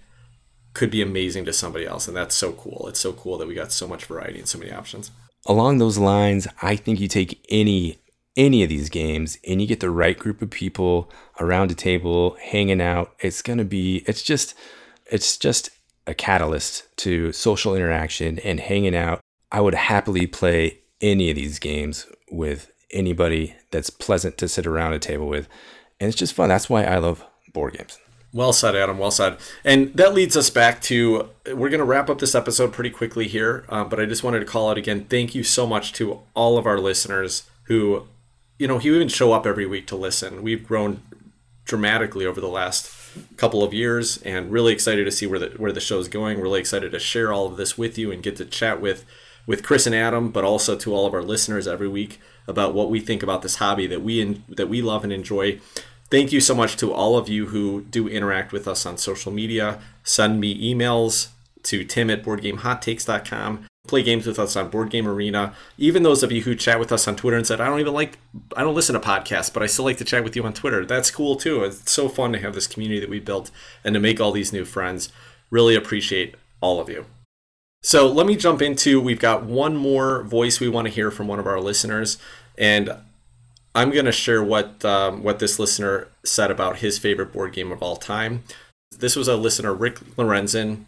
could 0.75 0.91
be 0.91 1.01
amazing 1.01 1.47
to 1.47 1.53
somebody 1.55 1.87
else, 1.87 2.07
and 2.07 2.17
that's 2.17 2.35
so 2.35 2.53
cool. 2.53 2.87
It's 2.89 3.01
so 3.01 3.15
cool 3.15 3.39
that 3.39 3.49
we 3.49 3.55
got 3.55 3.73
so 3.73 3.89
much 3.89 4.05
variety 4.05 4.39
and 4.39 4.49
so 4.49 4.59
many 4.59 4.71
options. 4.71 5.11
Along 5.47 5.79
those 5.79 5.97
lines, 5.97 6.47
I 6.61 6.77
think 6.77 7.01
you 7.01 7.09
take 7.09 7.43
any 7.49 7.99
any 8.37 8.63
of 8.63 8.69
these 8.69 8.91
games 8.91 9.39
and 9.49 9.63
you 9.63 9.67
get 9.67 9.81
the 9.81 9.89
right 9.89 10.19
group 10.19 10.43
of 10.43 10.51
people 10.51 11.11
around 11.41 11.71
a 11.71 11.75
table 11.75 12.37
hanging 12.43 12.83
out. 12.83 13.15
It's 13.21 13.41
gonna 13.41 13.65
be. 13.65 14.05
It's 14.07 14.23
just. 14.23 14.55
It's 15.09 15.37
just 15.39 15.71
a 16.07 16.15
catalyst 16.15 16.85
to 16.99 17.33
social 17.33 17.75
interaction 17.75 18.39
and 18.41 18.61
hanging 18.61 18.95
out. 18.95 19.21
I 19.51 19.61
would 19.61 19.75
happily 19.75 20.27
play 20.27 20.81
any 21.01 21.31
of 21.31 21.37
these 21.37 21.59
games 21.59 22.07
with 22.31 22.71
anybody 22.91 23.55
that's 23.71 23.91
pleasant 23.91 24.39
to 24.39 24.49
sit 24.49 24.67
around 24.67 24.93
a 24.93 24.99
table 24.99 25.27
with. 25.27 25.49
And 26.01 26.09
it's 26.09 26.17
just 26.17 26.35
fun. 26.35 26.49
That's 26.49 26.71
why 26.71 26.85
I 26.85 26.99
love 26.99 27.25
board 27.53 27.75
games. 27.75 27.99
Well 28.33 28.53
said, 28.53 28.77
Adam. 28.77 28.99
Well 28.99 29.11
said. 29.11 29.39
And 29.65 29.95
that 29.95 30.13
leads 30.13 30.37
us 30.37 30.51
back 30.51 30.83
to 30.83 31.31
we're 31.47 31.71
going 31.71 31.79
to 31.79 31.85
wrap 31.85 32.11
up 32.11 32.19
this 32.19 32.35
episode 32.35 32.73
pretty 32.73 32.91
quickly 32.91 33.29
here, 33.29 33.65
uh, 33.69 33.85
but 33.85 33.99
I 33.99 34.05
just 34.05 34.23
wanted 34.23 34.41
to 34.41 34.47
call 34.47 34.69
out 34.69 34.77
again 34.77 35.07
thank 35.07 35.35
you 35.35 35.43
so 35.43 35.67
much 35.67 35.93
to 35.95 36.21
all 36.35 36.59
of 36.59 36.67
our 36.67 36.79
listeners 36.79 37.45
who, 37.65 38.07
you 38.59 38.69
know, 38.69 38.79
who 38.79 38.95
even 38.95 39.09
show 39.09 39.33
up 39.33 39.47
every 39.47 39.65
week 39.65 39.87
to 39.87 39.97
listen. 39.97 40.43
We've 40.43 40.67
grown 40.67 41.03
dramatically 41.65 42.27
over 42.27 42.41
the 42.41 42.49
last 42.49 42.87
couple 43.37 43.63
of 43.63 43.75
years 43.75 44.19
and 44.23 44.51
really 44.51 44.73
excited 44.73 45.05
to 45.05 45.11
see 45.11 45.27
where 45.27 45.39
the 45.39 45.49
where 45.57 45.73
the 45.73 45.81
show's 45.81 46.09
going. 46.09 46.41
Really 46.41 46.61
excited 46.61 46.93
to 46.93 46.99
share 46.99 47.33
all 47.33 47.47
of 47.47 47.57
this 47.57 47.77
with 47.77 47.99
you 47.99 48.11
and 48.11 48.23
get 48.23 48.37
to 48.37 48.45
chat 48.45 48.81
with 48.81 49.05
with 49.47 49.63
Chris 49.63 49.87
and 49.87 49.95
Adam, 49.95 50.31
but 50.31 50.45
also 50.45 50.77
to 50.77 50.95
all 50.95 51.07
of 51.07 51.15
our 51.15 51.23
listeners 51.23 51.69
every 51.69 51.89
week 51.89 52.21
about 52.49 52.75
what 52.75 52.91
we 52.91 53.01
think 53.01 53.23
about 53.23 53.43
this 53.43 53.57
hobby 53.57 53.87
that 53.87 54.03
we 54.03 54.21
in, 54.21 54.45
that 54.49 54.69
we 54.69 54.83
love 54.83 55.05
and 55.05 55.13
enjoy. 55.13 55.61
Thank 56.11 56.33
you 56.33 56.41
so 56.41 56.55
much 56.55 56.77
to 56.77 56.93
all 56.93 57.17
of 57.17 57.29
you 57.29 57.47
who 57.47 57.83
do 57.83 58.09
interact 58.09 58.53
with 58.53 58.69
us 58.69 58.87
on 58.87 58.97
social 58.97 59.33
media. 59.33 59.81
Send 60.05 60.41
me 60.41 60.75
emails 60.75 61.29
to 61.65 61.85
tim 61.85 62.11
at 62.11 62.23
boardgamehottakes.com 62.23 63.67
play 63.87 64.03
games 64.03 64.27
with 64.27 64.39
us 64.39 64.57
on 64.57 64.71
Board 64.71 64.91
Game 64.91 65.09
Arena. 65.09 65.55
Even 65.79 66.03
those 66.03 66.23
of 66.23 66.33
you 66.33 66.43
who 66.43 66.55
chat 66.55 66.79
with 66.79 66.93
us 66.93 67.07
on 67.07 67.17
Twitter 67.17 67.37
and 67.37 67.47
said, 67.47 67.61
I 67.61 67.67
don't 67.67 67.81
even 67.81 67.95
like, 67.95 68.19
I 68.57 68.63
don't 68.63 68.75
listen 68.75 68.95
to 68.95 69.01
podcasts, 69.01 69.53
but 69.53 69.63
I 69.63 69.67
still 69.67 69.85
like 69.85 69.99
to 69.99 70.05
chat 70.05 70.25
with 70.25 70.37
you 70.37 70.45
on 70.45 70.53
Twitter. 70.53 70.85
That's 70.85 71.11
cool 71.11 71.37
too. 71.37 71.65
It's 71.65 71.91
so 71.91 72.09
fun 72.09 72.33
to 72.33 72.39
have 72.39 72.55
this 72.55 72.67
community 72.67 73.01
that 73.01 73.11
we 73.11 73.21
built 73.21 73.51
and 73.85 73.95
to 73.95 74.01
make 74.01 74.21
all 74.21 74.33
these 74.33 74.53
new 74.53 74.65
friends. 74.65 75.11
Really 75.51 75.75
appreciate 75.75 76.35
all 76.61 76.81
of 76.81 76.89
you. 76.89 77.07
So 77.83 78.07
let 78.09 78.27
me 78.27 78.37
jump 78.37 78.61
into, 78.63 79.01
we've 79.01 79.21
got 79.21 79.45
one 79.45 79.77
more 79.77 80.23
voice 80.25 80.59
we 80.59 80.69
want 80.69 80.89
to 80.89 80.93
hear 80.93 81.11
from 81.11 81.29
one 81.29 81.39
of 81.39 81.47
our 81.47 81.61
listeners. 81.61 82.19
And 82.59 82.97
I'm 83.77 83.91
going 83.91 84.07
to 84.07 84.13
share 84.13 84.43
what 84.43 84.85
um, 84.85 85.23
what 85.23 85.39
this 85.39 85.59
listener 85.59 86.09
said 86.25 86.51
about 86.51 86.79
his 86.79 86.99
favorite 86.99 87.33
board 87.33 87.53
game 87.53 87.71
of 87.71 87.83
all 87.83 87.97
time. 87.97 88.43
This 88.99 89.15
was 89.15 89.29
a 89.29 89.37
listener, 89.37 89.75
Rick 89.75 90.01
Lorenzen, 90.17 90.85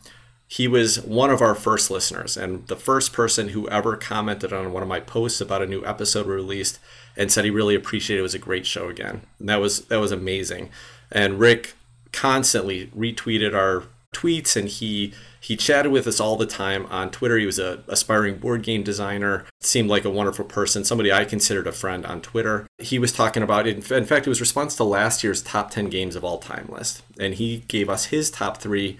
he 0.51 0.67
was 0.67 1.01
one 1.03 1.31
of 1.31 1.43
our 1.43 1.55
first 1.55 1.91
listeners 1.91 2.37
and 2.37 2.67
the 2.69 2.77
first 2.77 3.13
person 3.13 3.51
who 3.51 3.69
ever 3.69 3.97
commented 3.97 4.51
on 4.51 4.73
one 4.73 4.83
of 4.83 4.89
my 4.89 4.99
posts 4.99 5.43
about 5.43 5.63
a 5.63 5.67
new 5.67 5.85
episode 5.85 6.27
released 6.27 6.79
and 7.19 7.31
said 7.31 7.45
he 7.45 7.51
really 7.51 7.75
appreciated 7.75 8.21
it. 8.21 8.23
was 8.23 8.35
a 8.35 8.39
great 8.39 8.65
show 8.65 8.89
again. 8.89 9.21
And 9.39 9.49
that 9.51 9.61
was 9.61 9.83
that 9.87 9.99
was 9.99 10.11
amazing. 10.11 10.71
And 11.13 11.39
Rick 11.39 11.75
constantly 12.13 12.87
retweeted 12.89 13.55
our 13.55 13.85
tweets 14.15 14.57
and 14.57 14.69
he 14.69 15.13
he 15.41 15.55
chatted 15.55 15.93
with 15.93 16.07
us 16.07 16.19
all 16.19 16.37
the 16.37 16.47
time 16.47 16.87
on 16.87 17.11
Twitter. 17.11 17.37
He 17.37 17.47
was 17.47 17.59
a 17.59 17.85
aspiring 17.87 18.39
board 18.39 18.63
game 18.63 18.83
designer. 18.83 19.45
Seemed 19.61 19.91
like 19.91 20.05
a 20.05 20.11
wonderful 20.11 20.47
person, 20.47 20.83
somebody 20.83 21.13
I 21.13 21.25
considered 21.27 21.67
a 21.67 21.73
friend 21.73 22.07
on 22.07 22.23
Twitter. 22.23 22.67
He 22.79 22.99
was 22.99 23.13
talking 23.13 23.43
about. 23.43 23.67
In 23.67 23.83
fact, 23.83 24.27
it 24.27 24.31
was 24.31 24.41
response 24.41 24.75
to 24.77 24.85
last 24.85 25.23
year's 25.23 25.43
top 25.43 25.71
10 25.71 25.91
games 25.91 26.17
of 26.17 26.25
all 26.25 26.39
time 26.39 26.69
list. 26.71 27.03
And 27.21 27.35
he 27.35 27.59
gave 27.69 27.89
us 27.89 28.07
his 28.07 28.31
top 28.31 28.57
3 28.57 28.99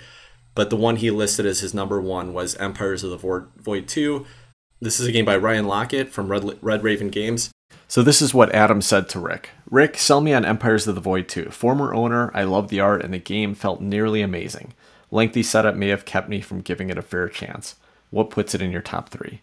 but 0.59 0.71
the 0.71 0.77
one 0.77 0.97
he 0.97 1.09
listed 1.09 1.47
as 1.47 1.61
his 1.61 1.73
number 1.73 2.01
one 2.01 2.33
was 2.35 2.57
Empires 2.57 3.05
of 3.05 3.11
the 3.11 3.47
Void 3.59 3.87
2. 3.87 4.27
This 4.81 4.99
is 4.99 5.07
a 5.07 5.13
game 5.13 5.25
by 5.25 5.37
Ryan 5.37 5.67
Laukat 5.67 6.09
from 6.09 6.33
Red, 6.33 6.59
Red 6.61 6.83
Raven 6.83 7.11
Games. 7.11 7.53
So 7.87 8.03
this 8.03 8.21
is 8.21 8.35
what 8.35 8.53
Adam 8.53 8.83
said 8.83 9.09
to 9.11 9.21
Rick. 9.21 9.51
Rick, 9.71 9.97
sell 9.99 10.21
me 10.21 10.33
on 10.33 10.45
Empires 10.45 10.89
of 10.89 10.97
the 10.97 11.01
Void 11.01 11.29
2. 11.29 11.51
Former 11.51 11.95
owner, 11.95 12.33
I 12.35 12.43
love 12.43 12.71
the 12.71 12.81
art 12.81 13.05
and 13.05 13.15
the 13.15 13.21
game 13.21 13.55
felt 13.55 13.81
nearly 13.81 14.21
amazing. 14.21 14.75
Lengthy 15.13 15.45
setup 15.45 15.77
may 15.77 15.91
have 15.91 16.05
kept 16.05 16.29
me 16.29 16.41
from 16.41 16.61
giving 16.61 16.91
it 16.91 16.99
a 16.99 17.03
fair 17.03 17.29
chance. 17.29 17.77
What 18.11 18.31
puts 18.31 18.53
it 18.53 18.61
in 18.61 18.73
your 18.73 18.83
top 18.83 19.11
3? 19.11 19.41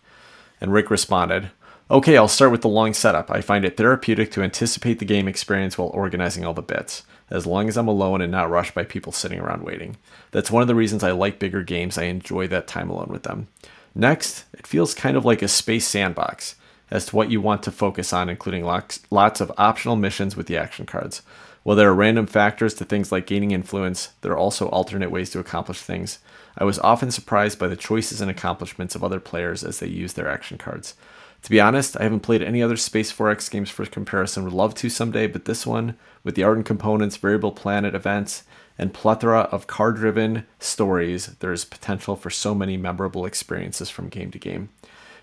And 0.60 0.74
Rick 0.74 0.90
responded, 0.90 1.50
Okay, 1.90 2.18
I'll 2.18 2.28
start 2.28 2.52
with 2.52 2.62
the 2.62 2.68
long 2.68 2.94
setup. 2.94 3.32
I 3.32 3.40
find 3.40 3.64
it 3.64 3.78
therapeutic 3.78 4.32
to 4.32 4.44
anticipate 4.44 5.00
the 5.00 5.06
game 5.06 5.30
experience 5.30 5.78
while 5.78 5.92
organizing 5.94 6.44
all 6.44 6.54
the 6.54 6.62
bits 6.62 7.04
as 7.30 7.46
long 7.46 7.68
as 7.68 7.78
I'm 7.78 7.88
alone 7.88 8.22
and 8.22 8.32
not 8.32 8.50
rushed 8.50 8.74
by 8.74 8.84
people 8.84 9.12
sitting 9.12 9.40
around 9.40 9.64
waiting. 9.64 9.98
That's 10.32 10.52
one 10.52 10.62
of 10.62 10.68
the 10.68 10.76
reasons 10.76 11.04
I 11.04 11.12
like 11.12 11.40
bigger 11.40 11.64
games. 11.64 11.98
I 11.98 12.04
enjoy 12.04 12.48
that 12.48 12.68
time 12.68 12.90
alone 12.90 13.10
with 13.10 13.24
them. 13.24 13.48
Next, 13.96 14.46
it 14.54 14.68
feels 14.68 14.94
kind 14.94 15.16
of 15.16 15.26
like 15.26 15.42
a 15.42 15.48
space 15.48 15.88
sandbox 15.88 16.56
as 16.92 17.08
to 17.08 17.16
what 17.16 17.32
you 17.32 17.42
want 17.42 17.64
to 17.64 17.72
focus 17.72 18.14
on, 18.14 18.30
including 18.30 18.64
lots, 18.64 19.00
lots 19.10 19.42
of 19.42 19.52
optional 19.58 19.96
missions 19.96 20.36
with 20.36 20.48
the 20.48 20.58
action 20.58 20.86
cards. 20.86 21.22
While 21.64 21.76
there 21.76 21.90
are 21.90 21.96
random 21.96 22.28
factors 22.28 22.76
to 22.76 22.86
things 22.86 23.12
like 23.12 23.26
gaining 23.26 23.50
influence, 23.50 24.10
there 24.22 24.32
are 24.34 24.38
also 24.38 24.68
alternate 24.68 25.10
ways 25.10 25.32
to 25.32 25.40
accomplish 25.40 25.80
things. 25.80 26.20
I 26.58 26.64
was 26.64 26.78
often 26.80 27.10
surprised 27.10 27.58
by 27.58 27.68
the 27.68 27.76
choices 27.76 28.22
and 28.22 28.30
accomplishments 28.30 28.94
of 28.94 29.04
other 29.04 29.20
players 29.20 29.64
as 29.64 29.80
they 29.80 29.88
use 29.88 30.14
their 30.14 30.30
action 30.30 30.60
cards. 30.60 30.94
To 31.46 31.52
be 31.52 31.62
honest, 31.62 31.96
I 32.00 32.02
haven't 32.02 32.22
played 32.22 32.42
any 32.42 32.64
other 32.64 32.76
Space 32.76 33.14
4X 33.14 33.52
games 33.52 33.70
for 33.70 33.86
comparison. 33.86 34.46
Would 34.46 34.54
love 34.54 34.74
to 34.76 34.90
someday, 34.90 35.28
but 35.28 35.46
this 35.46 35.64
one, 35.64 35.96
with 36.24 36.34
the 36.34 36.42
art 36.44 36.58
and 36.58 36.66
components, 36.66 37.18
variable 37.18 37.52
planet 37.52 37.94
events, 37.94 38.46
and 38.80 38.96
plethora 38.96 39.42
of 39.52 39.68
car 39.68 39.92
driven 39.92 40.48
stories, 40.58 41.36
there 41.42 41.54
is 41.54 41.64
potential 41.64 42.16
for 42.16 42.32
so 42.32 42.56
many 42.56 42.78
memorable 42.78 43.28
experiences 43.28 43.92
from 43.92 44.10
game 44.10 44.32
to 44.32 44.40
game. 44.40 44.70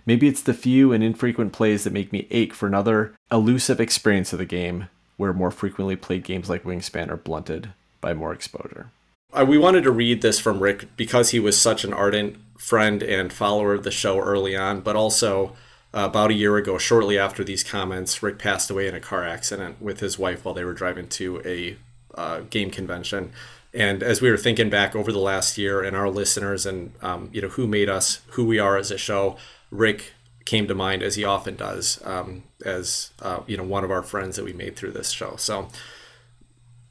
Maybe 0.06 0.28
it's 0.28 0.42
the 0.42 0.54
few 0.54 0.92
and 0.92 1.02
infrequent 1.02 1.52
plays 1.52 1.82
that 1.82 1.92
make 1.92 2.12
me 2.12 2.28
ache 2.30 2.54
for 2.54 2.68
another 2.68 3.16
elusive 3.32 3.80
experience 3.80 4.32
of 4.32 4.38
the 4.38 4.44
game, 4.44 4.88
where 5.16 5.32
more 5.32 5.50
frequently 5.50 5.96
played 5.96 6.22
games 6.22 6.48
like 6.48 6.62
Wingspan 6.62 7.10
are 7.10 7.16
blunted 7.16 7.72
by 8.00 8.14
more 8.14 8.32
exposure. 8.32 8.92
Uh, 9.32 9.44
we 9.44 9.58
wanted 9.58 9.82
to 9.82 9.90
read 9.90 10.22
this 10.22 10.38
from 10.38 10.60
Rick 10.60 10.96
because 10.96 11.30
he 11.30 11.40
was 11.40 11.60
such 11.60 11.82
an 11.82 11.92
ardent 11.92 12.36
friend 12.56 13.02
and 13.02 13.32
follower 13.32 13.74
of 13.74 13.82
the 13.82 13.90
show 13.90 14.20
early 14.20 14.54
on, 14.54 14.82
but 14.82 14.94
also 14.94 15.56
uh, 15.94 16.06
about 16.06 16.30
a 16.30 16.34
year 16.34 16.56
ago, 16.56 16.78
shortly 16.78 17.18
after 17.18 17.44
these 17.44 17.62
comments, 17.62 18.22
Rick 18.22 18.38
passed 18.38 18.70
away 18.70 18.88
in 18.88 18.94
a 18.94 19.00
car 19.00 19.26
accident 19.26 19.80
with 19.80 20.00
his 20.00 20.18
wife 20.18 20.44
while 20.44 20.54
they 20.54 20.64
were 20.64 20.72
driving 20.72 21.08
to 21.08 21.42
a 21.44 21.76
uh, 22.14 22.40
game 22.50 22.70
convention. 22.70 23.32
And 23.74 24.02
as 24.02 24.20
we 24.20 24.30
were 24.30 24.36
thinking 24.36 24.70
back 24.70 24.94
over 24.94 25.12
the 25.12 25.18
last 25.18 25.56
year 25.56 25.82
and 25.82 25.96
our 25.96 26.10
listeners 26.10 26.66
and 26.66 26.92
um, 27.00 27.30
you 27.32 27.40
know 27.40 27.48
who 27.48 27.66
made 27.66 27.88
us 27.88 28.20
who 28.30 28.44
we 28.44 28.58
are 28.58 28.76
as 28.76 28.90
a 28.90 28.98
show, 28.98 29.36
Rick 29.70 30.12
came 30.44 30.66
to 30.66 30.74
mind 30.74 31.02
as 31.02 31.14
he 31.14 31.24
often 31.24 31.56
does 31.56 32.00
um, 32.04 32.42
as 32.64 33.10
uh, 33.20 33.40
you 33.46 33.56
know 33.56 33.62
one 33.62 33.84
of 33.84 33.90
our 33.90 34.02
friends 34.02 34.36
that 34.36 34.44
we 34.44 34.52
made 34.52 34.76
through 34.76 34.92
this 34.92 35.10
show. 35.10 35.36
So 35.36 35.68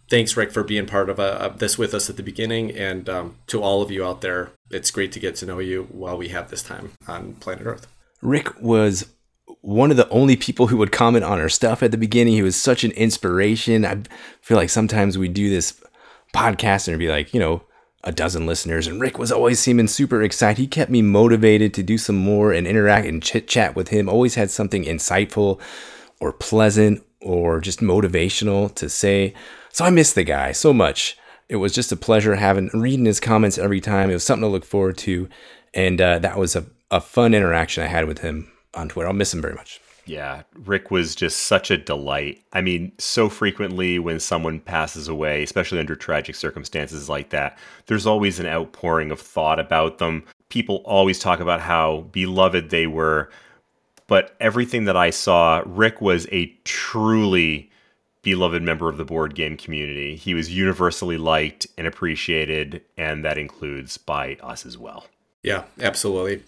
thanks 0.10 0.36
Rick 0.36 0.52
for 0.52 0.64
being 0.64 0.88
part 0.88 1.10
of, 1.10 1.20
uh, 1.20 1.50
this 1.50 1.78
with 1.78 1.94
us 1.94 2.10
at 2.10 2.18
the 2.18 2.24
beginning, 2.24 2.72
and 2.72 3.08
um, 3.10 3.36
to 3.48 3.62
all 3.62 3.82
of 3.82 3.92
you 3.92 4.04
out 4.04 4.22
there, 4.22 4.52
it's 4.72 4.92
great 4.92 5.12
to 5.12 5.20
get 5.20 5.36
to 5.38 5.46
know 5.46 5.60
you 5.60 5.88
while 5.92 6.18
we 6.18 6.30
have 6.30 6.50
this 6.50 6.64
time 6.64 6.94
on 7.08 7.36
planet 7.36 7.66
Earth. 7.66 7.88
Rick 8.22 8.62
was 8.62 9.08
one 9.62 9.92
of 9.92 9.98
the 9.98 10.10
only 10.10 10.36
people 10.36 10.68
who 10.68 10.78
would 10.78 10.92
comment 10.92 11.24
on 11.24 11.40
our 11.40 11.50
stuff 11.50 11.84
at 11.84 11.92
the 11.92 11.98
beginning. 11.98 12.34
He 12.34 12.42
was 12.42 12.56
such 12.56 12.84
an 12.84 12.92
inspiration. 12.92 13.86
I 13.86 14.02
feel 14.42 14.58
like 14.58 14.70
sometimes 14.70 15.18
we 15.18 15.28
do 15.28 15.50
this 15.50 15.80
podcast 16.34 16.88
and 16.88 16.90
it'd 16.90 17.00
be 17.00 17.10
like, 17.10 17.34
you 17.34 17.40
know, 17.40 17.64
a 18.04 18.12
dozen 18.12 18.48
listeners, 18.48 18.88
and 18.88 19.00
Rick 19.00 19.20
was 19.20 19.32
always 19.32 19.60
seeming 19.60 19.88
super 19.88 20.24
excited. 20.24 20.60
He 20.60 20.66
kept 20.66 20.90
me 20.90 21.04
motivated 21.04 21.74
to 21.76 21.84
do 21.84 21.98
some 21.98 22.16
more 22.16 22.52
and 22.52 22.66
interact 22.66 23.06
and 23.06 23.22
chit 23.22 23.48
chat 23.48 23.76
with 23.76 23.90
him. 23.90 24.10
Always 24.10 24.36
had 24.36 24.50
something 24.50 24.86
insightful 24.86 25.62
or 26.20 26.34
pleasant 26.34 27.04
or 27.20 27.62
just 27.62 27.80
motivational 27.80 28.74
to 28.76 28.90
say. 28.90 29.36
So 29.72 29.86
I 29.86 29.92
miss 29.92 30.14
the 30.14 30.24
guy 30.24 30.52
so 30.52 30.74
much. 30.74 31.16
It 31.48 31.58
was 31.58 31.74
just 31.74 31.92
a 31.92 31.96
pleasure 31.96 32.36
having 32.36 32.72
reading 32.74 33.06
his 33.06 33.20
comments 33.20 33.58
every 33.60 33.82
time. 33.82 34.10
It 34.10 34.14
was 34.14 34.24
something 34.24 34.48
to 34.48 34.52
look 34.52 34.66
forward 34.66 34.98
to, 35.00 35.30
and 35.74 36.02
uh, 36.02 36.20
that 36.20 36.40
was 36.40 36.56
a 36.56 36.66
a 36.92 37.02
fun 37.02 37.34
interaction 37.34 37.84
I 37.84 37.88
had 37.88 38.06
with 38.06 38.20
him 38.20 38.52
on 38.76 38.90
Twitter. 38.90 39.08
I'll 39.08 39.14
miss 39.14 39.34
him 39.34 39.42
very 39.42 39.56
much. 39.56 39.80
Yeah, 40.06 40.44
Rick 40.54 40.92
was 40.92 41.16
just 41.16 41.44
such 41.44 41.72
a 41.72 41.78
delight. 41.78 42.42
I 42.54 42.62
mean, 42.62 42.92
so 42.98 43.30
frequently 43.30 44.00
when 44.00 44.20
someone 44.20 44.60
passes 44.60 45.08
away, 45.08 45.44
especially 45.44 45.80
under 45.80 45.96
tragic 45.96 46.36
circumstances 46.36 47.08
like 47.08 47.30
that, 47.30 47.58
there's 47.86 48.08
always 48.08 48.40
an 48.40 48.48
outpouring 48.48 49.12
of 49.12 49.22
thought 49.22 49.60
about 49.60 50.00
them. 50.00 50.24
People 50.50 50.78
always 50.86 51.20
talk 51.20 51.40
about 51.40 51.62
how 51.62 52.02
beloved 52.12 52.70
they 52.72 52.88
were. 52.88 53.30
But 54.08 54.36
everything 54.42 54.86
that 54.86 54.98
I 54.98 55.12
saw, 55.12 55.64
Rick 55.66 56.02
was 56.02 56.28
a 56.32 56.48
truly 56.66 57.70
beloved 58.24 58.62
member 58.62 58.90
of 58.90 58.98
the 58.98 59.06
board 59.06 59.36
game 59.36 59.56
community. 59.56 60.16
He 60.16 60.34
was 60.34 60.54
universally 60.54 61.18
liked 61.18 61.68
and 61.78 61.88
appreciated, 61.88 62.82
and 62.98 63.24
that 63.24 63.38
includes 63.38 63.98
by 63.98 64.36
us 64.42 64.66
as 64.66 64.78
well. 64.78 65.06
Yeah, 65.44 65.64
absolutely. 65.80 66.44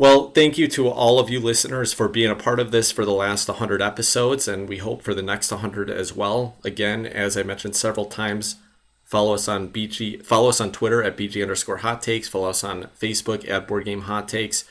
Well, 0.00 0.30
thank 0.30 0.56
you 0.56 0.68
to 0.68 0.88
all 0.88 1.18
of 1.18 1.28
you 1.28 1.40
listeners 1.40 1.92
for 1.92 2.08
being 2.08 2.30
a 2.30 2.36
part 2.36 2.60
of 2.60 2.70
this 2.70 2.92
for 2.92 3.04
the 3.04 3.10
last 3.10 3.48
100 3.48 3.82
episodes, 3.82 4.46
and 4.46 4.68
we 4.68 4.76
hope 4.76 5.02
for 5.02 5.12
the 5.12 5.22
next 5.22 5.50
100 5.50 5.90
as 5.90 6.14
well. 6.14 6.54
Again, 6.62 7.04
as 7.04 7.36
I 7.36 7.42
mentioned 7.42 7.74
several 7.74 8.06
times, 8.06 8.56
follow 9.04 9.34
us 9.34 9.48
on 9.48 9.70
BG, 9.70 10.24
follow 10.24 10.50
us 10.50 10.60
on 10.60 10.70
Twitter 10.70 11.02
at 11.02 11.16
BG 11.16 11.42
underscore 11.42 11.78
hot 11.78 12.00
takes, 12.00 12.28
follow 12.28 12.50
us 12.50 12.62
on 12.62 12.84
Facebook 13.00 13.48
at 13.50 13.66
Board 13.66 13.86
Game 13.86 14.02
Hot 14.02 14.28
Takes, 14.28 14.64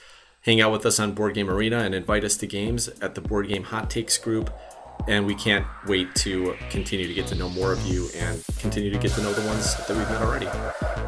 hang 0.44 0.62
out 0.62 0.72
with 0.72 0.86
us 0.86 0.98
on 0.98 1.12
Board 1.12 1.34
Game 1.34 1.50
Arena, 1.50 1.80
and 1.80 1.94
invite 1.94 2.24
us 2.24 2.38
to 2.38 2.48
games 2.48 2.88
at 3.02 3.16
the 3.16 3.22
Board 3.22 3.50
Game 3.50 3.64
Hot 3.64 3.90
Takes 3.90 4.18
group. 4.18 4.50
And 5.10 5.28
we 5.28 5.36
can't 5.36 5.68
wait 5.88 6.16
to 6.16 6.56
continue 6.70 7.06
to 7.06 7.14
get 7.14 7.28
to 7.28 7.36
know 7.36 7.50
more 7.50 7.74
of 7.74 7.86
you 7.86 8.10
and 8.16 8.44
continue 8.60 8.92
to 8.92 8.98
get 8.98 9.12
to 9.12 9.22
know 9.22 9.34
the 9.34 9.46
ones 9.46 9.76
that 9.76 9.90
we've 9.90 10.10
met 10.10 10.22
already. 10.22 10.48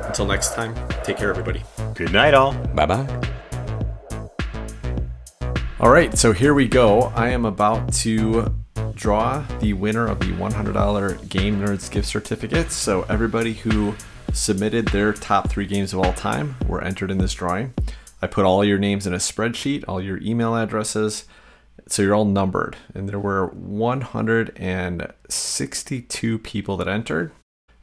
Until 0.06 0.26
next 0.26 0.56
time, 0.56 0.76
take 1.04 1.18
care, 1.18 1.30
everybody. 1.30 1.64
Good 1.96 2.12
night, 2.12 2.34
all. 2.34 2.54
Bye 2.76 2.86
bye. 2.86 3.39
All 5.82 5.92
right, 5.92 6.18
so 6.18 6.34
here 6.34 6.54
we 6.54 6.68
go. 6.68 7.04
I 7.16 7.30
am 7.30 7.46
about 7.46 7.94
to 7.94 8.54
draw 8.96 9.46
the 9.62 9.72
winner 9.72 10.08
of 10.08 10.20
the 10.20 10.34
$100 10.34 11.30
Game 11.30 11.62
Nerds 11.62 11.90
gift 11.90 12.06
certificates. 12.06 12.76
So 12.76 13.04
everybody 13.04 13.54
who 13.54 13.96
submitted 14.34 14.90
their 14.90 15.14
top 15.14 15.50
three 15.50 15.66
games 15.66 15.94
of 15.94 16.00
all 16.00 16.12
time 16.12 16.58
were 16.68 16.84
entered 16.84 17.12
in 17.12 17.18
this 17.18 17.34
drawing. 17.34 17.74
I 18.22 18.28
put 18.28 18.44
all 18.44 18.66
your 18.66 18.78
names 18.78 19.08
in 19.08 19.14
a 19.14 19.20
spreadsheet, 19.20 19.86
all 19.88 20.02
your 20.02 20.22
email 20.22 20.54
addresses, 20.54 21.24
so 21.88 22.02
you're 22.02 22.14
all 22.14 22.26
numbered. 22.26 22.76
And 22.94 23.08
there 23.08 23.18
were 23.18 23.48
162 23.48 26.40
people 26.40 26.76
that 26.76 26.90
entered. 26.90 27.32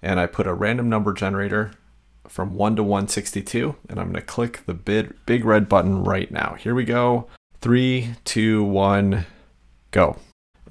And 0.03 0.21
I 0.21 0.27
put 0.27 0.47
a 0.47 0.53
random 0.53 0.91
number 0.91 1.15
generator 1.15 1.71
from 2.29 2.57
1 2.57 2.77
to 2.77 2.83
162. 2.83 3.75
And 3.89 3.99
I'm 3.99 4.13
going 4.13 4.17
to 4.17 4.21
click 4.21 4.67
the 4.67 4.75
big, 4.75 5.15
big 5.25 5.47
red 5.47 5.67
button 5.67 6.05
right 6.05 6.31
now. 6.31 6.57
Here 6.61 6.75
we 6.75 6.85
go. 6.85 7.29
Three, 7.67 8.15
two, 8.23 8.63
one, 8.63 9.27
go. 9.91 10.19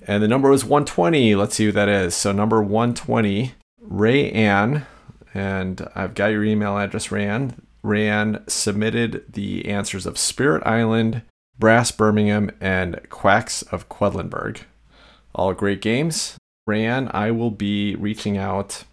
And 0.08 0.24
the 0.24 0.30
number 0.30 0.50
was 0.50 0.64
120. 0.64 1.36
Let's 1.36 1.56
see 1.56 1.66
who 1.66 1.74
that 1.74 1.90
is. 1.90 2.16
So 2.16 2.32
number 2.32 2.62
120, 2.62 3.52
Ray 3.82 4.32
Ann. 4.32 4.86
And 5.34 5.90
I've 5.94 6.16
got 6.16 6.28
your 6.28 6.46
email 6.46 6.78
address, 6.78 7.10
Rayanne. 7.10 7.60
Rayanne 7.84 8.50
submitted 8.50 9.26
the 9.28 9.66
answers 9.66 10.06
of 10.06 10.18
Spirit 10.18 10.66
Island, 10.66 11.24
Brass 11.60 11.92
Birmingham, 11.92 12.50
and 12.62 13.02
Quacks 13.10 13.62
of 13.64 13.90
Quedlinburg. 13.90 14.62
All 15.34 15.52
great 15.52 15.82
games. 15.82 16.38
Rayanne, 16.66 17.14
I 17.14 17.30
will 17.30 17.52
be 17.52 17.98
reaching 17.98 18.38
out 18.38 18.86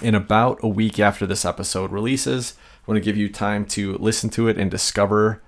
in 0.00 0.14
about 0.14 0.60
a 0.62 0.68
week 0.68 1.00
after 1.00 1.26
this 1.26 1.44
episode 1.44 1.90
releases. 1.90 2.54
I 2.56 2.92
want 2.92 3.02
to 3.02 3.04
give 3.04 3.16
you 3.16 3.28
time 3.28 3.64
to 3.70 3.94
listen 3.94 4.30
to 4.30 4.46
it 4.46 4.56
and 4.56 4.70
discover 4.70 5.42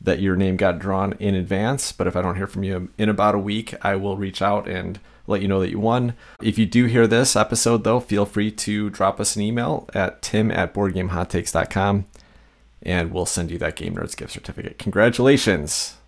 that 0.00 0.20
your 0.20 0.36
name 0.36 0.56
got 0.56 0.78
drawn 0.78 1.12
in 1.14 1.34
advance. 1.34 1.92
But 1.92 2.06
if 2.06 2.16
I 2.16 2.22
don't 2.22 2.36
hear 2.36 2.46
from 2.46 2.64
you 2.64 2.88
in 2.96 3.08
about 3.08 3.34
a 3.34 3.38
week, 3.38 3.74
I 3.82 3.96
will 3.96 4.16
reach 4.16 4.40
out 4.40 4.68
and 4.68 4.98
let 5.26 5.42
you 5.42 5.48
know 5.48 5.60
that 5.60 5.70
you 5.70 5.78
won. 5.78 6.14
If 6.42 6.58
you 6.58 6.66
do 6.66 6.86
hear 6.86 7.06
this 7.06 7.36
episode, 7.36 7.84
though, 7.84 8.00
feel 8.00 8.26
free 8.26 8.50
to 8.50 8.90
drop 8.90 9.20
us 9.20 9.36
an 9.36 9.42
email 9.42 9.88
at 9.94 10.22
tim 10.22 10.50
at 10.50 10.74
boardgamehottakes.com 10.74 12.06
and 12.82 13.12
we'll 13.12 13.26
send 13.26 13.50
you 13.50 13.58
that 13.58 13.76
Game 13.76 13.96
Nerds 13.96 14.16
gift 14.16 14.32
certificate. 14.32 14.78
Congratulations! 14.78 15.99